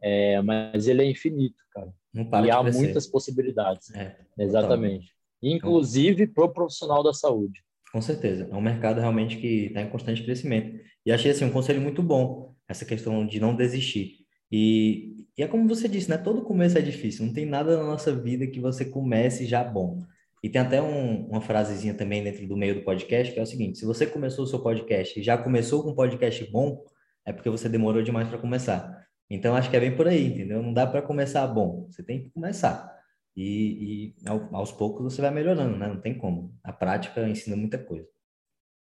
[0.00, 1.94] É, mas ele é infinito, cara.
[2.14, 2.78] E há crescer.
[2.78, 3.94] muitas possibilidades.
[3.94, 5.12] É, Exatamente.
[5.42, 7.62] Inclusive para o profissional da saúde.
[7.92, 8.48] Com certeza.
[8.50, 10.80] É um mercado realmente que está em constante crescimento.
[11.04, 14.18] E achei assim um conselho muito bom essa questão de não desistir.
[14.50, 16.16] E, e é como você disse, né?
[16.16, 17.26] Todo começo é difícil.
[17.26, 19.98] Não tem nada na nossa vida que você comece já bom.
[20.42, 23.46] E tem até um, uma frasezinha também dentro do meio do podcast que é o
[23.46, 26.84] seguinte: se você começou o seu podcast e já começou com um podcast bom,
[27.24, 29.06] é porque você demorou demais para começar.
[29.34, 30.62] Então acho que é bem por aí, entendeu?
[30.62, 31.86] Não dá para começar bom.
[31.90, 32.92] Você tem que começar.
[33.34, 35.88] E, e aos poucos você vai melhorando, né?
[35.88, 36.54] Não tem como.
[36.62, 38.06] A prática ensina muita coisa.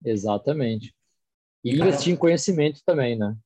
[0.02, 0.94] Exatamente.
[1.62, 3.36] E investir em conhecimento também, né?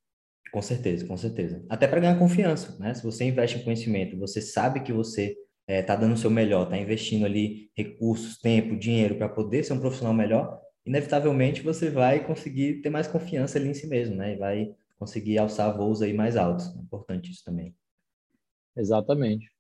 [0.53, 1.65] Com certeza, com certeza.
[1.69, 2.95] Até para ganhar confiança, né?
[2.95, 6.31] Se você investe em conhecimento, você sabe que você está é, tá dando o seu
[6.31, 11.91] melhor, está investindo ali recursos, tempo, dinheiro para poder ser um profissional melhor, inevitavelmente você
[11.91, 14.35] vai conseguir ter mais confiança ali em si mesmo, né?
[14.35, 16.73] E vai conseguir alçar voos aí mais altos.
[16.77, 17.75] É importante isso também.
[18.77, 19.51] Exatamente.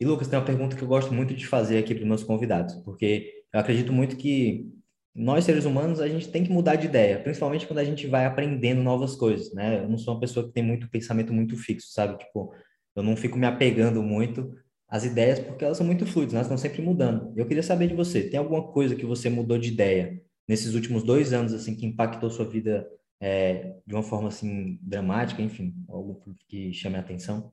[0.00, 2.22] E Lucas, tem uma pergunta que eu gosto muito de fazer aqui para os meus
[2.22, 4.72] convidados, porque eu acredito muito que
[5.12, 8.24] nós, seres humanos, a gente tem que mudar de ideia, principalmente quando a gente vai
[8.24, 9.82] aprendendo novas coisas, né?
[9.82, 12.16] Eu não sou uma pessoa que tem muito pensamento muito fixo, sabe?
[12.18, 12.54] Tipo,
[12.94, 14.54] eu não fico me apegando muito
[14.88, 17.32] às ideias porque elas são muito fluidas, elas estão sempre mudando.
[17.36, 21.02] Eu queria saber de você, tem alguma coisa que você mudou de ideia nesses últimos
[21.02, 22.88] dois anos, assim, que impactou sua vida
[23.20, 27.52] é, de uma forma, assim, dramática, enfim, algo que chame a atenção?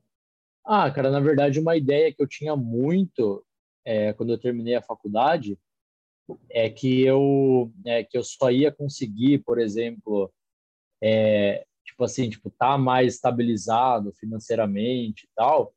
[0.64, 3.44] Ah, cara, na verdade, uma ideia que eu tinha muito
[3.84, 5.56] é, quando eu terminei a faculdade
[6.50, 10.32] é que eu é, que eu só ia conseguir, por exemplo,
[11.00, 15.72] é, tipo assim, tipo tá mais estabilizado financeiramente e tal.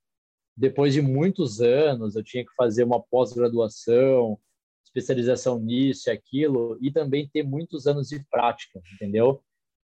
[0.58, 4.40] Depois de muitos anos, eu tinha que fazer uma pós-graduação,
[4.84, 9.42] especialização nisso e aquilo, e também ter muitos anos de prática, entendeu?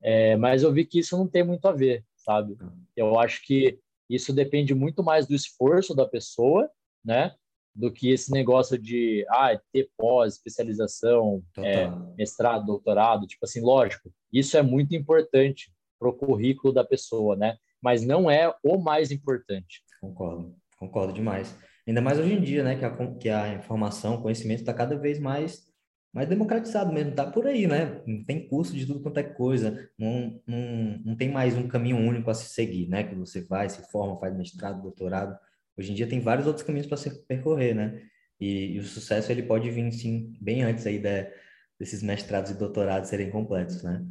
[0.03, 2.57] É, mas eu vi que isso não tem muito a ver, sabe?
[2.97, 3.79] Eu acho que
[4.09, 6.69] isso depende muito mais do esforço da pessoa,
[7.05, 7.35] né?
[7.75, 13.27] do que esse negócio de ah, ter pós, especialização, é, mestrado, doutorado.
[13.27, 17.57] Tipo assim, lógico, isso é muito importante para o currículo da pessoa, né?
[17.81, 19.83] Mas não é o mais importante.
[20.01, 21.57] Concordo, concordo demais.
[21.87, 22.77] Ainda mais hoje em dia, né?
[22.77, 25.70] Que a, que a informação, o conhecimento está cada vez mais
[26.13, 28.03] mais democratizado mesmo, tá por aí, né?
[28.27, 32.31] Tem curso de tudo quanto é coisa, não, não, não tem mais um caminho único
[32.31, 33.05] a se seguir, né?
[33.05, 35.39] Que você vai, se forma, faz mestrado, doutorado.
[35.77, 38.03] Hoje em dia tem vários outros caminhos para se percorrer, né?
[38.41, 41.31] E, e, o sucesso ele pode vir sim bem antes aí de,
[41.79, 44.05] desses mestrados e doutorados serem completos, né?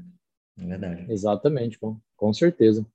[0.58, 1.12] É verdade.
[1.12, 2.86] Exatamente, com, com certeza.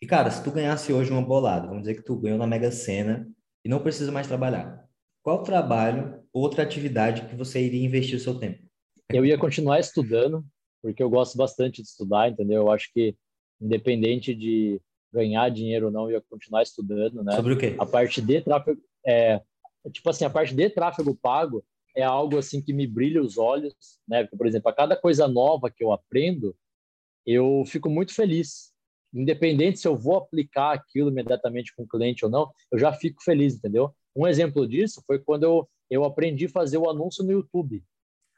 [0.00, 2.72] E cara, se tu ganhasse hoje uma bolada, vamos dizer que tu ganhou na Mega
[2.72, 3.28] Sena
[3.64, 4.84] e não precisa mais trabalhar.
[5.22, 8.62] Qual trabalho, outra atividade que você iria investir o seu tempo?
[9.12, 10.44] Eu ia continuar estudando,
[10.82, 12.62] porque eu gosto bastante de estudar, entendeu?
[12.62, 13.14] Eu acho que
[13.60, 14.80] independente de
[15.12, 17.36] ganhar dinheiro ou não, ia continuar estudando, né?
[17.36, 17.76] Sobre o quê?
[17.78, 19.40] A parte de tráfego, é,
[19.92, 21.62] tipo assim, a parte de tráfego pago
[21.94, 23.74] é algo assim que me brilha os olhos,
[24.08, 24.24] né?
[24.24, 26.56] Porque, por exemplo, a cada coisa nova que eu aprendo,
[27.26, 28.72] eu fico muito feliz.
[29.14, 33.22] Independente se eu vou aplicar aquilo imediatamente com o cliente ou não, eu já fico
[33.22, 33.94] feliz, entendeu?
[34.16, 37.84] Um exemplo disso foi quando eu, eu aprendi a fazer o anúncio no YouTube.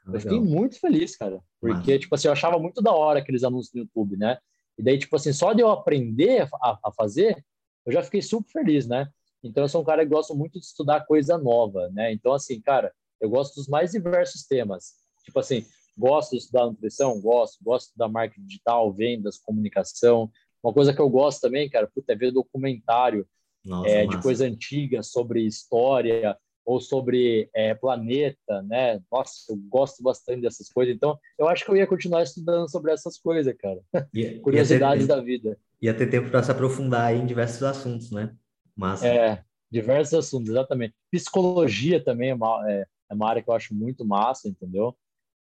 [0.05, 0.15] Legal.
[0.15, 2.01] Eu fiquei muito feliz, cara, porque, Mas...
[2.01, 4.37] tipo assim, eu achava muito da hora aqueles anúncios no YouTube, né?
[4.77, 7.43] E daí, tipo assim, só de eu aprender a, a fazer,
[7.85, 9.07] eu já fiquei super feliz, né?
[9.43, 12.11] Então, eu sou um cara que gosta muito de estudar coisa nova, né?
[12.11, 12.91] Então, assim, cara,
[13.21, 14.93] eu gosto dos mais diversos temas.
[15.23, 15.65] Tipo assim,
[15.97, 20.29] gosto de estudar nutrição, gosto, gosto estudar marketing digital, vendas, comunicação.
[20.63, 23.27] Uma coisa que eu gosto também, cara, puta, é ver documentário
[23.63, 26.37] Nossa, é, de coisa antiga sobre história.
[26.65, 28.99] Ou sobre é, planeta, né?
[29.11, 30.95] Nossa, eu gosto bastante dessas coisas.
[30.95, 33.79] Então, eu acho que eu ia continuar estudando sobre essas coisas, cara.
[34.13, 35.57] Ia, Curiosidades ia ter, da vida.
[35.81, 38.35] Ia ter tempo para se aprofundar em diversos assuntos, né?
[38.75, 39.07] Massa.
[39.07, 40.95] É, diversos assuntos, exatamente.
[41.11, 44.95] Psicologia também é uma, é, é uma área que eu acho muito massa, entendeu?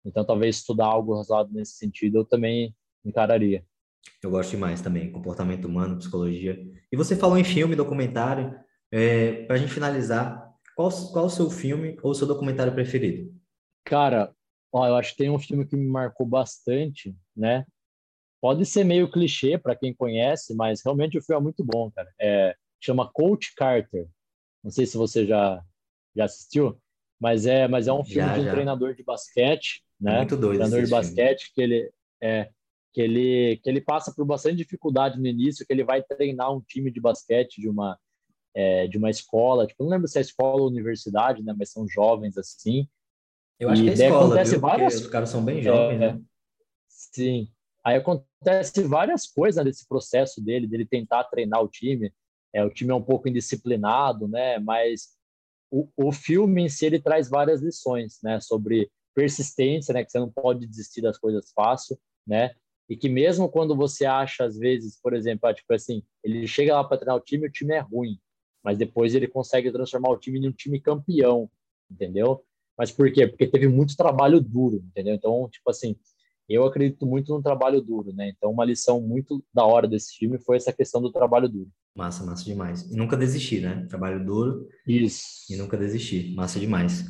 [0.05, 2.75] Então, talvez estudar algo relacionado nesse sentido eu também
[3.05, 3.65] encararia.
[4.23, 6.59] Eu gosto demais também, comportamento humano, psicologia.
[6.91, 8.55] E você falou em filme, documentário.
[8.91, 10.48] É, para a gente finalizar,
[10.79, 13.35] qual, qual o seu filme ou seu documentário preferido?
[13.85, 14.33] Cara,
[14.73, 17.67] ó, eu acho que tem um filme que me marcou bastante, né?
[18.41, 22.09] Pode ser meio clichê para quem conhece, mas realmente o filme é muito bom, cara.
[22.21, 24.07] É, chama Coach Carter.
[24.63, 25.61] Não sei se você já
[26.17, 26.81] já assistiu,
[27.21, 28.53] mas é, mas é um filme já, de um já.
[28.53, 30.19] treinador de basquete, né?
[30.19, 30.61] Muito doido.
[30.61, 31.55] Treinador de basquete filme.
[31.55, 31.93] que ele
[32.23, 32.51] é
[32.95, 36.61] que ele que ele passa por bastante dificuldade no início, que ele vai treinar um
[36.61, 37.99] time de basquete de uma
[38.59, 41.87] é, de uma escola, tipo, não lembro se é escola ou universidade, né, mas são
[41.87, 42.89] jovens assim.
[43.57, 44.61] Eu acho e que é escola, acontece viu?
[44.61, 44.95] várias...
[44.95, 46.21] Porque os caras são bem jovens, é, né?
[46.89, 47.49] Sim.
[47.85, 52.13] Aí acontece várias coisas nesse processo dele, dele tentar treinar o time.
[52.53, 54.59] É, o time é um pouco indisciplinado, né?
[54.59, 55.11] Mas
[55.71, 58.41] o, o filme em si ele traz várias lições, né?
[58.41, 60.05] Sobre persistência, né?
[60.05, 62.57] Que você não pode desistir das coisas fácil, né?
[62.89, 66.75] E que mesmo quando você acha às vezes, por exemplo, ah, tipo assim, ele chega
[66.75, 68.19] lá para treinar o time, o time é ruim
[68.63, 71.51] mas depois ele consegue transformar o time em um time campeão,
[71.91, 72.43] entendeu?
[72.77, 73.27] Mas por quê?
[73.27, 75.15] Porque teve muito trabalho duro, entendeu?
[75.15, 75.97] Então, tipo assim,
[76.49, 78.33] eu acredito muito no trabalho duro, né?
[78.35, 81.69] Então, uma lição muito da hora desse filme foi essa questão do trabalho duro.
[81.95, 82.91] Massa, massa demais.
[82.91, 83.85] E nunca desistir, né?
[83.89, 84.69] Trabalho duro.
[84.87, 85.23] Isso.
[85.51, 86.35] E nunca desistir.
[86.35, 87.05] Massa demais.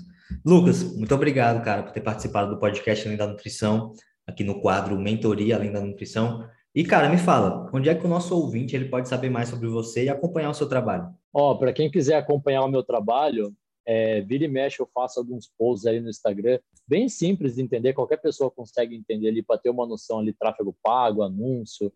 [0.44, 3.92] Lucas, muito obrigado, cara, por ter participado do podcast Além da Nutrição,
[4.26, 6.48] aqui no quadro Mentoria Além da Nutrição.
[6.74, 9.68] E, cara, me fala, onde é que o nosso ouvinte ele pode saber mais sobre
[9.68, 11.08] você e acompanhar o seu trabalho?
[11.32, 13.54] Ó, para quem quiser acompanhar o meu trabalho,
[13.86, 17.94] é, vira e mexe, eu faço alguns posts aí no Instagram, bem simples de entender,
[17.94, 21.92] qualquer pessoa consegue entender ali para ter uma noção ali, tráfego pago, anúncio,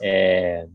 [0.00, 0.66] é,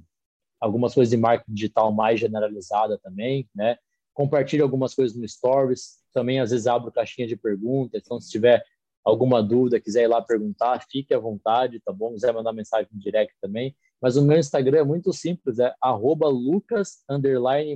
[0.59, 3.77] algumas coisas de marketing digital mais generalizada também, né?
[4.13, 8.63] Compartilhe algumas coisas no Stories, também às vezes abro caixinha de perguntas, então se tiver
[9.03, 12.13] alguma dúvida, quiser ir lá perguntar, fique à vontade, tá bom?
[12.13, 13.75] Quiser mandar mensagem no direct também.
[14.01, 17.03] Mas o meu Instagram é muito simples, é arroba lucas,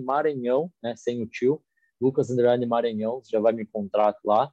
[0.03, 0.95] Maranhão, né?
[0.95, 1.61] Sem o tio.
[2.01, 2.29] Lucas,
[2.67, 4.51] Maranhão, você já vai me encontrar lá.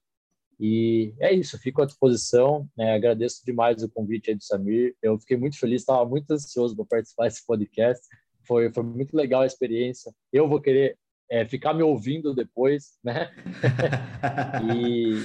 [0.60, 2.68] E é isso, fico à disposição.
[2.76, 2.94] Né?
[2.94, 4.94] Agradeço demais o convite aí do Samir.
[5.02, 8.06] Eu fiquei muito feliz, estava muito ansioso para participar desse podcast.
[8.46, 10.12] Foi, foi muito legal a experiência.
[10.32, 10.96] Eu vou querer
[11.28, 13.30] é, ficar me ouvindo depois, né?
[14.76, 15.16] e,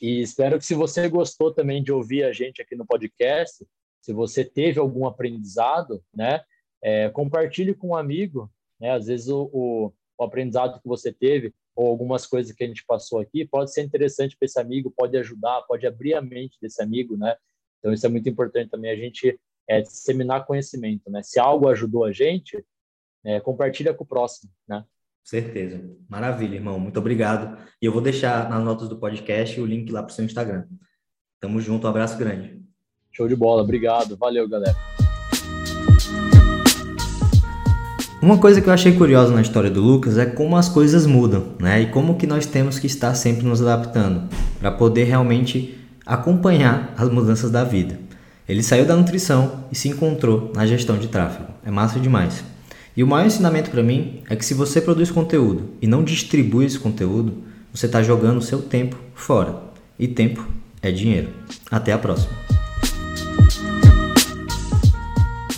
[0.00, 3.66] e espero que se você gostou também de ouvir a gente aqui no podcast,
[4.04, 6.44] se você teve algum aprendizado, né,
[6.82, 11.54] é, compartilhe com um amigo, né, às vezes o, o, o, aprendizado que você teve
[11.74, 15.16] ou algumas coisas que a gente passou aqui pode ser interessante para esse amigo, pode
[15.16, 17.34] ajudar, pode abrir a mente desse amigo, né?
[17.78, 21.22] Então isso é muito importante também a gente é, disseminar conhecimento, né?
[21.22, 22.62] Se algo ajudou a gente,
[23.24, 24.84] é, compartilha com o próximo, né?
[25.22, 25.82] Certeza.
[26.10, 26.78] Maravilha, irmão.
[26.78, 27.56] Muito obrigado.
[27.80, 30.68] E eu vou deixar nas notas do podcast o link lá para o seu Instagram.
[31.40, 32.62] Tamo junto, um abraço grande.
[33.16, 34.16] Show de bola, obrigado.
[34.16, 34.76] Valeu, galera.
[38.20, 41.52] Uma coisa que eu achei curiosa na história do Lucas é como as coisas mudam,
[41.60, 41.82] né?
[41.82, 44.28] E como que nós temos que estar sempre nos adaptando
[44.58, 48.00] para poder realmente acompanhar as mudanças da vida.
[48.48, 51.46] Ele saiu da nutrição e se encontrou na gestão de tráfego.
[51.64, 52.42] É massa demais.
[52.96, 56.64] E o maior ensinamento para mim é que se você produz conteúdo e não distribui
[56.64, 59.54] esse conteúdo, você está jogando o seu tempo fora.
[59.98, 60.46] E tempo
[60.82, 61.28] é dinheiro.
[61.70, 62.53] Até a próxima.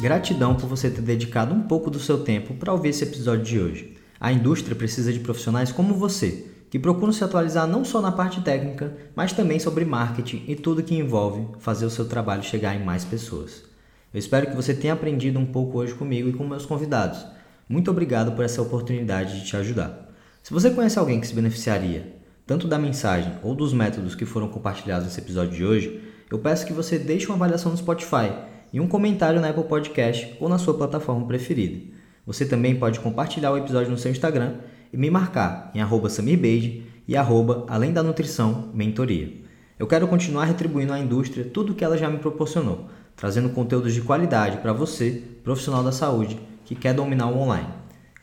[0.00, 3.58] Gratidão por você ter dedicado um pouco do seu tempo para ouvir esse episódio de
[3.58, 3.96] hoje.
[4.20, 8.42] A indústria precisa de profissionais como você, que procuram se atualizar não só na parte
[8.42, 12.84] técnica, mas também sobre marketing e tudo que envolve fazer o seu trabalho chegar em
[12.84, 13.64] mais pessoas.
[14.12, 17.24] Eu espero que você tenha aprendido um pouco hoje comigo e com meus convidados.
[17.66, 20.14] Muito obrigado por essa oportunidade de te ajudar.
[20.42, 22.14] Se você conhece alguém que se beneficiaria,
[22.46, 26.66] tanto da mensagem ou dos métodos que foram compartilhados nesse episódio de hoje, eu peço
[26.66, 28.30] que você deixe uma avaliação no Spotify
[28.76, 31.80] e um comentário na Apple Podcast ou na sua plataforma preferida.
[32.26, 34.56] Você também pode compartilhar o episódio no seu Instagram
[34.92, 39.32] e me marcar em arroba SamirBeide e arroba Além da Nutrição Mentoria.
[39.78, 43.94] Eu quero continuar retribuindo à indústria tudo o que ela já me proporcionou, trazendo conteúdos
[43.94, 47.70] de qualidade para você, profissional da saúde, que quer dominar o online.